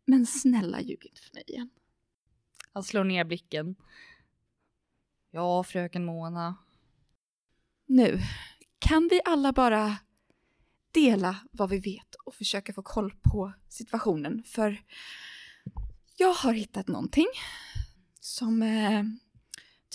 [0.04, 1.70] Men snälla ljug inte för mig igen.
[2.72, 3.76] Han slår ner blicken.
[5.30, 6.56] Ja, fröken Mona.
[7.86, 8.20] Nu,
[8.78, 9.96] kan vi alla bara
[10.92, 14.42] dela vad vi vet och försöka få koll på situationen?
[14.46, 14.82] För
[16.16, 17.26] jag har hittat någonting
[18.20, 19.02] som eh,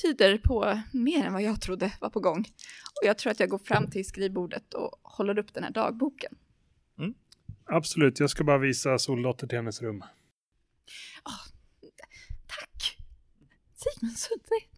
[0.02, 2.40] tyder på mer än vad jag trodde var på gång.
[3.02, 6.36] Och jag tror att jag går fram till skrivbordet och håller upp den här dagboken.
[7.70, 10.04] Absolut, jag ska bara visa soldotter till hennes rum.
[12.48, 12.98] Tack!
[13.74, 14.70] Sigmund Sundberg.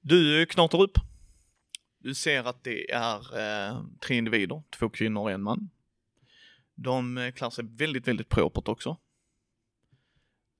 [0.00, 0.98] Du knatar upp.
[1.98, 5.70] Du ser att det är eh, tre individer, två kvinnor och en man.
[6.74, 8.96] De eh, klär sig väldigt, väldigt propert också.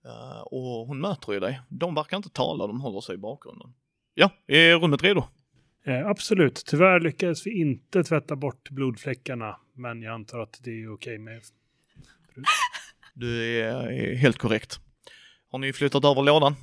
[0.04, 1.60] Eh, och hon möter ju dig.
[1.68, 3.74] De verkar inte tala, de håller sig i bakgrunden.
[4.14, 5.24] Ja, är rummet redo?
[5.84, 10.94] Eh, absolut, tyvärr lyckades vi inte tvätta bort blodfläckarna, men jag antar att det är
[10.94, 11.42] okej med...
[13.14, 14.80] Du är, helt korrekt.
[15.50, 16.54] Har ni flyttat över lådan?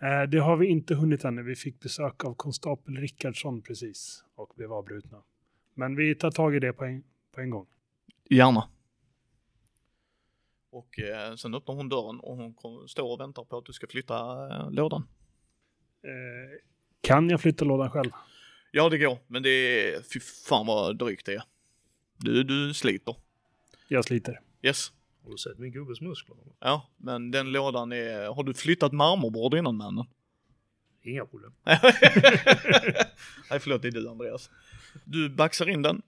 [0.00, 1.42] Eh, det har vi inte hunnit ännu.
[1.42, 5.22] Vi fick besök av konstapel Rickardsson precis och blev avbrutna.
[5.74, 7.04] Men vi tar tag i det på en,
[7.34, 7.66] på en gång.
[8.30, 8.68] Gärna.
[10.70, 13.86] Och eh, sen öppnar hon dörren och hon står och väntar på att du ska
[13.86, 15.08] flytta eh, lådan.
[16.02, 16.68] Eh,
[17.00, 18.10] kan jag flytta lådan själv?
[18.70, 21.42] Ja, det går, men det är, fy fan vad drygt det är.
[22.16, 23.16] Du, du sliter.
[23.88, 24.40] Jag sliter.
[24.62, 24.92] Yes.
[25.24, 26.36] Har du sett min gubbes muskler?
[26.60, 30.06] Ja, men den lådan är, har du flyttat marmorbord innan mannen?
[31.02, 31.52] Inga problem.
[33.50, 34.50] Nej, förlåt, det är du Andreas.
[35.04, 36.02] Du baxar in den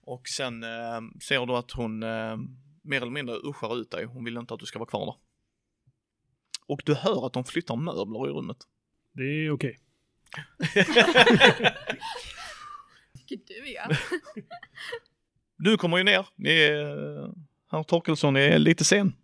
[0.00, 2.36] och sen eh, ser du att hon eh,
[2.82, 4.04] mer eller mindre uschar ut dig.
[4.04, 5.14] Hon vill inte att du ska vara kvar där.
[6.66, 8.56] Och du hör att de flyttar möbler i rummet.
[9.12, 9.78] Det är okej.
[13.28, 13.88] Tycker du ja.
[15.56, 16.26] Du kommer ju ner.
[16.34, 17.34] Ni är,
[17.70, 19.16] herr Torkelsson är lite sen.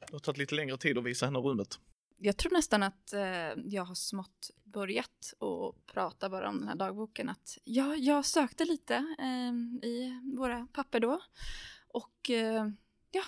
[0.00, 1.78] Det har tagit lite längre tid att visa henne rummet.
[2.22, 6.76] Jag tror nästan att eh, jag har smått börjat och prata bara om den här
[6.76, 7.28] dagboken.
[7.28, 9.52] Att ja, jag sökte lite eh,
[9.88, 11.20] i våra papper då.
[11.88, 12.68] Och eh,
[13.10, 13.22] ja,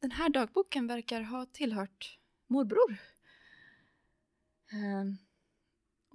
[0.00, 2.96] den här dagboken verkar ha tillhört morbror.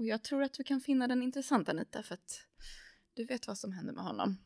[0.02, 2.48] Eh, och jag tror att du kan finna den intressant Anita för att
[3.14, 4.38] du vet vad som hände med honom.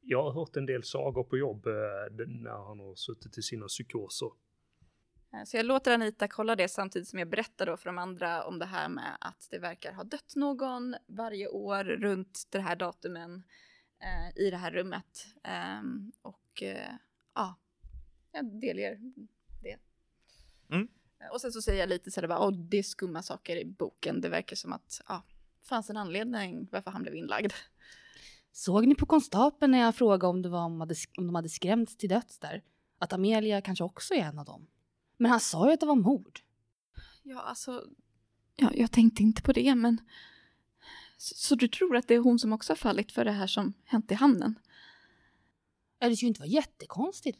[0.00, 1.72] Jag har hört en del sagor på jobb eh,
[2.26, 4.30] när han har suttit i sina psykoser.
[5.32, 8.44] Eh, Så jag låter Anita kolla det samtidigt som jag berättar då för de andra
[8.44, 12.76] om det här med att det verkar ha dött någon varje år runt det här
[12.76, 13.42] datumen
[13.98, 15.26] eh, i det här rummet.
[15.42, 16.94] Ehm, och eh,
[17.34, 17.56] ja,
[18.32, 18.98] jag delger
[19.62, 19.78] det.
[20.74, 20.88] Mm.
[21.32, 23.64] Och sen så säger jag lite så här, bara, oh, det är skumma saker i
[23.64, 24.20] boken.
[24.20, 25.22] Det verkar som att ja,
[25.62, 27.52] fanns en anledning varför han blev inlagd.
[28.52, 31.48] Såg ni på konstapeln när jag frågade om, det var, om, hade, om de hade
[31.48, 32.62] skrämts till döds där?
[32.98, 34.66] Att Amelia kanske också är en av dem.
[35.16, 36.40] Men han sa ju att det var mord.
[37.22, 37.84] Ja, alltså,
[38.56, 40.00] ja, jag tänkte inte på det, men
[41.16, 43.46] så, så du tror att det är hon som också har fallit för det här
[43.46, 44.58] som hänt i hamnen?
[45.98, 47.38] Ja, Det skulle ju inte vara jättekonstigt.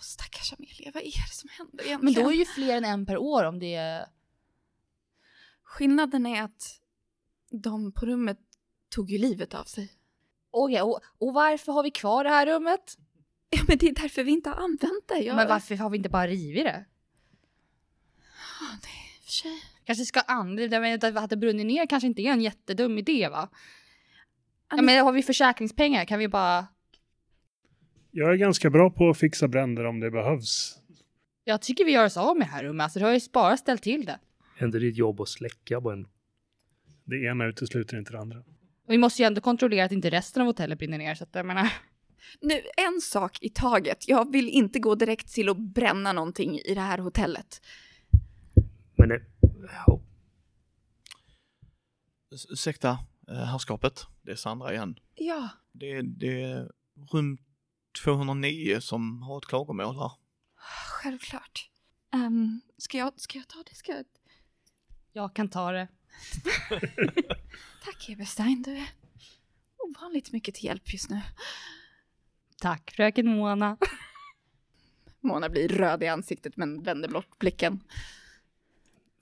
[0.00, 2.14] Stackars Amelia, vad är det som händer egentligen?
[2.14, 4.06] Men då är ju fler än en per år om det är...
[5.62, 6.80] Skillnaden är att
[7.50, 8.38] de på rummet
[8.88, 9.92] tog ju livet av sig.
[10.50, 12.96] Okej, och, och varför har vi kvar det här rummet?
[13.50, 15.18] Ja, men det är därför vi inte har använt det.
[15.18, 15.36] Jag...
[15.36, 16.84] Men varför har vi inte bara rivit det?
[18.60, 19.62] Ja, i och för sig.
[19.84, 23.48] Kanske ska använda, att det brunnit ner kanske inte är en jättedum idé va?
[24.70, 26.66] Ja, men har vi försäkringspengar kan vi bara...
[28.10, 30.76] Jag är ganska bra på att fixa bränder om det behövs.
[31.44, 33.56] Jag tycker vi gör oss av med det här rummet, alltså du har ju bara
[33.56, 34.18] ställt till det.
[34.58, 36.10] Är inte ditt jobb att släcka bränder?
[37.04, 38.38] Det ena utesluter inte det andra.
[38.86, 41.34] Och vi måste ju ändå kontrollera att inte resten av hotellet brinner ner så att
[41.34, 41.72] jag menar...
[42.40, 44.08] Nu, en sak i taget.
[44.08, 47.62] Jag vill inte gå direkt till att bränna någonting i det här hotellet.
[48.96, 49.18] Men eh,
[49.86, 50.00] ja,
[52.34, 54.06] S- Ursäkta, eh, herrskapet.
[54.22, 54.98] Det är Sandra igen.
[55.14, 56.70] Ja, Det är, det är
[57.12, 57.38] rum
[58.04, 60.12] 209 som har ett klagomål här.
[61.02, 61.70] självklart.
[62.14, 63.74] Um, ska, jag, ska jag ta det?
[63.74, 64.04] Ska jag...
[65.12, 65.88] Jag kan ta det.
[67.84, 68.88] Tack Eberstein, du är
[69.78, 71.20] ovanligt mycket till hjälp just nu.
[72.60, 73.76] Tack fröken Mona.
[75.20, 77.82] Mona blir röd i ansiktet men vänder bort blicken.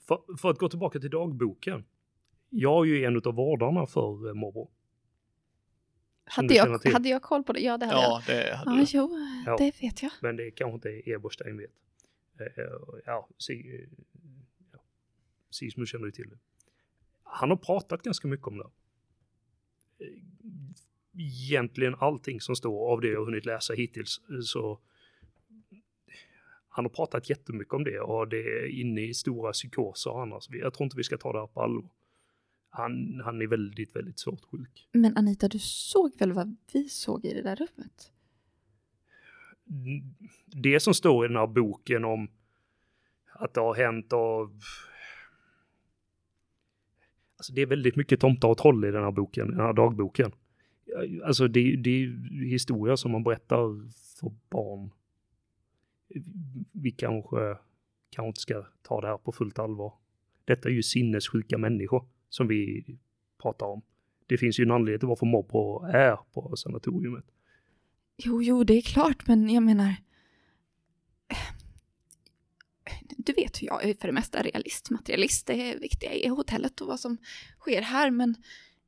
[0.07, 1.85] för, för att gå tillbaka till dagboken.
[2.49, 4.69] Jag är ju en av vårdarna för eh, morbror.
[6.29, 7.59] Hade jag, hade jag koll på det?
[7.59, 8.77] Ja, det hade Ja, det hade jag.
[8.79, 8.85] Ja, du.
[8.97, 9.57] jo, Ja.
[9.57, 10.11] det vet jag.
[10.21, 11.71] Men det kanske inte Eberstein vet.
[12.39, 12.63] Eh,
[13.05, 13.55] Ja, eh,
[14.73, 14.79] ja.
[15.49, 16.37] Sismo känner ju till det.
[17.23, 18.63] Han har pratat ganska mycket om det.
[20.05, 20.11] Eh,
[21.21, 24.79] Egentligen allting som står av det jag hunnit läsa hittills eh, så
[26.69, 30.47] han har pratat jättemycket om det och det är inne i stora psykoser annars.
[30.49, 31.89] Jag tror inte vi ska ta det här på allvar.
[32.69, 34.89] Han, han är väldigt, väldigt svårt sjuk.
[34.91, 38.11] Men Anita, du såg väl vad vi såg i det där rummet?
[40.45, 42.27] det som står i den här boken om
[43.33, 44.59] att det har hänt av...
[47.37, 50.31] Alltså det är väldigt mycket tomtar och troll i den här boken, den här dagboken.
[51.25, 52.07] Alltså det, det är
[52.49, 54.91] historia som man berättar för barn.
[56.71, 57.57] Vi kanske,
[58.09, 59.93] kanske inte ska ta det här på fullt allvar.
[60.45, 62.85] Detta är ju sinnessjuka människor som vi
[63.41, 63.81] pratar om.
[64.27, 67.25] Det finns ju en anledning till varför Mobro är på sanatoriumet.
[68.17, 69.95] Jo, jo, det är klart, men jag menar...
[73.17, 75.47] Du vet hur jag är för det mesta realist, materialist.
[75.47, 77.17] Det viktiga är hotellet och vad som
[77.59, 78.35] sker här, men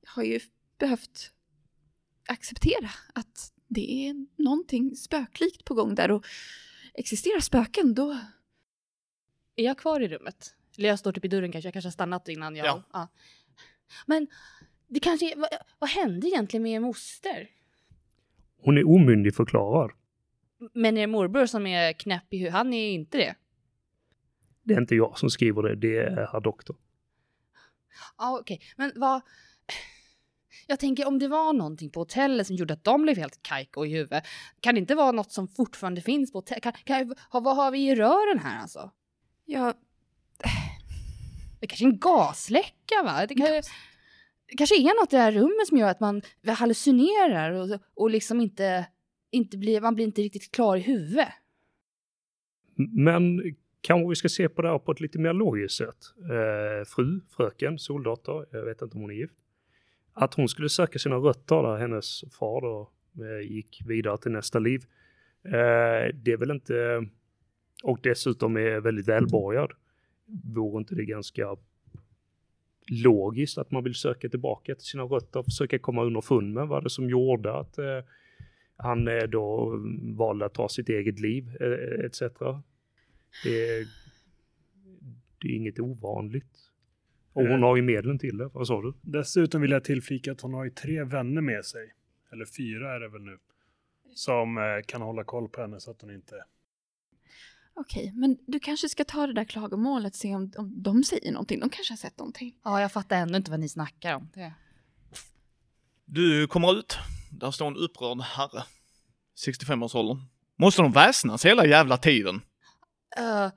[0.01, 0.39] jag har ju
[0.77, 1.31] behövt
[2.27, 6.25] acceptera att det är någonting spöklikt på gång där och
[6.93, 8.19] existerar spöken, då...
[9.55, 10.55] Är jag kvar i rummet?
[10.77, 12.65] Eller jag står typ i dörren kanske, jag kanske har stannat innan jag...
[12.67, 12.83] Ja.
[12.93, 13.07] Ja.
[14.05, 14.27] Men
[14.87, 15.49] det kanske, vad,
[15.79, 17.49] vad hände egentligen med er moster?
[18.63, 19.91] Hon är omyndigförklarad.
[20.73, 23.35] Men er morbror som är knäpp i huvudet, han är inte det?
[24.63, 26.75] Det är inte jag som skriver det, det är herr doktor.
[28.17, 28.61] Ja, okej.
[28.77, 29.21] Men vad...
[30.67, 33.85] Jag tänker om det var någonting på hotellet som gjorde att de blev helt kajko
[33.85, 34.23] i huvudet.
[34.59, 36.63] Kan det inte vara något som fortfarande finns på hotellet?
[36.63, 38.91] Kan, kan, ha- vad har vi i rören här alltså?
[39.45, 39.73] Ja,
[41.61, 43.25] Det kanske är en gasläcka va?
[43.25, 43.45] Det, kan,
[44.47, 48.09] det kanske är något i det här rummet som gör att man hallucinerar och, och
[48.09, 48.87] liksom inte,
[49.31, 51.27] inte blir, man blir inte riktigt klar i huvudet.
[52.75, 53.41] Men
[53.81, 55.97] kanske vi ska se på det här på ett lite mer logiskt sätt.
[56.23, 59.37] Eh, fru, fröken, soldotter, jag vet inte om hon är gift.
[60.13, 62.91] Att hon skulle söka sina rötter där hennes far då
[63.25, 64.81] eh, gick vidare till nästa liv.
[65.45, 67.07] Eh, det är väl inte,
[67.83, 69.71] och dessutom är väldigt välborgad.
[70.43, 71.55] Vore inte det ganska
[72.87, 76.83] logiskt att man vill söka tillbaka till sina rötter och försöka komma underfund med vad
[76.83, 77.99] det som gjorde att eh,
[78.75, 82.19] han eh, då valde att ta sitt eget liv eh, etc.
[83.43, 83.87] Det är,
[85.41, 86.71] det är inget ovanligt.
[87.33, 88.93] Och hon har ju medlen till det, vad sa du?
[89.01, 91.93] Dessutom vill jag tillflika att hon har ju tre vänner med sig.
[92.31, 93.37] Eller fyra är det väl nu.
[94.13, 96.35] Som eh, kan hålla koll på henne så att hon inte...
[97.81, 98.11] okej.
[98.15, 101.59] Men du kanske ska ta det där klagomålet och se om, om de säger någonting.
[101.59, 102.55] De kanske har sett någonting.
[102.63, 104.29] Ja, jag fattar ändå inte vad ni snackar om.
[104.33, 104.53] Det.
[106.05, 106.97] Du kommer ut.
[107.31, 108.63] Där står en upprörd herre.
[109.47, 110.17] 65-årsåldern.
[110.57, 112.35] Måste de väsnas hela jävla tiden?
[113.19, 113.49] Uh,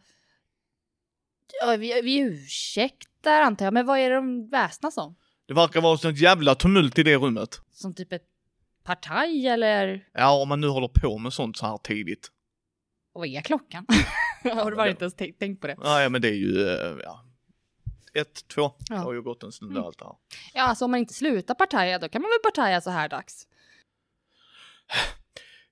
[1.61, 5.17] ja, vi, vi ursäktar antar jag, men vad är det de väsnas om?
[5.47, 7.61] Det verkar vara sånt jävla tumult i det rummet.
[7.73, 8.27] Som typ ett
[8.85, 12.31] partaj eller Ja, om man nu håller på med sånt så här tidigt.
[13.15, 13.87] Och vad är klockan?
[14.55, 15.77] Har du bara inte ens tänkt, på det?
[15.83, 17.25] Nej, men det är ju, eh, ja.
[18.15, 18.63] Ett, två.
[18.63, 18.97] Det Ja.
[18.97, 19.85] har ju gått en stund Mm.
[19.85, 20.15] allt det här.
[20.55, 23.47] Ja, alltså om man inte slutar partaja, då kan man väl partaja så här dags.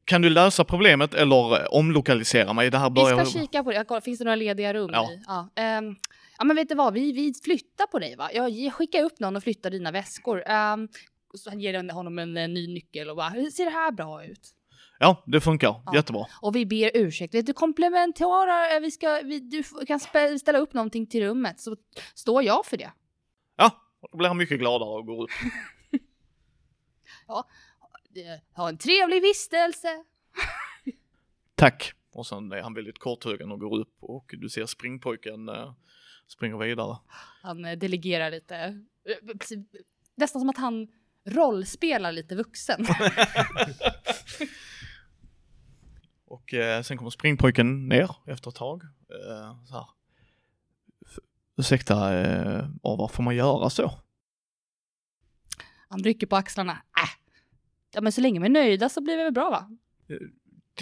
[0.04, 2.70] Kan du lösa problemet eller eh, omlokalisera mig?
[2.70, 3.24] Det här Vi börjar...
[3.24, 3.76] ska kika på det.
[3.76, 4.90] Jag kollar, Finns det några lediga rum?
[4.92, 5.10] Ja.
[5.26, 5.48] Ja.
[5.62, 5.96] ehm,
[6.38, 6.94] ja, men vet du vad?
[6.94, 8.30] Vi, vi flyttar på dig, va?
[8.32, 10.50] Jag skickar upp någon och flyttar dina väskor.
[10.50, 10.88] Um,
[11.34, 14.24] så ger den- honom en, eh, ny nyckel och bara, "Hur ser det här bra
[14.24, 14.50] ut?
[15.02, 15.82] Ja, det funkar.
[15.86, 15.94] Ja.
[15.94, 16.26] Jättebra.
[16.42, 17.46] Och vi ber ursäkt.
[17.46, 20.00] Du, komplementara, eh, vi ska, vi, du kan
[20.38, 21.76] ställa upp någonting till rummet så
[22.14, 22.92] står jag för det.
[23.56, 23.70] Ja,
[24.12, 25.30] då blir han mycket gladare och går upp.
[28.16, 30.04] Eh, Ha en trevlig vistelse.
[31.54, 31.92] Tack.
[32.12, 35.72] Och sen är han väldigt korthuggen och går upp och du ser springpojken eh,
[36.26, 36.96] springer vidare.
[37.42, 38.84] Han eh, delegerar lite.
[40.14, 40.88] Nästan som att han
[41.24, 42.86] rollspelar lite vuxen.
[46.32, 48.82] Och eh, sen kommer springpojken ner efter ett tag.
[48.84, 49.86] Eh, så här.
[51.56, 53.90] Ursäkta, eh, Orvar, får man göra så?
[55.88, 56.72] Han rycker på axlarna.
[56.72, 57.08] Äh.
[57.94, 59.70] Ja men så länge vi är nöjda så blir det väl bra va?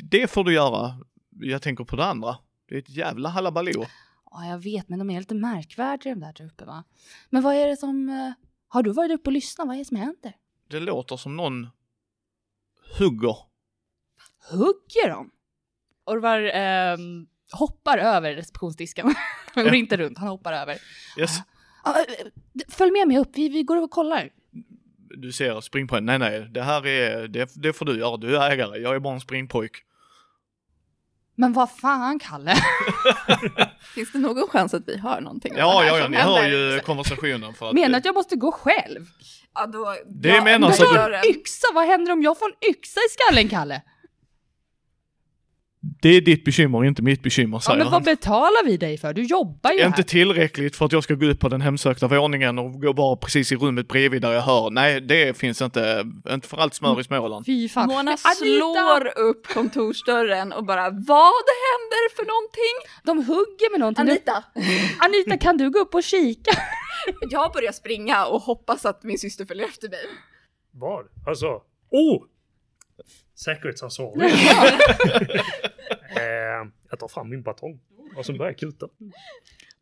[0.02, 0.94] Det får du göra.
[1.30, 2.36] Jag tänker på det andra.
[2.68, 3.84] Det är ett jävla halabaloo.
[4.30, 6.84] Ja jag vet men de är lite märkvärdiga de där där uppe va?
[7.30, 8.08] Men vad är det som...
[8.08, 8.32] eh,
[8.68, 9.66] Har du varit uppe och lyssnat?
[9.66, 10.36] Vad är det som händer?
[10.68, 11.68] Det låter som någon
[12.98, 13.36] hugger.
[14.50, 15.30] Hugger de?
[16.06, 19.14] Orvar ehm, hoppar över receptionsdisken.
[19.54, 20.76] han går inte runt, han hoppar över.
[21.18, 21.38] Yes.
[21.86, 21.92] Eh,
[22.52, 24.30] d- följ med mig upp, vi, vi går och kollar.
[25.16, 26.04] Du ser springpojken.
[26.04, 28.16] Nej, nej, det här är, det, det får du göra.
[28.16, 28.78] Du är ägare.
[28.80, 29.72] Jag är bara en springpojk.
[31.34, 32.54] Men vad fan Kalle?
[33.94, 35.52] Finns det någon chans att vi hör någonting?
[35.56, 37.74] Ja, ja, ja, ni hör ju konversationen för att...
[37.74, 39.06] Menar att jag måste gå själv?
[39.54, 41.24] Ja, då, Det ja, menar så att.
[41.26, 43.82] Yxa, vad händer om jag får en yxa i skallen Kalle?
[46.02, 47.92] Det är ditt bekymmer, inte mitt bekymmer, Ja, säger men han.
[47.92, 49.12] vad betalar vi dig för?
[49.12, 50.02] Du jobbar ju Inte här.
[50.02, 53.52] tillräckligt för att jag ska gå upp på den hemsökta våningen och gå bara precis
[53.52, 54.70] i rummet bredvid där jag hör.
[54.70, 56.04] Nej, det finns inte.
[56.30, 57.46] Inte för allt smör i Småland.
[57.46, 57.86] Fy fan.
[57.88, 62.76] Mona Men slår upp kontorsdörren och bara Vad händer för någonting?
[63.04, 64.02] De hugger med någonting.
[64.08, 64.44] Anita!
[64.98, 66.50] Anita, kan du gå upp och kika?
[67.30, 70.04] Jag börjar springa och hoppas att min syster följer efter mig.
[70.72, 71.06] Vad?
[71.26, 71.46] Alltså,
[71.90, 72.22] oh!
[73.44, 74.32] Säkerhetsansvarig.
[76.20, 77.80] eh, jag tar fram min batong
[78.16, 78.88] och så börjar jag kuta.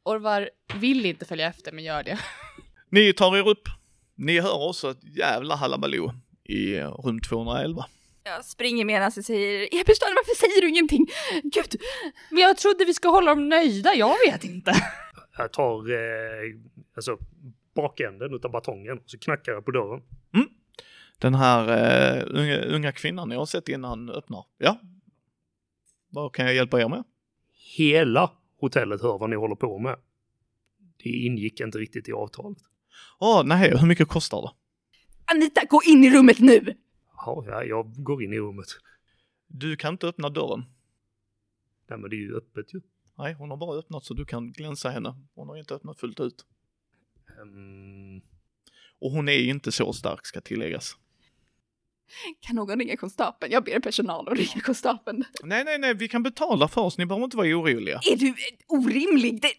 [0.03, 2.19] Orvar vill inte följa efter, men gör det.
[2.91, 3.69] Ni tar er upp.
[4.15, 6.13] Ni hör också ett jävla halabaloo
[6.45, 7.85] i rum 211.
[8.25, 11.07] Jag springer medan jag säger Eberstein varför säger du ingenting?
[11.43, 11.81] Gud!
[12.31, 14.73] Men jag trodde vi ska hålla dem nöjda, jag vet inte.
[15.39, 16.57] Jag tar eh,
[16.97, 17.19] alltså,
[17.75, 20.03] bakänden utav batongen och så knackar jag på dörren.
[21.19, 21.63] Den här
[22.19, 24.45] eh, unga, unga kvinnan jag har sett innan öppnar.
[24.59, 24.81] Ja.
[26.09, 27.05] Vad kan jag hjälpa er med?
[27.77, 29.97] Hela hotellet hör vad ni håller på med.
[31.03, 32.59] Det ingick inte riktigt i avtalet.
[33.21, 34.51] Åh, nej, hur mycket kostar det?
[35.25, 36.75] Anita, gå in i rummet nu!
[37.17, 38.67] Ja, ja, jag går in i rummet.
[39.47, 40.65] Du kan inte öppna dörren.
[41.89, 42.81] Nej, men det är ju öppet ju.
[43.19, 45.15] Nej, hon har bara öppnat så du kan glänsa henne.
[45.35, 46.47] Hon har inte öppnat fullt ut.
[47.43, 48.21] Ehm,
[48.99, 50.97] Och hon är inte så stark ska tilläggas.
[52.41, 53.53] Kan någon ringa konstapeln?
[53.53, 55.25] Jag ber personal att ringa konstapeln.
[55.43, 56.99] Nej, nej, nej, vi kan betala för oss.
[56.99, 58.01] Ni behöver inte vara oroliga.
[58.13, 58.35] Är du eh,
[58.69, 59.43] orimlig?
[59.43, 59.53] Det,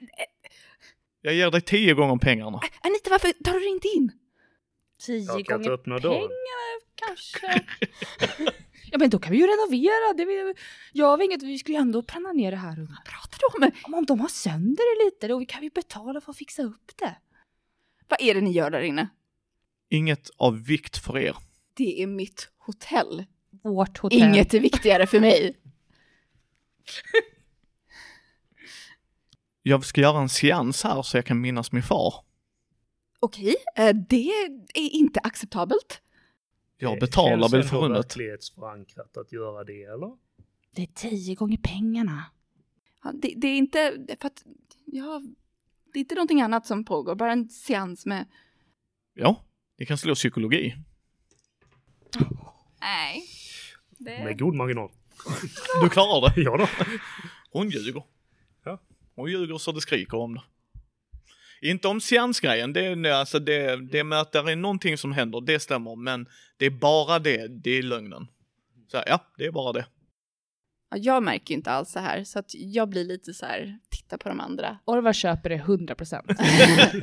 [1.21, 2.59] Jag ger dig tio gånger pengarna.
[2.81, 4.11] Anita, varför tar du inte in?
[5.05, 6.13] Tio jag kan gånger öppna dörren.
[6.19, 7.65] pengar kanske.
[8.91, 10.13] ja men då kan vi ju renovera.
[10.17, 10.53] Det vi,
[10.93, 12.89] gör vi inget, vi skulle ju ändå bränna ner det här rummet.
[12.89, 13.71] Vad pratar du om?
[13.83, 16.91] Om, om de har sönder det lite då kan vi betala för att fixa upp
[16.99, 17.15] det.
[18.07, 19.09] Vad är det ni gör där inne?
[19.89, 21.35] Inget av vikt för er.
[21.79, 23.25] Det är mitt hotell.
[23.63, 24.19] Vårt hotell.
[24.19, 25.57] Inget är viktigare för mig.
[29.63, 32.13] Jag ska göra en seans här så jag kan minnas min far.
[33.19, 34.29] Okej, eh, det
[34.73, 36.01] är inte acceptabelt.
[36.77, 37.97] Jag det betalar väl för rummet.
[37.97, 40.17] verklighetsförankrat att göra det, eller?
[40.75, 42.25] Det är tio gånger pengarna.
[43.03, 44.43] Ja, det, det är inte, för att,
[44.85, 45.21] ja,
[45.93, 48.25] det är inte någonting annat som pågår, bara en seans med...
[49.13, 49.43] Ja,
[49.77, 50.75] ni kan slå psykologi.
[52.81, 53.23] Nej.
[53.97, 54.23] Det...
[54.23, 54.91] Med god marginal.
[55.83, 56.41] Du klarar det.
[56.41, 56.67] Ja då.
[57.51, 58.03] Hon ljuger.
[58.63, 58.79] Ja.
[59.15, 60.41] Hon ljuger så det skriker om det.
[61.61, 65.41] Inte om seansgrejen, det, är- alltså det, det med att det är någonting som händer,
[65.41, 66.27] det stämmer, men
[66.57, 68.27] det är bara det, det är lögnen.
[68.91, 69.85] Så ja, det är bara det.
[70.91, 73.79] Ja, jag märker ju inte alls det här, så att jag blir lite så här,
[73.89, 74.77] titta på de andra.
[74.85, 76.25] Orvar köper det 100 procent.
[76.27, 76.87] Ja.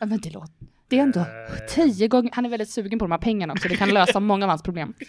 [0.00, 0.52] Ja, men det låter...
[0.88, 2.30] Det är ändå Eh, tio gånger...
[2.34, 3.68] Han är väldigt sugen på de här pengarna också.
[3.68, 4.94] Det kan lösa många av hans problem.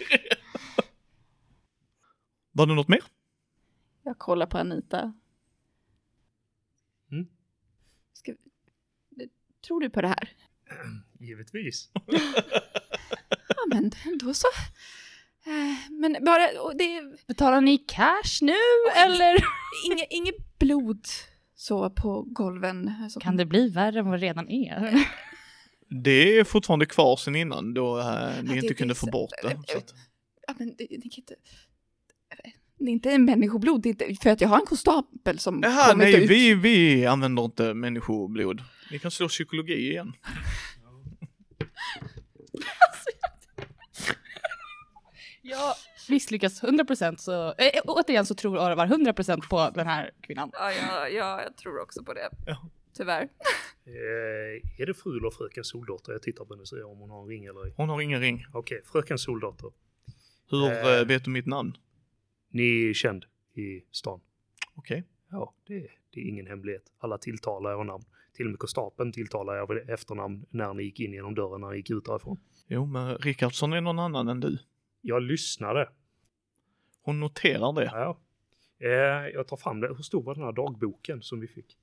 [2.52, 3.00] Var det något mer?
[4.04, 5.14] Jag kollar på Anita.
[7.12, 7.28] Mm.
[8.14, 8.34] Ska...
[9.68, 10.30] Tror du på det här?
[11.20, 11.90] Givetvis.
[13.56, 14.48] Ja, men då så.
[15.46, 18.54] Eh, Men bara, det Betalar ni cash nu
[18.96, 19.38] eller?
[19.92, 21.08] inget, inget blod
[21.56, 23.10] så på golven.
[23.10, 25.08] Så Kan det bli värre än vad det redan är?
[25.90, 29.60] Det är fortfarande kvar sen innan då eh, ni inte kunde få bort det.
[29.68, 29.94] Så att,
[30.50, 31.36] Ja, men det, det kan inte...
[32.80, 35.90] Det är inte människoblod, det är inte, för att jag har en konstapel som Jaha,
[35.90, 36.30] kommit nej, ut.
[36.30, 38.64] vi, vi använder inte människoblod.
[38.92, 40.14] Ni kan slå psykologi igen.
[45.42, 45.76] Jag
[46.10, 47.48] misslyckas 100 procent så...
[47.48, 50.50] Äh, återigen så tror Orvar 100 procent på den här kvinnan.
[50.54, 52.30] Ja, ja, ja, jag tror också på det.
[52.46, 52.70] Ja.
[53.00, 53.22] Tyvärr.
[53.86, 56.12] Eh, är det fru eller fröken Soldotter?
[56.12, 57.74] Jag tittar på henne och ser om hon har en ring eller ej.
[57.78, 58.46] Hon har ingen ring.
[58.54, 59.72] Okej, fröken Soldotter.
[60.50, 61.00] Hur Eh.
[61.00, 61.78] eh, vet du mitt namn?
[62.50, 64.20] Ni är känd i stan.
[64.76, 65.04] Okej.
[65.30, 66.84] Ja, det, det är ingen hemlighet.
[66.98, 68.04] Alla tilltalar er namn.
[68.34, 71.78] Till och med konstapeln tilltalar er efternamn när ni gick in genom dörren när ni
[71.78, 72.38] gick ut därifrån.
[72.68, 74.58] Jo, men Rickardsson är någon annan än du.
[75.02, 75.90] Jag lyssnade.
[77.02, 77.86] Hon noterar det.
[77.86, 78.20] Ja.
[78.80, 78.90] Eh,
[79.34, 79.88] jag tar fram det.
[79.88, 81.78] Hur stor var den här dagboken som vi fick?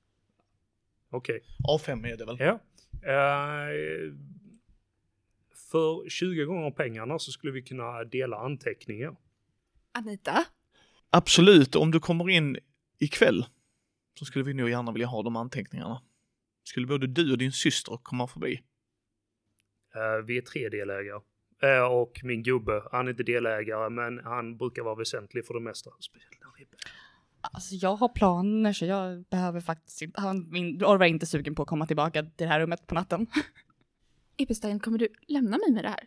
[1.09, 1.43] Okej.
[1.67, 2.37] A5 är det väl?
[2.39, 2.59] Ja.
[3.03, 4.13] Eh,
[5.71, 9.15] för 20 gånger pengarna så skulle vi kunna dela anteckningar.
[9.91, 10.45] Anita?
[11.09, 12.57] Absolut, om du kommer in
[12.99, 13.45] ikväll
[14.19, 16.01] så skulle vi nog gärna vilja ha de anteckningarna.
[16.63, 18.63] Skulle både du och din syster komma förbi?
[19.95, 21.21] Eh, vi är tre delägare.
[21.61, 25.59] Eh, och min gubbe, han är inte delägare men han brukar vara väsentlig för det
[25.59, 25.91] mesta.
[25.99, 26.67] Speciellt när vi är
[27.41, 30.21] Alltså jag har planer så jag behöver faktiskt inte...
[30.21, 32.95] Han, min Orvar är inte sugen på att komma tillbaka till det här rummet på
[32.95, 33.27] natten.
[34.37, 36.03] Eberstein, kommer du lämna mig med det här?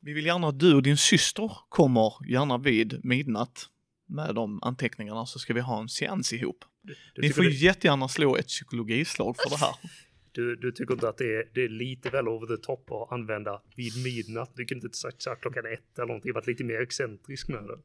[0.00, 3.66] Vi vill gärna att du och din syster kommer gärna vid midnatt
[4.06, 6.64] med de anteckningarna så ska vi ha en seans ihop.
[6.82, 9.74] Du, Ni tycker får det- jättegärna slå ett psykologislag för det här.
[10.32, 13.12] du, du tycker inte att det är, det är lite väl over the top att
[13.12, 14.52] använda vid midnatt?
[14.56, 17.62] Du kunde inte sagt så här klockan ett eller någonting, varit lite mer excentrisk med
[17.64, 17.78] det.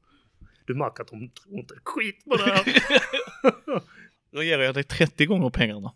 [0.65, 2.63] Du märker att de tror inte skit på det här.
[4.31, 5.93] Då ger jag dig 30 gånger pengarna.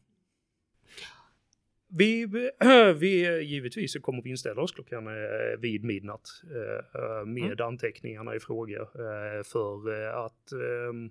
[1.87, 2.25] Vi,
[2.99, 8.39] vi givetvis så kommer vi inställa oss klockan eh, vid midnatt eh, med anteckningarna i
[8.39, 11.05] fråga eh, för att ehm,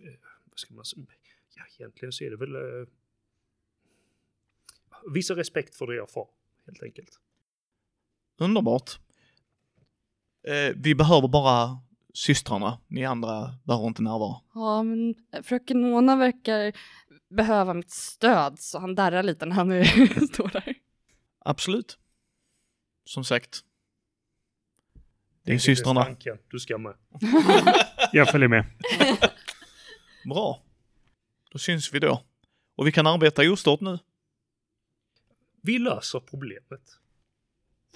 [0.00, 0.12] eh,
[0.44, 1.06] vad ska man säga?
[1.54, 2.86] Ja, egentligen så är det väl
[5.14, 6.28] visa respekt för det jag får
[6.66, 7.20] helt enkelt.
[8.38, 8.90] Underbart.
[10.74, 11.78] Vi behöver bara
[12.18, 12.78] systrarna.
[12.86, 14.40] Ni andra behöver inte närvara.
[14.54, 16.72] Ja, men fröken Mona verkar
[17.28, 19.68] behöva mitt stöd så han darrar lite när han
[20.32, 20.74] står där.
[21.38, 21.98] Absolut.
[23.04, 23.60] Som sagt.
[25.42, 26.04] Det är Tänk systrarna.
[26.04, 26.94] tanken, Du ska med.
[28.12, 28.64] Jag följer med.
[30.24, 30.62] Bra.
[31.50, 32.22] Då syns vi då.
[32.76, 33.98] Och vi kan arbeta ostört nu.
[35.62, 36.98] Vi löser problemet.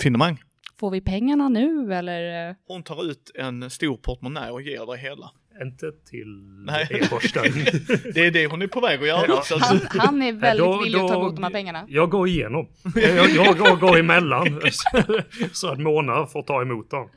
[0.01, 0.43] Finemang.
[0.83, 2.57] Får vi pengarna nu eller?
[2.67, 5.31] Hon tar ut en stor portmonnä och ger dig hela.
[5.63, 6.27] Inte till
[6.67, 6.87] Nej.
[6.91, 7.53] Eberstein.
[8.15, 9.25] Det är det hon är på väg att göra.
[9.29, 9.43] Ja.
[9.61, 11.85] Han, han är väldigt Då- villig att ta emot de här pengarna.
[11.89, 12.69] Jag går igenom.
[12.95, 14.61] Jag, jag, jag går emellan.
[15.53, 17.09] Så att Mona får ta emot dem.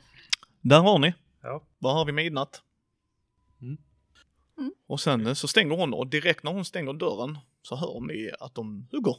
[0.60, 1.14] Där har ni.
[1.42, 1.62] Ja.
[1.78, 2.62] Var har vi midnatt?
[3.62, 3.76] Mm.
[4.58, 4.72] Mm.
[4.88, 8.54] Och sen så stänger hon och direkt när hon stänger dörren så hör ni att
[8.54, 9.16] de hugger.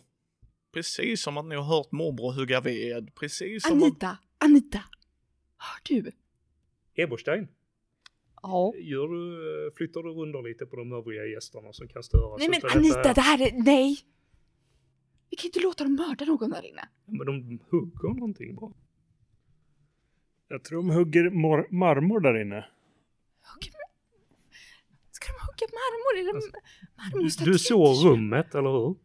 [0.82, 3.16] Precis som att ni har hört morbror hugga ved.
[3.16, 3.84] Precis som att...
[3.84, 4.78] Anita, Anita.
[5.58, 6.12] Hör du?
[7.04, 7.48] Eberstein,
[8.42, 8.74] Ja.
[8.76, 12.38] gör du, flyttar du runt lite på de övriga gästerna som kan störa?
[12.38, 13.98] Nej men detta Anita, det här är, nej!
[15.30, 16.90] Vi kan inte låta dem mörda någon där inne.
[17.06, 18.74] Men de hugger någonting bara.
[20.48, 22.56] Jag tror de hugger mor- marmor där inne.
[23.54, 23.74] Hugger-
[25.12, 26.20] Ska de hugga marmor?
[26.20, 27.52] Är det Alltså, Du, marmorstatyer?
[27.54, 28.96] du såg rummet, eller hur?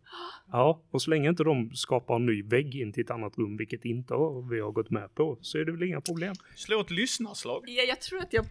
[0.53, 3.57] Ja, och så länge inte de skapar en ny vägg in till ett annat rum,
[3.57, 6.35] vilket inte har- vi har gått med på, så är det väl inga problem.
[6.57, 7.65] Slå ett lyssnarslag.
[7.67, 8.45] Ja, jag tror att jag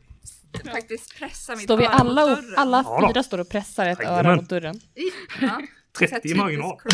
[0.66, 2.54] faktiskt pressar mitt Står vi öra alla, mot dörren.
[2.58, 3.08] alla Ja då.
[3.14, 4.26] fyra står och pressar ett Jajamän.
[4.26, 4.80] öra mot dörren?
[5.42, 5.62] Ja.
[6.00, 6.78] 30 i marginal.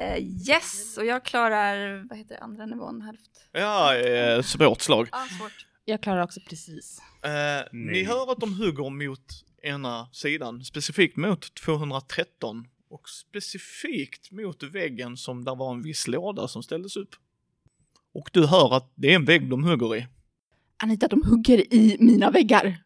[0.00, 0.18] Eh,
[0.48, 3.20] yes, och jag klarar, vad heter det, andra nivån, halvt.
[3.52, 5.08] Ja, eh, svårt slag.
[5.12, 5.66] Ah, svårt.
[5.84, 6.98] Jag klarar också precis.
[7.24, 7.30] Eh,
[7.72, 8.04] ni Nej.
[8.04, 9.20] hör att de hugger mot
[9.62, 16.48] ena sidan, specifikt mot 213 och specifikt mot väggen som där var en viss låda
[16.48, 17.14] som ställdes upp.
[18.14, 20.06] Och du hör att det är en vägg de hugger i.
[20.76, 22.82] Anita, de hugger i mina väggar.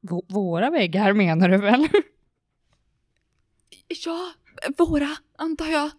[0.00, 1.88] V- våra väggar menar du väl?
[4.04, 4.32] Ja,
[4.78, 5.08] våra,
[5.38, 5.90] antar jag.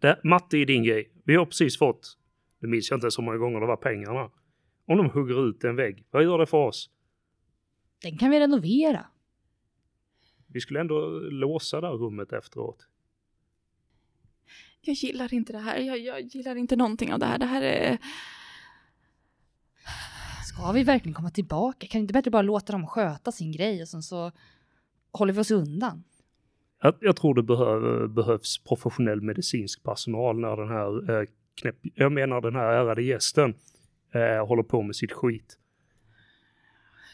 [0.00, 1.10] Det, matte är din grej.
[1.24, 2.16] Vi har precis fått,
[2.60, 4.30] nu minns jag inte så många gånger det var pengarna.
[4.86, 6.90] Om de hugger ut en vägg, vad gör det för oss?
[8.02, 9.06] Den kan vi renovera.
[10.46, 12.88] Vi skulle ändå låsa det här rummet efteråt.
[14.80, 15.78] Jag gillar inte det här.
[15.78, 17.38] Jag, jag gillar inte någonting av det här.
[17.38, 17.98] Det här är...
[20.44, 21.86] Ska vi verkligen komma tillbaka?
[21.86, 24.32] Kan inte bättre bara låta dem sköta sin grej och sen så
[25.12, 26.04] håller vi oss undan?
[26.82, 32.12] Jag, jag tror det behöv, behövs professionell medicinsk personal när den här eh, knäpp, jag
[32.12, 33.54] menar den här ärade gästen
[34.14, 35.58] eh, håller på med sitt skit.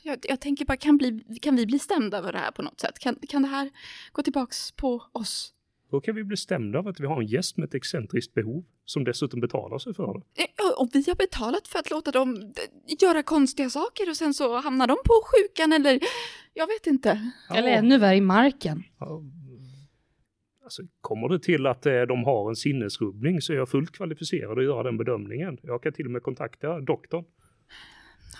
[0.03, 2.81] Jag, jag tänker bara, kan, bli, kan vi bli stämda över det här på något
[2.81, 2.99] sätt?
[2.99, 3.71] Kan, kan det här
[4.13, 5.55] gå tillbaks på oss?
[5.91, 8.65] Då kan vi bli stämda av att vi har en gäst med ett excentriskt behov
[8.85, 10.43] som dessutom betalar sig för det.
[10.43, 10.49] Eh,
[10.79, 14.57] Och vi har betalat för att låta dem eh, göra konstiga saker och sen så
[14.61, 16.01] hamnar de på sjukan eller
[16.55, 17.31] jag vet inte.
[17.55, 18.83] Eller ännu värre i marken.
[18.99, 19.23] Ja,
[20.65, 24.59] Alltså, kommer det till att eh, de har en sinnesrubbning så är jag fullt kvalificerad
[24.59, 25.59] att göra den bedömningen.
[25.63, 27.25] Jag kan till och med kontakta doktorn.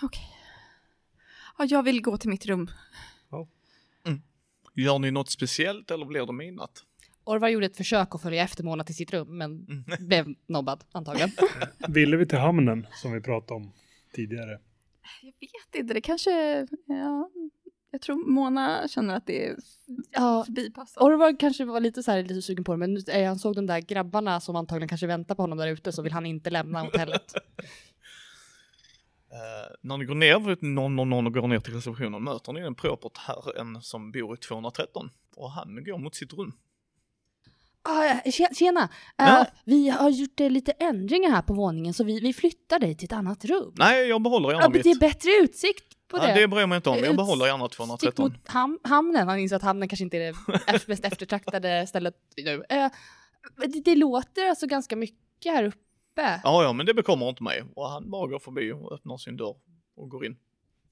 [0.03, 0.23] Okej.
[1.61, 2.69] Ja, jag vill gå till mitt rum.
[4.75, 6.83] Gör ni något speciellt eller blir det midnatt?
[7.23, 9.65] Orvar gjorde ett försök att följa efter Mona till sitt rum, men
[9.99, 11.31] blev nobbad antagligen.
[11.87, 13.71] Ville vi till hamnen som vi pratade om
[14.13, 14.59] tidigare?
[15.21, 16.31] Jag vet inte, det kanske...
[16.85, 17.29] Ja,
[17.91, 19.55] jag tror Mona känner att det är
[20.11, 21.03] Ja, förbipassat.
[21.03, 23.55] Orvar kanske var lite så här, lite sugen på det, men nu- eh, han såg
[23.55, 26.49] de där grabbarna som antagligen kanske väntar på honom där ute, så vill han inte
[26.49, 27.33] lämna hotellet.
[29.33, 32.61] Eh, när ni går ner, någon, någon, någon och går ner till receptionen möter ni
[32.61, 36.53] en propert herren som bor i 213 och han går mot sitt rum.
[37.83, 38.89] Ah, tje- tjena!
[39.17, 39.45] Ja.
[39.65, 43.05] Vi har gjort eh, lite ändringar här på våningen, så vi, vi flyttar dig till
[43.05, 43.73] ett annat rum.
[43.77, 44.83] Nej, jag behåller gärna mitt.
[44.83, 46.33] det är bättre utsikt på det.
[46.33, 48.23] det bryr jag mig inte om, jag behåller gärna Stick 213.
[48.25, 49.27] mot ham hamnen.
[49.27, 50.33] Han inser att hamnen kanske inte är
[50.71, 52.63] det mest eftertraktade stället nu.
[52.69, 52.89] Eh,
[53.57, 55.77] det, det låter alltså ganska mycket här uppe.
[56.15, 57.63] Ja, ja, men det bekommer inte mig.
[57.75, 59.55] Och han bara går förbi och öppnar sin dörr
[59.95, 60.37] och går in.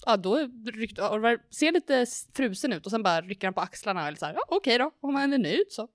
[0.06, 4.08] Ja, då ryckte Orvar, ser lite frusen ut och sen bara rycker han på axlarna
[4.08, 5.88] eller så här, ja okej då, om han är nöjd så.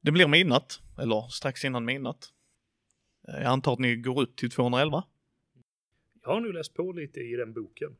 [0.00, 2.32] Det blir midnatt, eller strax innan midnatt.
[3.28, 5.04] Eh, Jag antar att ni går ut till 211.
[6.22, 7.96] Jag har nu läst på lite i den boken.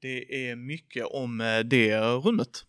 [0.00, 2.64] Det är mycket om eh, det rummet.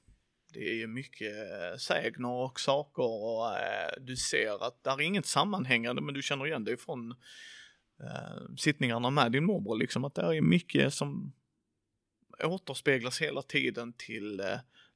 [0.56, 5.26] Det är mycket eh, sägner och saker och eh, du ser att det är inget
[5.26, 7.12] sammanhängande men du känner igen det från
[8.02, 11.34] eh, sittningarna med din morbror liksom att det är mycket som
[12.44, 14.42] återspeglas hela tiden till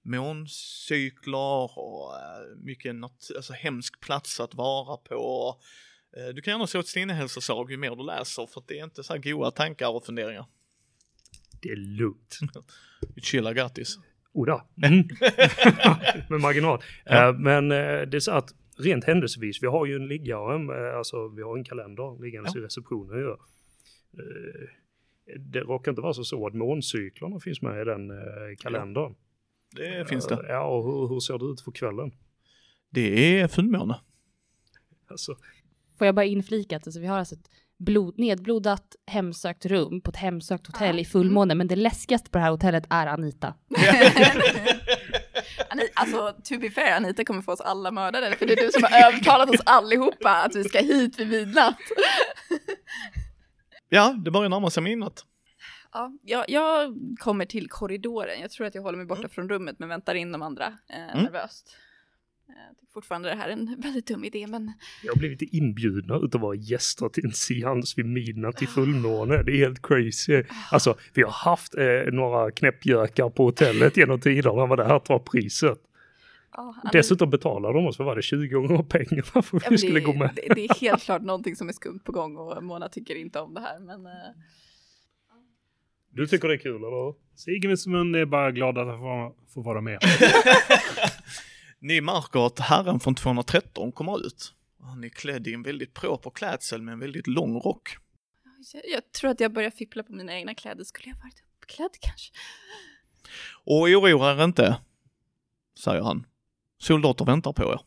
[0.02, 2.14] måncykler och
[2.58, 5.56] mycket nat- alltså, hemsk plats att vara på.
[6.36, 9.14] Du kan gärna slå ett sinnehälsoslag ju mer du läser för det är inte så
[9.14, 10.46] här goda tankar och funderingar.
[11.62, 12.40] Det är lugnt.
[13.22, 13.98] Chilla grattis.
[14.34, 14.66] Oda.
[14.84, 14.98] Mm.
[16.30, 16.80] Med marginal.
[17.06, 17.30] Ja.
[17.30, 20.98] Eh, men eh, det är så att rent händelsevis, vi har ju en liggare, eh,
[20.98, 22.62] alltså vi har en kalender liggandes Ja.
[22.62, 23.20] i receptionen.
[23.22, 23.38] Ja.
[25.40, 28.12] Det råkar inte vara så, så att måncyklerna finns med i den
[28.60, 29.16] kalendern.
[29.76, 30.46] Det finns det.
[30.48, 32.12] Ja, och hur, hur ser det ut för kvällen?
[32.90, 34.00] Det är fullmåne.
[35.08, 35.36] Alltså,
[35.98, 37.50] Får jag bara inflika att alltså, vi har alltså ett
[37.80, 41.02] blod, nedblodat hemsökt rum på ett hemsökt hotell Ja.
[41.02, 43.54] i fullmåne, men det läskigaste på det här hotellet är Anita.
[45.70, 48.72] Ani- alltså, to be fair, Anita kommer få oss alla mördade, för det är du
[48.72, 51.78] som har övertalat oss allihopa att vi ska hit vid midnatt.
[53.90, 55.26] Ja, det börjar närma sig midnatt.
[55.94, 58.42] Ja, jag, jag kommer till korridoren.
[58.42, 61.22] Jag tror att jag håller mig borta från rummet men väntar in de andra eh,
[61.22, 61.76] nervöst.
[62.50, 64.72] Eh, Jag tycker fortfarande det här är en väldigt dum idé men
[65.04, 69.44] jag har blivit inbjudna utav att vara gäster till en seans vid midnatt i fullmåne.
[69.44, 70.44] Det är helt crazy.
[70.72, 75.20] Alltså, vi har haft eh, några knäppjökar på hotellet genom tiderna, men det här tar
[75.20, 75.80] priset.
[76.54, 79.78] ja, Dessutom betalar de oss, vad var det, 20 gånger pengarna för att ja, vi
[79.78, 80.32] skulle det, gå med.
[80.36, 83.40] Det, det är helt klart någonting som är skumt på gång och Mona tycker inte
[83.40, 84.12] om det här men eh,
[86.12, 87.14] Du tycker det är kul, eller?
[87.36, 90.00] Sigismund är bara glad att han får, får vara med.
[91.80, 94.54] Ni märker att herren från 213 kommer ut.
[94.82, 97.98] Han är klädd i en väldigt proper klädsel med en väldigt lång rock.
[98.74, 100.84] jag, jag tror att jag börjar fippla på mina egna kläder.
[100.84, 102.34] Skulle jag varit uppklädd kanske?
[103.64, 104.80] Och oroa er inte,
[105.80, 106.26] säger han.
[106.78, 107.80] Soldater väntar på er.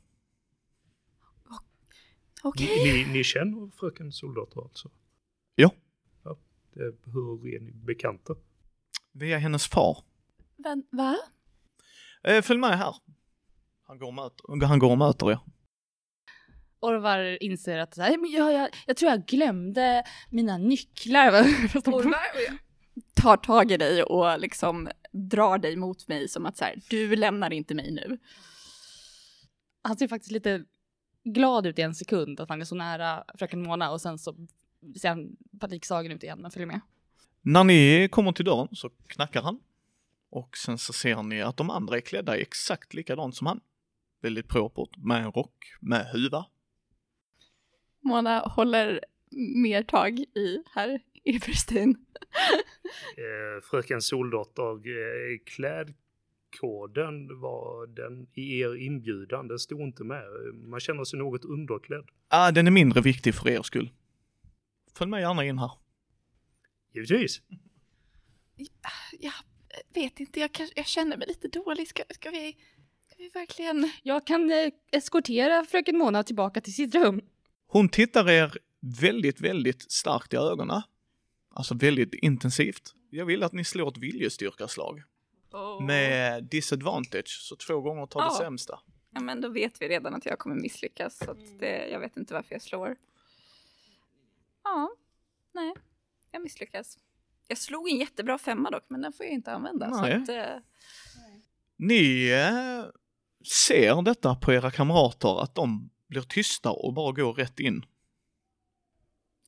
[2.42, 2.84] Okej.
[2.84, 4.90] Ni, ni känner fröken Soldater alltså?
[5.54, 5.74] Ja.
[6.24, 6.38] ja
[6.74, 8.34] det, hur är ni bekanta?
[9.12, 9.98] Via hennes far.
[10.56, 11.18] Vän, va?
[12.22, 12.94] Eh, följ med här.
[13.92, 15.38] Han går och möter, han går och möter er.
[16.80, 21.32] Orvar inser att så här, men jag, jag, jag tror jag glömde mina nycklar.
[23.14, 27.16] Tar tag i dig och liksom drar dig mot mig som att så här, du
[27.16, 28.18] lämnar inte mig nu.
[29.82, 30.64] Han ser faktiskt lite
[31.24, 34.34] glad ut i en sekund att han är så nära fröken Mona och sen så
[35.00, 36.80] ser han panikslagen ut igen men följer med.
[37.42, 39.60] När ni kommer till dörren så knackar han.
[40.30, 43.60] Och sen så ser ni att de andra är klädda exakt likadant som han.
[44.22, 46.44] Väldigt propert, med en rock, med huva.
[48.00, 49.00] Mona håller
[49.62, 51.96] mer tag i herr Eberstein.
[53.16, 60.24] Eh, fröken Soldotter, eh, klädkoden var den i er inbjudan, den stod inte med.
[60.54, 62.08] Man känner sig något underklädd.
[62.28, 63.90] Ah, den är mindre viktig för er skull.
[64.94, 65.70] Följ med gärna in här.
[66.94, 67.42] Givetvis.
[69.20, 69.32] Jag
[69.94, 71.88] vet inte, jag, kanske, jag känner mig lite dålig.
[71.88, 72.56] Ska, ska, vi,
[73.22, 73.90] vi verkligen...
[74.02, 77.20] Jag kan eh, eskortera fröken Mona tillbaka till sitt rum.
[77.66, 78.58] Hon tittar er
[79.00, 80.82] väldigt, väldigt starkt i ögonen.
[81.54, 82.94] Alltså väldigt intensivt.
[83.10, 85.02] Jag vill att ni slår ett viljestyrkaslag.
[85.80, 88.38] Med disadvantage, så två gånger tar det Ja.
[88.38, 88.80] sämsta.
[89.10, 91.18] Ja, men då vet vi redan att jag kommer misslyckas.
[91.18, 92.96] Så det, jag vet inte varför jag slår.
[94.64, 94.90] Ja,
[95.54, 95.74] nej,
[96.30, 96.98] jag misslyckas.
[97.48, 99.86] Jag slog en jättebra femma dock, men den får jag inte använda.
[99.86, 100.56] Att, eh,
[101.76, 102.84] Ni eh,
[103.44, 107.84] ser detta på era kamrater, att de blir tysta och bara går rätt in.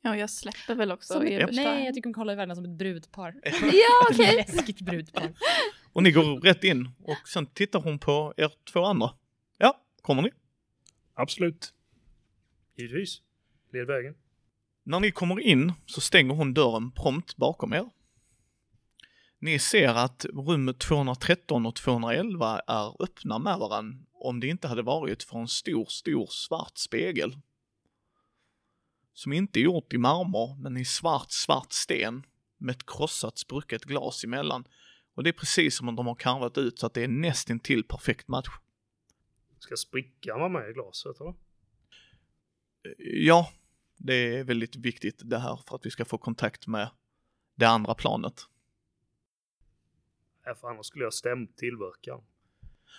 [0.03, 1.69] ja, jag släpper väl också Som- Eberstein.
[1.69, 3.35] Nej, jag tycker hon kollar varandra som ett brudpar.
[3.62, 4.37] Ja, okej.
[4.37, 5.33] Läskigt brudpar.
[5.93, 9.11] Och ni går rätt in och sen tittar hon på er två andra.
[9.59, 10.31] Ja, kommer ni?
[11.15, 11.75] Absolut.
[12.77, 13.21] Givetvis.
[13.73, 14.15] Led vägen.
[14.85, 17.91] När ni kommer in så stänger hon dörren prompt bakom er.
[19.45, 24.83] Ni ser att rummet 213 och 211 är öppna med varandra om det inte hade
[24.83, 27.37] varit för en stor, stor svart spegel.
[29.12, 32.27] Som inte är gjort i marmor, men i svart, svart sten
[32.59, 34.65] med ett krossat sprucket glas emellan.
[35.15, 37.85] Och det är precis som om de har karvat ut så att det är nästintill
[37.85, 38.49] perfekt match.
[39.59, 41.35] Ska sprickan vara med i glaset eller?
[42.99, 43.53] Ja,
[43.97, 46.91] det är väldigt viktigt det här för att vi ska få kontakt med
[47.55, 48.49] det andra planet.
[50.45, 52.21] Ja, för annars skulle jag stämt tillverkaren.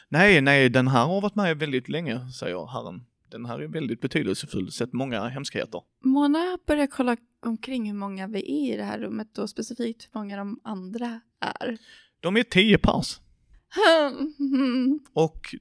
[0.09, 3.05] Nej, nej, den här har varit med väldigt länge, säger herren.
[3.29, 5.81] Den här är väldigt betydelsefull, sett många hemskheter.
[6.03, 10.19] Mona börjar kolla omkring hur många vi är i det här rummet och specifikt hur
[10.19, 11.77] många de andra är.
[12.19, 13.19] De är tio pers.
[15.13, 15.55] Och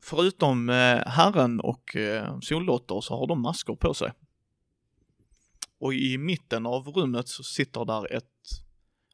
[0.00, 4.12] förutom eh, herren och eh, Soldotter så har de masker på sig.
[5.78, 8.24] Och i mitten av rummet så sitter där ett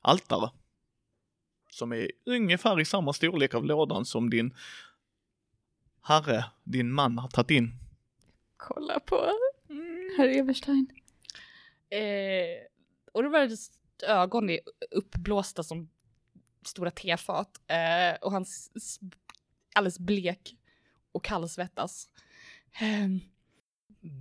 [0.02, 0.50] altare.
[1.72, 4.54] Som är ungefär i samma storlek av lådan som din
[6.02, 7.72] herre, din man har tagit in.
[8.56, 9.32] Kolla på
[10.16, 10.86] herr Eberstein.
[11.90, 12.66] Eh,
[13.12, 13.70] Orvars
[14.08, 15.88] ögon är uppblåsta som
[16.66, 18.44] stora tefat eh, och han
[19.74, 20.56] alldeles blek
[21.12, 22.08] och kallsvettas.
[22.80, 23.08] Eh,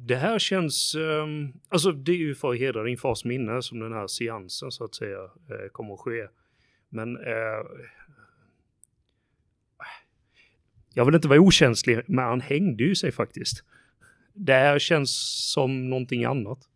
[0.07, 3.79] Det här känns, um, alltså det är ju för att hedra din fars minne som
[3.79, 6.27] den här seansen så att säga eh, kommer att ske.
[6.93, 7.63] Men eh,
[10.93, 13.63] jag vill inte vara okänslig, men han hängde ju sig faktiskt.
[14.33, 15.11] Det här känns
[15.53, 16.67] som någonting annat.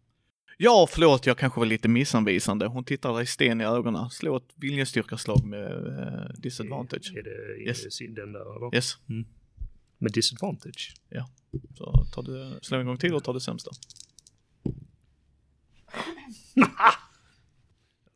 [0.57, 2.65] Ja, förlåt, jag kanske var lite missanvisande.
[2.67, 4.09] Hon tittar dig sten i ögonen.
[4.09, 7.13] Slå ett viljestyrkaslag med eh, disadvantage.
[7.15, 7.97] Är det, Yes.
[8.09, 8.75] den där eller?
[8.75, 8.97] Yes.
[9.97, 10.93] Med disadvantage?
[11.77, 13.71] Så tar du, slå en gång till och tar det sämsta.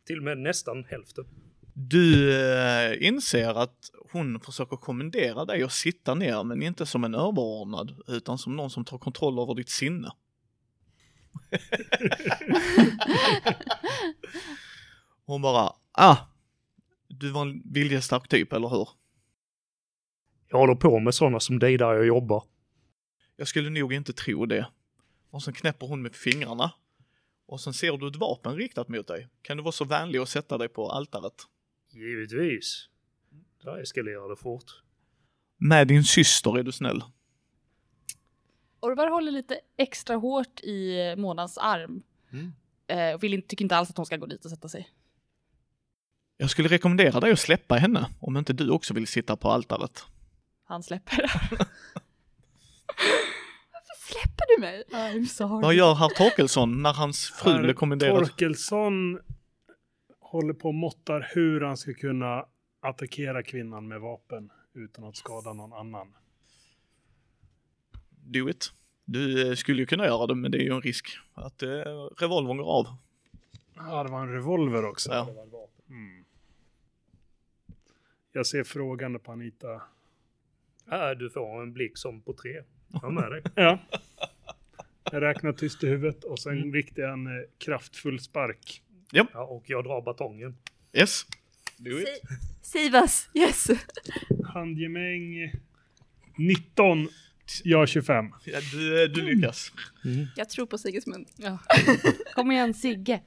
[0.06, 1.26] Till och med nästan hälften.
[1.82, 7.16] Du eh, inser att hon försöker kommendera dig att sitta ner, men inte som en
[7.16, 10.12] överordnad, utan som någon som tar kontroll över ditt sinne.
[15.26, 16.18] hon bara, ah,
[17.08, 18.90] du var en viljestark typ, eller hur?
[20.48, 22.44] Jag håller på med sådana som dig där jag jobbar.
[23.36, 24.68] Jag skulle nog inte tro det.
[25.30, 26.72] Och sen knäpper hon med fingrarna.
[27.48, 29.28] Och sen ser du ett vapen riktat mot dig.
[29.42, 31.46] Kan du vara så vänlig och sätta dig på altaret?
[31.90, 32.90] Givetvis.
[33.64, 34.84] Där eskalerar det fort.
[35.58, 37.04] Med din syster är du snäll.
[38.80, 42.04] Orvar håller lite extra hårt i Månans arm.
[42.32, 42.52] Mm.
[42.88, 44.90] Eh, och vill inte, tycker inte alls att hon ska gå dit och sätta sig.
[46.38, 50.04] Jag skulle rekommendera dig att släppa henne om inte du också vill sitta på altaret.
[50.64, 51.16] Han släpper.
[54.10, 54.84] Släpper du mig?
[54.92, 55.62] I'm sorry.
[55.62, 58.18] Vad gör herr Torkelsson när hans fru Herr blir kommenderad?
[58.18, 59.20] Torkelsson
[60.32, 62.46] håller på och måttar hur han ska kunna
[62.80, 66.14] attackera kvinnan med vapen utan att skada någon annan.
[68.10, 68.72] Do it.
[69.06, 71.70] Du eh, skulle ju kunna göra det, men det är ju en risk att eh,
[72.18, 72.86] revolvern går av.
[73.76, 75.12] Ja, det var en revolver också.
[75.12, 75.30] Ja.
[75.90, 76.26] Mm.
[78.32, 79.74] Jag ser frågande på Anita.
[80.92, 82.64] Äh, du får en blick som på tre.
[83.02, 83.44] Jag med dig.
[83.56, 83.80] Ja.
[85.12, 86.74] Jag räknar tyst i huvudet och sen Mm.
[86.74, 88.84] riktar jag en eh, kraftfull spark.
[89.12, 90.58] Ja, och jag drar batongen.
[90.94, 91.26] Yes.
[91.78, 92.08] Do it.
[92.62, 93.68] Sivas, yes.
[94.54, 95.52] Handgemäng
[96.38, 97.08] 19,
[97.64, 98.26] jag 25.
[98.46, 99.72] Ja, du, eh, du lyckas.
[100.36, 101.28] Jag tror på Sigismund.
[101.38, 101.58] Ja.
[102.36, 103.22] Kom igen Sigge.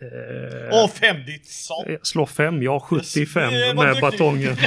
[0.00, 1.92] Eh, Åh, fem ditt satan!
[1.92, 4.56] jag slår fem, jag har 75 Det var med batongen.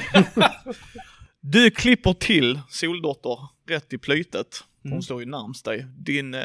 [1.45, 4.63] Du klipper till Soldotter rätt i plytet.
[4.84, 5.01] Hon Mm.
[5.01, 5.85] står ju närmst dig.
[5.97, 6.35] Din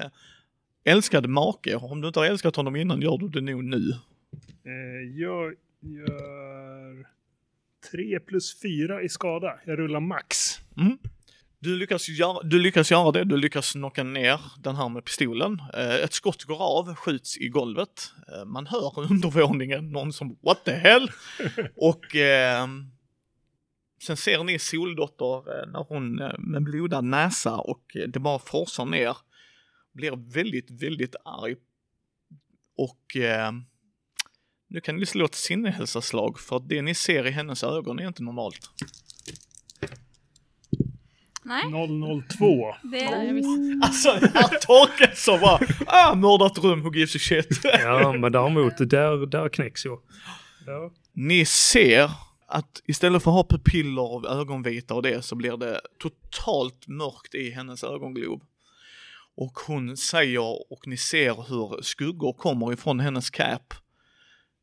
[0.88, 3.90] älskade make, om du inte har älskat honom innan gör du det nog nu.
[4.64, 7.06] Eh, jag gör
[7.90, 9.58] 3 plus 4 i skada.
[9.66, 10.58] Jag rullar max.
[10.76, 10.98] Mm.
[11.60, 15.62] Du, lyckas göra, du lyckas göra det, du lyckas knocka ner den här med pistolen.
[15.74, 18.12] Eh, ett skott går av, skjuts i golvet.
[18.32, 21.10] Eh, man hör undervåningen, någon som what the hell?
[21.76, 22.66] Och eh,
[24.02, 29.16] sen ser ni Soldotter när hon med blodad näsa och det bara forsar ner.
[29.98, 31.56] Blir väldigt, väldigt arg.
[32.76, 33.52] Och eh,
[34.68, 38.06] nu kan ni slå ett sinnehälsaslag för att det ni ser i hennes ögon är
[38.06, 38.70] inte normalt.
[41.42, 41.62] Nej,
[42.38, 42.74] 002.
[42.82, 43.80] det Nej, jag visste.
[43.82, 47.60] Alltså herr Torkelsson bara, ah mördat rum, who gives a shit.
[47.64, 50.00] Ja, men däremot, där, där knäcks jag.
[50.66, 50.92] Ja.
[51.12, 52.10] Ni ser
[52.46, 57.34] att istället för att ha pupiller och ögonvita och det så blir det totalt mörkt
[57.34, 58.42] i hennes ögonglob.
[59.40, 63.74] Och hon säger och ni ser hur skuggor kommer ifrån hennes cap.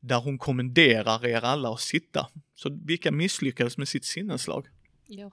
[0.01, 2.27] Där hon kommenderar er alla att sitta.
[2.55, 4.65] Så vilka misslyckades med sitt sinneslag?
[5.07, 5.31] Jag.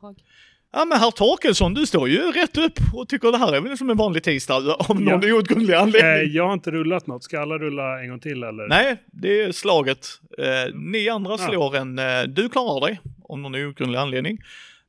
[0.73, 3.79] Ja men herr Torkelsson, du står ju rätt upp och tycker det här är väl
[3.79, 4.55] som en vanlig tisdag
[4.89, 6.33] av någon outgrundlig Eh, anledning.
[6.35, 7.25] jag har inte rullat något.
[7.25, 8.69] Ska alla rulla en gång till eller?
[8.69, 10.07] Nej, det är slaget.
[10.39, 11.39] Eh, ni andra Ja.
[11.39, 14.39] slår en, eh, du klarar dig om någon outgrundlig anledning.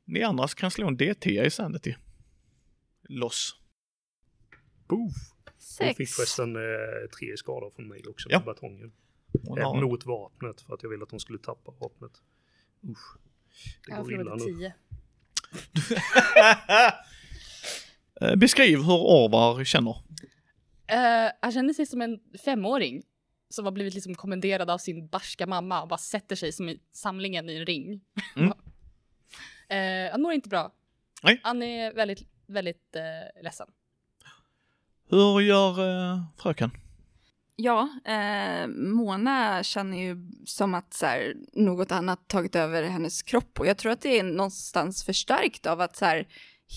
[0.04, 1.94] Ni andra kan slå en D10 i Sanity.
[3.08, 3.56] Loss.
[4.86, 5.12] Poof.
[5.78, 6.12] Hon fick sex.
[6.16, 6.62] förresten eh,
[7.18, 8.38] tre skador från mig också Ja.
[8.38, 8.92] med batongen.
[9.58, 12.12] Eh, mot vapnet för att jag ville att hon skulle tappa vapnet.
[12.90, 13.16] Usch.
[13.86, 14.44] Det Jag går illa nu.
[14.44, 14.74] tio.
[18.20, 19.90] Eh, Beskriv hur Orvar känner.
[20.92, 23.02] Uh, han känner sig som en femåring
[23.48, 26.80] som har blivit liksom kommenderad av sin barska mamma och bara sätter sig som i
[26.92, 28.00] samlingen i en ring.
[28.36, 28.52] Mm.
[29.68, 30.72] Eh, han mår inte bra.
[31.22, 31.40] Nej.
[31.42, 33.66] Han är väldigt, väldigt uh, ledsen.
[35.10, 36.70] Hur gör eh, fröken?
[37.56, 40.16] Ja, eh, Mona känner ju
[40.46, 44.18] som att så här, något annat tagit över hennes kropp och jag tror att det
[44.18, 46.28] är någonstans förstärkt av att så här,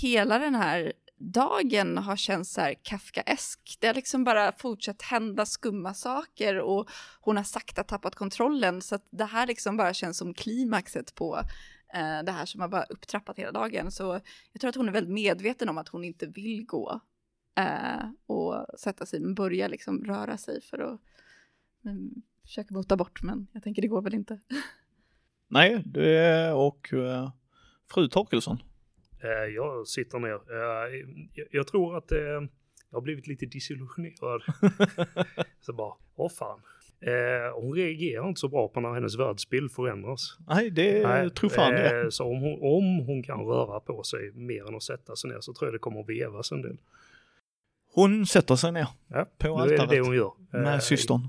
[0.01, 3.77] hela den här dagen har känts så här Kafkaesk.
[3.79, 6.89] Det har liksom bara fortsatt hända skumma saker och
[7.21, 11.37] hon har sakta tappat kontrollen så att det här liksom bara känns som klimaxet på
[11.93, 13.91] eh, det här som har bara upptrappat hela dagen.
[13.91, 14.19] Så
[14.51, 17.01] jag tror att hon är väldigt medveten om att hon inte vill gå
[17.57, 21.01] eh, och sätta sig, men börja liksom röra sig för att
[21.81, 22.11] men,
[22.45, 24.39] försöka mota bort, men jag tänker det går väl inte.
[25.47, 27.31] Nej, det och uh,
[27.93, 28.57] fru Torkelsson.
[29.23, 30.33] Eh, jag sitter ner.
[30.35, 32.17] Eh, jag, jag tror att eh,
[32.89, 34.41] jag har blivit lite disillusionerad.
[35.61, 36.61] så bara, åh fan.
[36.99, 40.37] Eh, hon reagerar inte så bra på när hennes världsbild förändras.
[40.47, 42.01] Nej, det Nej, tror fan det.
[42.01, 45.29] eh, Så om hon, om hon kan röra på sig mer än att sätta sig
[45.29, 46.77] ner så tror jag det kommer att vevas en del.
[47.97, 50.31] Hon sätter sig ner Ja, på det är det altaret hon gör.
[50.51, 51.27] med Eh, systern.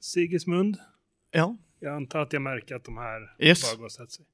[0.00, 0.76] Sigismund,
[1.30, 3.62] Ja, jag antar att jag märker att de här Yes.
[3.72, 4.24] bara går och sätter sig.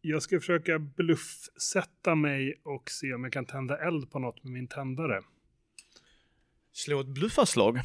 [0.00, 4.52] Jag ska försöka bluffsätta mig och se om jag kan tända eld på något med
[4.52, 5.22] min tändare.
[6.72, 7.80] slå ett bluffarslag.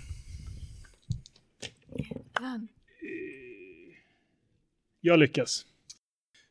[5.01, 5.65] Jag lyckas.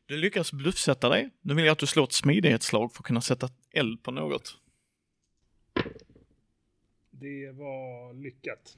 [0.05, 1.29] Du lyckas bluffsätta dig.
[1.41, 4.57] Nu vill jag att du slår ett smidighetsslag för att kunna sätta eld på något.
[7.19, 8.77] Det var lyckat.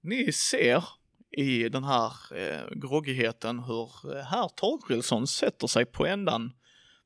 [0.00, 0.84] Ni ser
[1.30, 6.52] i den här eh, groggigheten hur eh, herr Torkelsson sätter sig på ändan.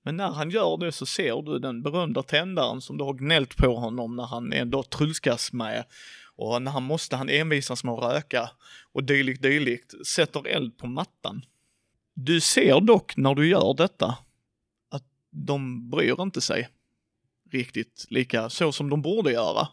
[0.02, 3.56] Men när han gör det så ser du den berömda tändaren som du har gnällt
[3.56, 5.85] på honom när han ändå trulskas med.
[6.36, 8.51] Och när han måste, han envisas med att röka
[8.93, 11.44] och dylikt dylikt, sätter eld på mattan.
[12.14, 14.19] Du ser dock när du gör detta
[14.90, 16.69] att de bryr inte sig
[17.52, 19.69] riktigt lika så som de borde göra.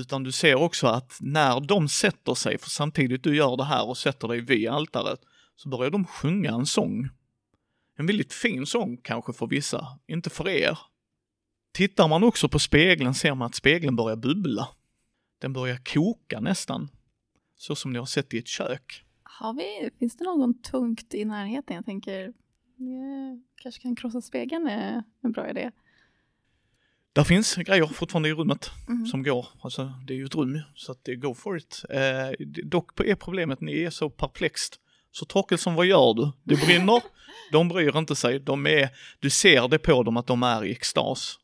[0.00, 3.88] Utan du ser också att när de sätter sig, för samtidigt du gör det här
[3.88, 5.20] och sätter dig vid altaret,
[5.56, 7.08] så börjar de sjunga en sång.
[7.98, 10.78] En väldigt fin sång kanske för vissa, inte för er.
[11.72, 14.68] Tittar man också på spegeln ser man att spegeln börjar bubbla.
[15.38, 16.88] Den börjar koka nästan.
[17.56, 19.04] Så som ni har sett i ett kök.
[19.22, 21.76] Har vi, finns det någon tungt i närheten?
[21.76, 22.32] Jag tänker, eh,
[23.62, 25.70] kanske kan krossa spegeln är en bra idé.
[27.16, 29.06] Där finns grejer fortfarande i rummet Mhm.
[29.06, 29.46] som går.
[29.60, 31.82] Alltså, det är ju ett rum, så att det går for it.
[31.90, 34.80] Eh, dock är problemet, ni är så perplext.
[35.10, 36.32] Så Torkelsson, vad gör du?
[36.44, 37.02] Det brinner,
[37.52, 38.88] de bryr inte sig, de är,
[39.20, 41.38] du ser det på dem att de är i extas.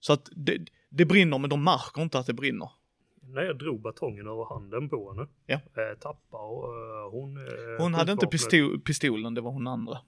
[0.00, 0.58] Så att det,
[0.90, 2.70] det brinner, men de märker inte att det brinner.
[3.22, 5.54] När jag drog batongen över handen på henne, Ja.
[5.54, 7.36] eh, tappade och eh, hon...
[7.36, 9.98] Eh, Hon hade inte pistol, pistolen, det var hon andra.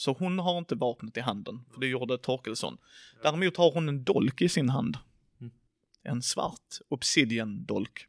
[0.00, 2.78] Så hon har inte vapnet i handen, för det gjorde Torkelsson.
[3.22, 4.96] Däremot har hon en dolk i sin hand.
[5.40, 5.52] Mm.
[6.02, 8.06] En svart obsidian-dolk.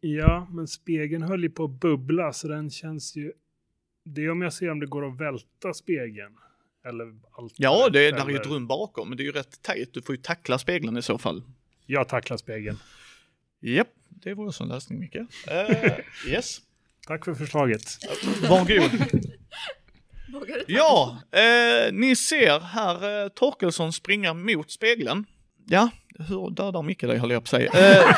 [0.00, 3.32] Ja, men spegeln höll ju på att bubbla så den känns ju...
[4.04, 6.36] Det är om jag ser om det går att välta spegeln.
[6.84, 7.54] Eller allt.
[7.56, 9.94] Ja, det, där är ju ett rum bakom, men det är ju rätt tajt.
[9.94, 11.42] Du får ju tackla spegeln i så fall.
[11.86, 12.78] Jag tacklar spegeln.
[13.60, 15.16] Japp, det var också en lösning, Micke.
[15.16, 15.26] Uh,
[16.32, 16.60] yes,
[17.06, 17.82] Tack för förslaget.
[18.48, 18.90] varsågod.
[20.32, 25.26] Vågar du ta Ja, eh, ni ser här eh, Torkelsson springa mot spegeln.
[25.66, 27.70] Ja, hur dödar Micke dig höll jag på att säga.
[27.72, 28.16] Eh,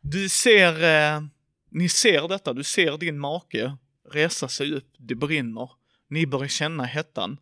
[0.00, 1.22] du ser, eh,
[1.70, 3.76] ni ser detta, du ser din make
[4.12, 5.70] resa sig upp, det brinner.
[6.08, 7.38] Ni börjar känna hettan.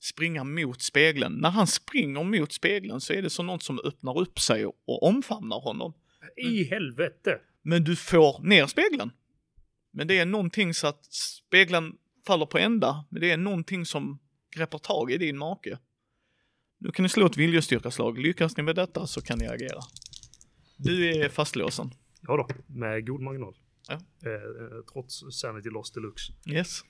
[0.00, 1.34] Springa mot spegeln.
[1.34, 5.02] När han springer mot spegeln så är det som något som öppnar upp sig och
[5.02, 5.92] omfamnar honom.
[6.36, 7.38] I helvete!
[7.62, 9.10] Men du får ner spegeln.
[9.92, 11.96] Men det är någonting så att spegeln
[12.30, 13.04] faller på ända.
[13.08, 14.18] Men det är någonting som
[14.56, 15.78] greppar tag i din make.
[16.78, 18.18] Nu kan ni slå ett viljestyrkaslag.
[18.18, 19.80] Lyckas ni med detta så kan ni agera.
[20.76, 21.90] Du är fastlåsen.
[22.20, 23.54] Ja då, med god marginal.
[23.88, 23.94] Ja.
[23.94, 26.32] Eh, eh, trots Sanity Lost Deluxe.
[26.50, 26.80] Yes.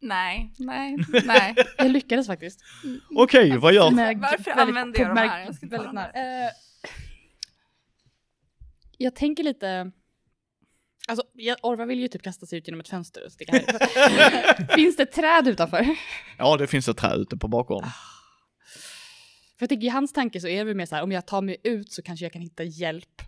[0.00, 1.54] Nej, nej, nej.
[1.78, 2.60] Jag lyckades faktiskt.
[3.16, 3.90] Okej, vad gör...
[3.90, 5.40] Med- Varför väldigt- använder jag de här?
[5.60, 6.12] Jag Väldigt nära.
[6.46, 6.50] Eh,
[8.96, 9.92] jag tänker lite...
[11.08, 14.66] Alltså, jag, Orvar vill ju typ kasta sig ut genom ett fönster och sticka härifrån.
[14.74, 15.86] Finns det träd utanför?
[16.38, 17.90] Ja, det finns ett träd ute på bakgården.
[19.58, 21.26] För jag tänker i hans tanke så är det väl mer så här, om jag
[21.26, 23.22] tar mig ut så kanske jag kan hitta hjälp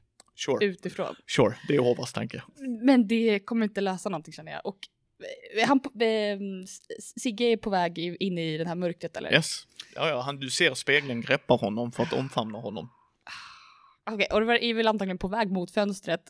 [0.46, 0.66] Sure.
[0.66, 1.14] utifrån.
[1.36, 2.42] Sure, det är Orvars tanke.
[2.82, 4.66] Men det kommer inte lösa någonting känner jag.
[4.66, 4.78] Och
[5.62, 6.38] eh, han, på- eh,
[7.20, 9.32] Sigge är på väg in i det här mörkret eller?
[9.32, 9.66] Yes.
[9.94, 12.90] Ja, ja, han, du ser spegeln greppar honom för att omfamna honom.
[14.10, 16.20] Okej, Orvar är väl antagligen på väg mot fönstret.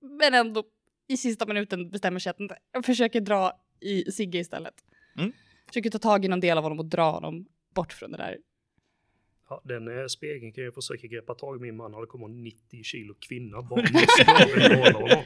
[0.00, 0.64] Men ändå
[1.08, 2.36] i sista minuten bestämmer sig att
[2.72, 4.74] jag försöker dra i Sigge istället.
[5.18, 5.32] Mm.
[5.66, 8.38] Försöker ta tag i någon del av honom och dra honom bort från det där.
[9.48, 12.44] Ja, den spegeln kan jag försöka greppa tag i min man när det kommer en
[12.44, 13.86] 90 kilo kvinna honom.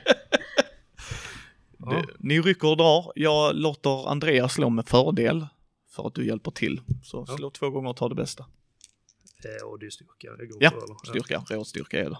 [1.78, 2.04] Ja.
[2.18, 3.12] Ni rycker och drar.
[3.14, 5.46] Jag låter Andreas slå med fördel
[5.90, 6.80] för att du hjälper till.
[7.02, 7.36] Så Ja.
[7.36, 8.46] slå två gånger och ta det bästa.
[9.44, 10.94] Eh, och det är styrka det går Ja, på, eller?
[11.20, 12.18] Styrka, rådstyrka är det.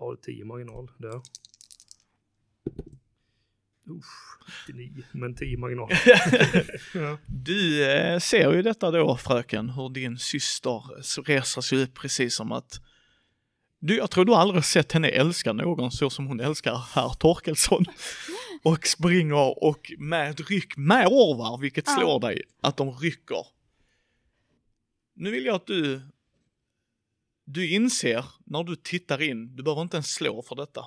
[0.00, 1.20] Ja, 10 marginal där.
[3.90, 4.38] Usch,
[4.68, 5.90] 99, men 10 marginal.
[6.94, 7.18] ja.
[7.26, 10.82] Du eh, ser ju detta då fröken, hur din syster
[11.24, 12.80] reser sig upp precis som att
[13.80, 17.84] du, jag tror du aldrig sett henne älska någon så som hon älskar herr Torkelsson.
[18.62, 21.96] Och springer och med ryck med Orvar, vilket Ja.
[21.98, 23.46] slår dig, att de rycker.
[25.14, 26.00] Nu vill jag att du,
[27.44, 30.86] du inser när du tittar in, du behöver inte ens slå för detta.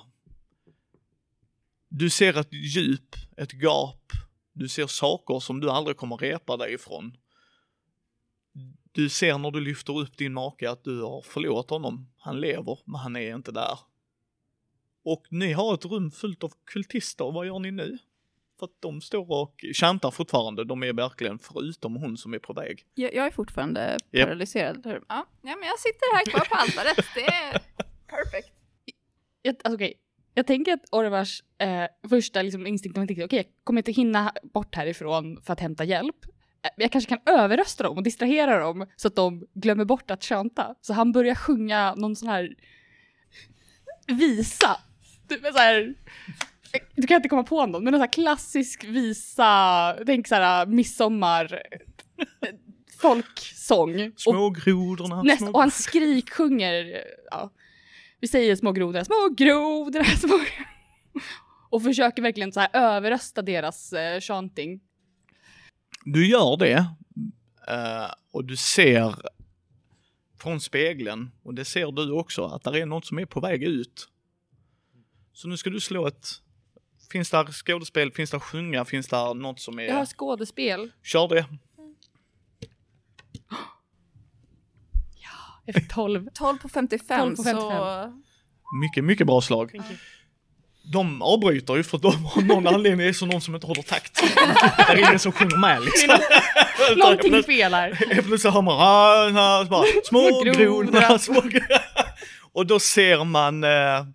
[1.88, 4.12] Du ser ett djup, ett gap,
[4.52, 7.16] du ser saker som du aldrig kommer repa dig ifrån.
[8.92, 12.10] Du ser när du lyfter upp din make att du har förlorat honom.
[12.18, 13.78] Han lever, men han är inte där.
[15.02, 17.98] Och ni har ett rum fullt av kultister, vad gör ni nu?
[18.58, 22.52] För att de står och chantar fortfarande, de är verkligen förutom hon som är på
[22.52, 22.84] väg.
[22.94, 24.26] Jag, jag är fortfarande Japp.
[24.26, 24.80] paralyserad.
[24.84, 25.00] Ja,
[25.42, 27.06] ja, men jag sitter här kvar på altaret.
[27.14, 27.52] Det är
[28.06, 28.52] perfekt.
[29.42, 29.94] Jag, alltså, okej.
[30.34, 33.92] jag tänker att Orvars eh, första liksom, instinkt, om jag tänker okej, jag kommer inte
[33.92, 36.16] hinna bort härifrån för att hämta hjälp.
[36.62, 40.24] Eh, Jag kanske kan överrösta dem och distrahera dem så att de glömmer bort att
[40.24, 40.74] chanta.
[40.80, 42.54] Så han börjar sjunga någon sån här
[44.06, 44.80] visa.
[45.28, 45.94] Typ en så här,
[46.94, 50.66] du kan inte komma på någon, men en sån här klassisk visa, tänk så här
[50.66, 51.62] midsommar,
[53.00, 54.06] folksång.
[54.06, 55.50] Och Små grodorna, Näst, små...
[55.50, 57.52] och han skriksjunger, ja,
[58.20, 60.38] vi säger små grodorna, små grodorna, små
[61.70, 64.80] Och försöker verkligen så här överrösta deras eh, chanting.
[66.04, 66.86] Du gör det
[67.68, 69.14] eh, och du ser
[70.40, 73.62] från spegeln och det ser du också att det är något som är på väg
[73.62, 74.08] ut.
[75.32, 76.28] Så nu ska du slå ett
[77.10, 79.82] Finns där skådespel, finns där sjunga, finns där något som är...
[79.82, 80.92] Jag har skådespel.
[81.02, 81.36] Kör det.
[85.64, 86.28] Jag fick 12.
[86.34, 87.60] 12 på 55, 12 på 55.
[87.60, 88.12] så...
[88.82, 89.72] Mycket, mycket bra slag.
[90.92, 93.82] De avbryter ju för att de av någon anledning är så någon som inte håller
[93.82, 94.22] takt.
[94.76, 96.18] Det är ingen som sjunger med liksom.
[96.96, 98.22] Någonting fel här.
[98.22, 101.42] Plötsligt hör man ah, bara, små Små grodor." grodorna, små.
[102.52, 104.06] Och då ser man, eh,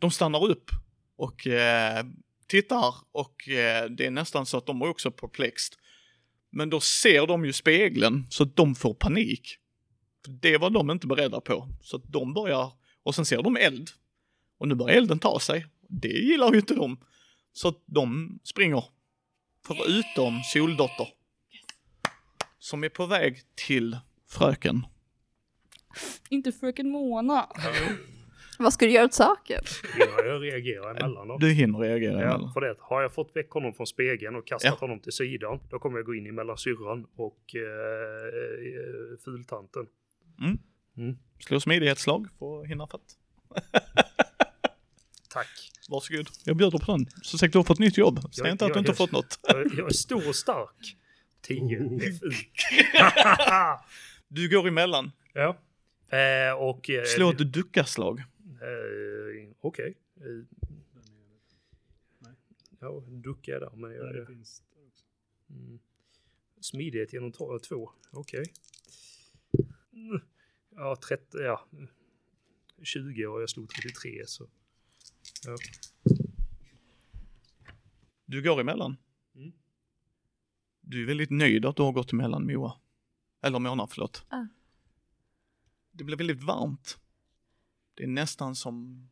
[0.00, 0.70] de stannar upp
[1.18, 2.04] och eh,
[2.52, 5.74] tittar och eh, det är nästan så att de är också perplexed.
[6.50, 9.58] Men då ser de ju spegeln så att de får panik.
[10.24, 11.68] För Det var de inte beredda på.
[11.82, 12.72] Så att de börjar,
[13.02, 13.90] och sen ser de eld.
[14.58, 15.66] Och nu börjar elden ta sig.
[15.88, 17.00] Det gillar ju inte de.
[17.52, 18.84] Så att de springer.
[19.66, 21.08] Förutom Soldotter.
[22.58, 23.98] Som är på väg till
[24.28, 24.86] fröken.
[26.28, 27.48] Inte fröken Mona.
[28.58, 29.62] Vad ska du göra åt saken?
[30.24, 31.36] Jag reagerar emellan då.
[31.38, 32.76] Du hinner reagera Ja, för det.
[32.80, 34.86] Har jag fått väck honom från spegeln och kastat Ja.
[34.86, 39.86] honom till sidan, då kommer jag gå in emellan syrran och eh, eh, fultanten.
[40.40, 40.58] Mm.
[40.96, 41.18] Mm.
[41.40, 43.00] Slå smidighetsslag för att hinna fatt.
[45.30, 45.70] Tack.
[45.88, 46.26] Varsågod.
[46.44, 47.06] Jag bjuder på den.
[47.22, 48.18] Så säkert du har fått nytt jobb.
[48.32, 49.38] Säg Jag- inte att du inte har fått något.
[49.42, 50.96] Jag, jag är stor och stark.
[51.42, 51.98] 10 Oh.
[52.00, 52.30] FU.
[54.28, 55.12] Du går emellan.
[55.32, 55.56] ja.
[56.18, 56.90] Eh, och...
[56.90, 58.22] Eh, Slå ett duckaslag.
[58.62, 59.98] Eh, Okej.
[60.16, 60.44] Eh,
[62.82, 63.70] Ja, duckar där.
[63.76, 65.04] Men jag, det finns det också.
[65.50, 65.78] Mm.
[66.60, 67.92] Smidighet genom två.
[68.10, 68.44] Okej.
[69.92, 70.20] Mm.
[70.70, 71.68] Ja, 30, ja.
[72.82, 74.48] 20 och jag slog 33 så.
[75.44, 75.56] Ja.
[78.24, 78.96] Du går emellan.
[79.34, 79.52] Mm.
[80.80, 82.80] Du är väldigt nöjd att du har gått emellan Moa.
[83.42, 84.26] Eller Mona, förlåt.
[84.28, 84.46] Ah.
[85.92, 86.98] Det blir väldigt varmt.
[87.94, 89.08] Det är nästan som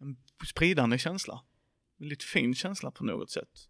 [0.00, 0.16] en
[0.46, 1.44] spridande känsla.
[1.96, 3.68] Väldigt fin känsla på något sätt.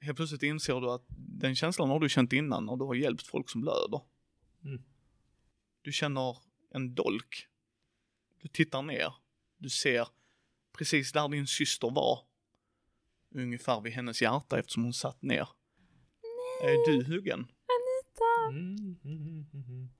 [0.00, 3.26] Helt plötsligt inser du att den känslan har du känt innan när du har hjälpt
[3.26, 4.00] folk som blöder.
[4.64, 4.82] Mm.
[5.82, 6.36] Du känner
[6.70, 7.46] en dolk.
[8.42, 9.14] Du tittar ner.
[9.58, 10.08] Du ser
[10.78, 12.18] precis där din syster var.
[13.34, 15.48] Ungefär vid hennes hjärta eftersom hon satt ner.
[16.62, 17.40] Är du huggen?
[17.40, 18.48] Anita!
[18.50, 19.90] Mm, mm,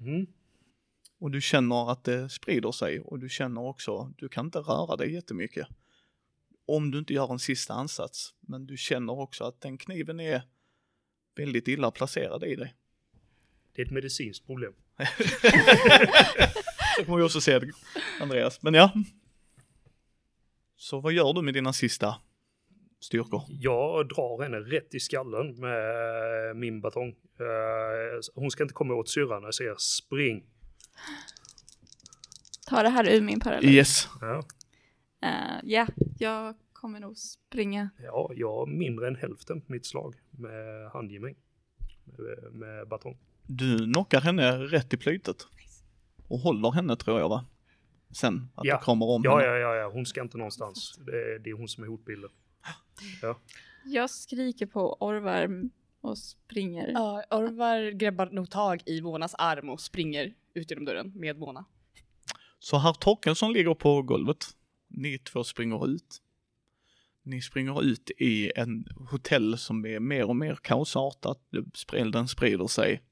[0.00, 0.26] mm.
[1.18, 4.96] Och du känner att det sprider sig och du känner också, du kan inte röra
[4.96, 5.68] dig jättemycket.
[6.66, 8.34] Om du inte gör en sista ansats.
[8.40, 10.42] Men du känner också att den kniven är
[11.36, 12.74] väldigt illa placerad i dig.
[13.72, 14.72] Det är ett medicinskt problem.
[16.96, 17.70] Så kommer vi också se det,
[18.20, 18.62] Andreas.
[18.62, 18.92] Men ja.
[20.76, 22.14] Så vad gör du med dina sista
[23.04, 23.42] styrkor?
[23.48, 27.08] Jag drar henne rätt i skallen med min batong.
[27.08, 30.44] Eh, Hon ska inte komma åt syrran när jag säger spring.
[32.66, 33.70] Ta det här ur min parallell.
[33.70, 34.08] Yes.
[34.20, 34.42] Ja,
[35.22, 35.86] Eh, Ja,
[36.18, 37.90] jag kommer nog springa.
[38.02, 41.34] ja jag har mindre än hälften på mitt slag med handgemäng.
[42.18, 43.18] Med, med batong.
[43.46, 45.46] Du knockar henne rätt i plytet.
[46.28, 47.44] Och håller henne tror jag va?
[48.10, 48.48] sen.
[48.54, 48.76] Att Ja.
[48.78, 49.48] det kommer om Ja, henne.
[49.52, 50.98] ja, ja, ja, hon ska inte någonstans.
[51.06, 52.30] Det är, det är hon som är hotbilden.
[53.84, 55.70] Jag skriker på Orvar
[56.00, 56.88] och springer.
[56.88, 61.64] Ja, Orvar grabbar nog tag i Monas arm och springer ut genom dörren med Mona.
[62.58, 64.46] Så herr Torkelsson ligger på golvet.
[64.88, 66.20] Ni två springer ut.
[67.22, 71.40] Ni springer ut i en hotell som är mer och mer kaosartat.
[71.92, 73.02] Elden sprider sig.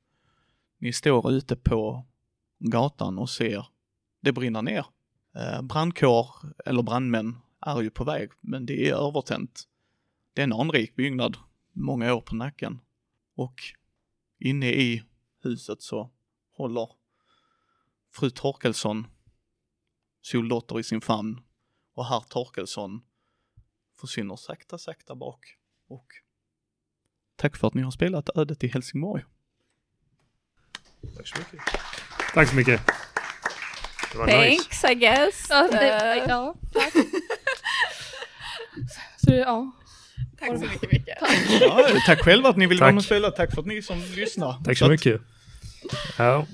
[0.78, 2.06] Ni står ute på
[2.58, 3.66] gatan och ser
[4.20, 4.86] det brinna ner.
[5.36, 6.28] Eh, brandkår
[6.66, 9.62] eller brandmän är ju på väg, men det är övertänt.
[10.34, 11.36] Det är en anrik byggnad,
[11.72, 12.80] många år på nacken.
[13.34, 13.60] Och
[14.38, 15.02] inne i
[15.42, 16.10] huset så
[16.50, 16.88] håller
[18.12, 19.06] fru Torkelsson
[20.20, 21.40] Soldotter i sin famn
[21.94, 23.02] och herr Torkelsson
[24.00, 25.56] försvinner sakta, sakta bak.
[25.88, 26.06] Och
[27.36, 29.24] tack för att ni har spelat Ödet i Helsingborg.
[31.16, 31.60] Tack så mycket.
[32.34, 32.86] Tack så mycket.
[34.12, 34.38] Det var nice.
[34.38, 35.46] Thanks I guess.
[35.50, 36.94] Ja, det, Eh, ja tack.
[39.16, 39.70] Så det- ja.
[40.40, 41.08] Tack så mycket Micke.
[41.60, 42.94] Ja, tack själva att ni vill vara Tack.
[42.94, 43.30] med och spela.
[43.30, 44.64] Tack för att ni som lyssnar.
[44.64, 45.20] Tack så att- mycket.
[46.18, 46.46] Ja,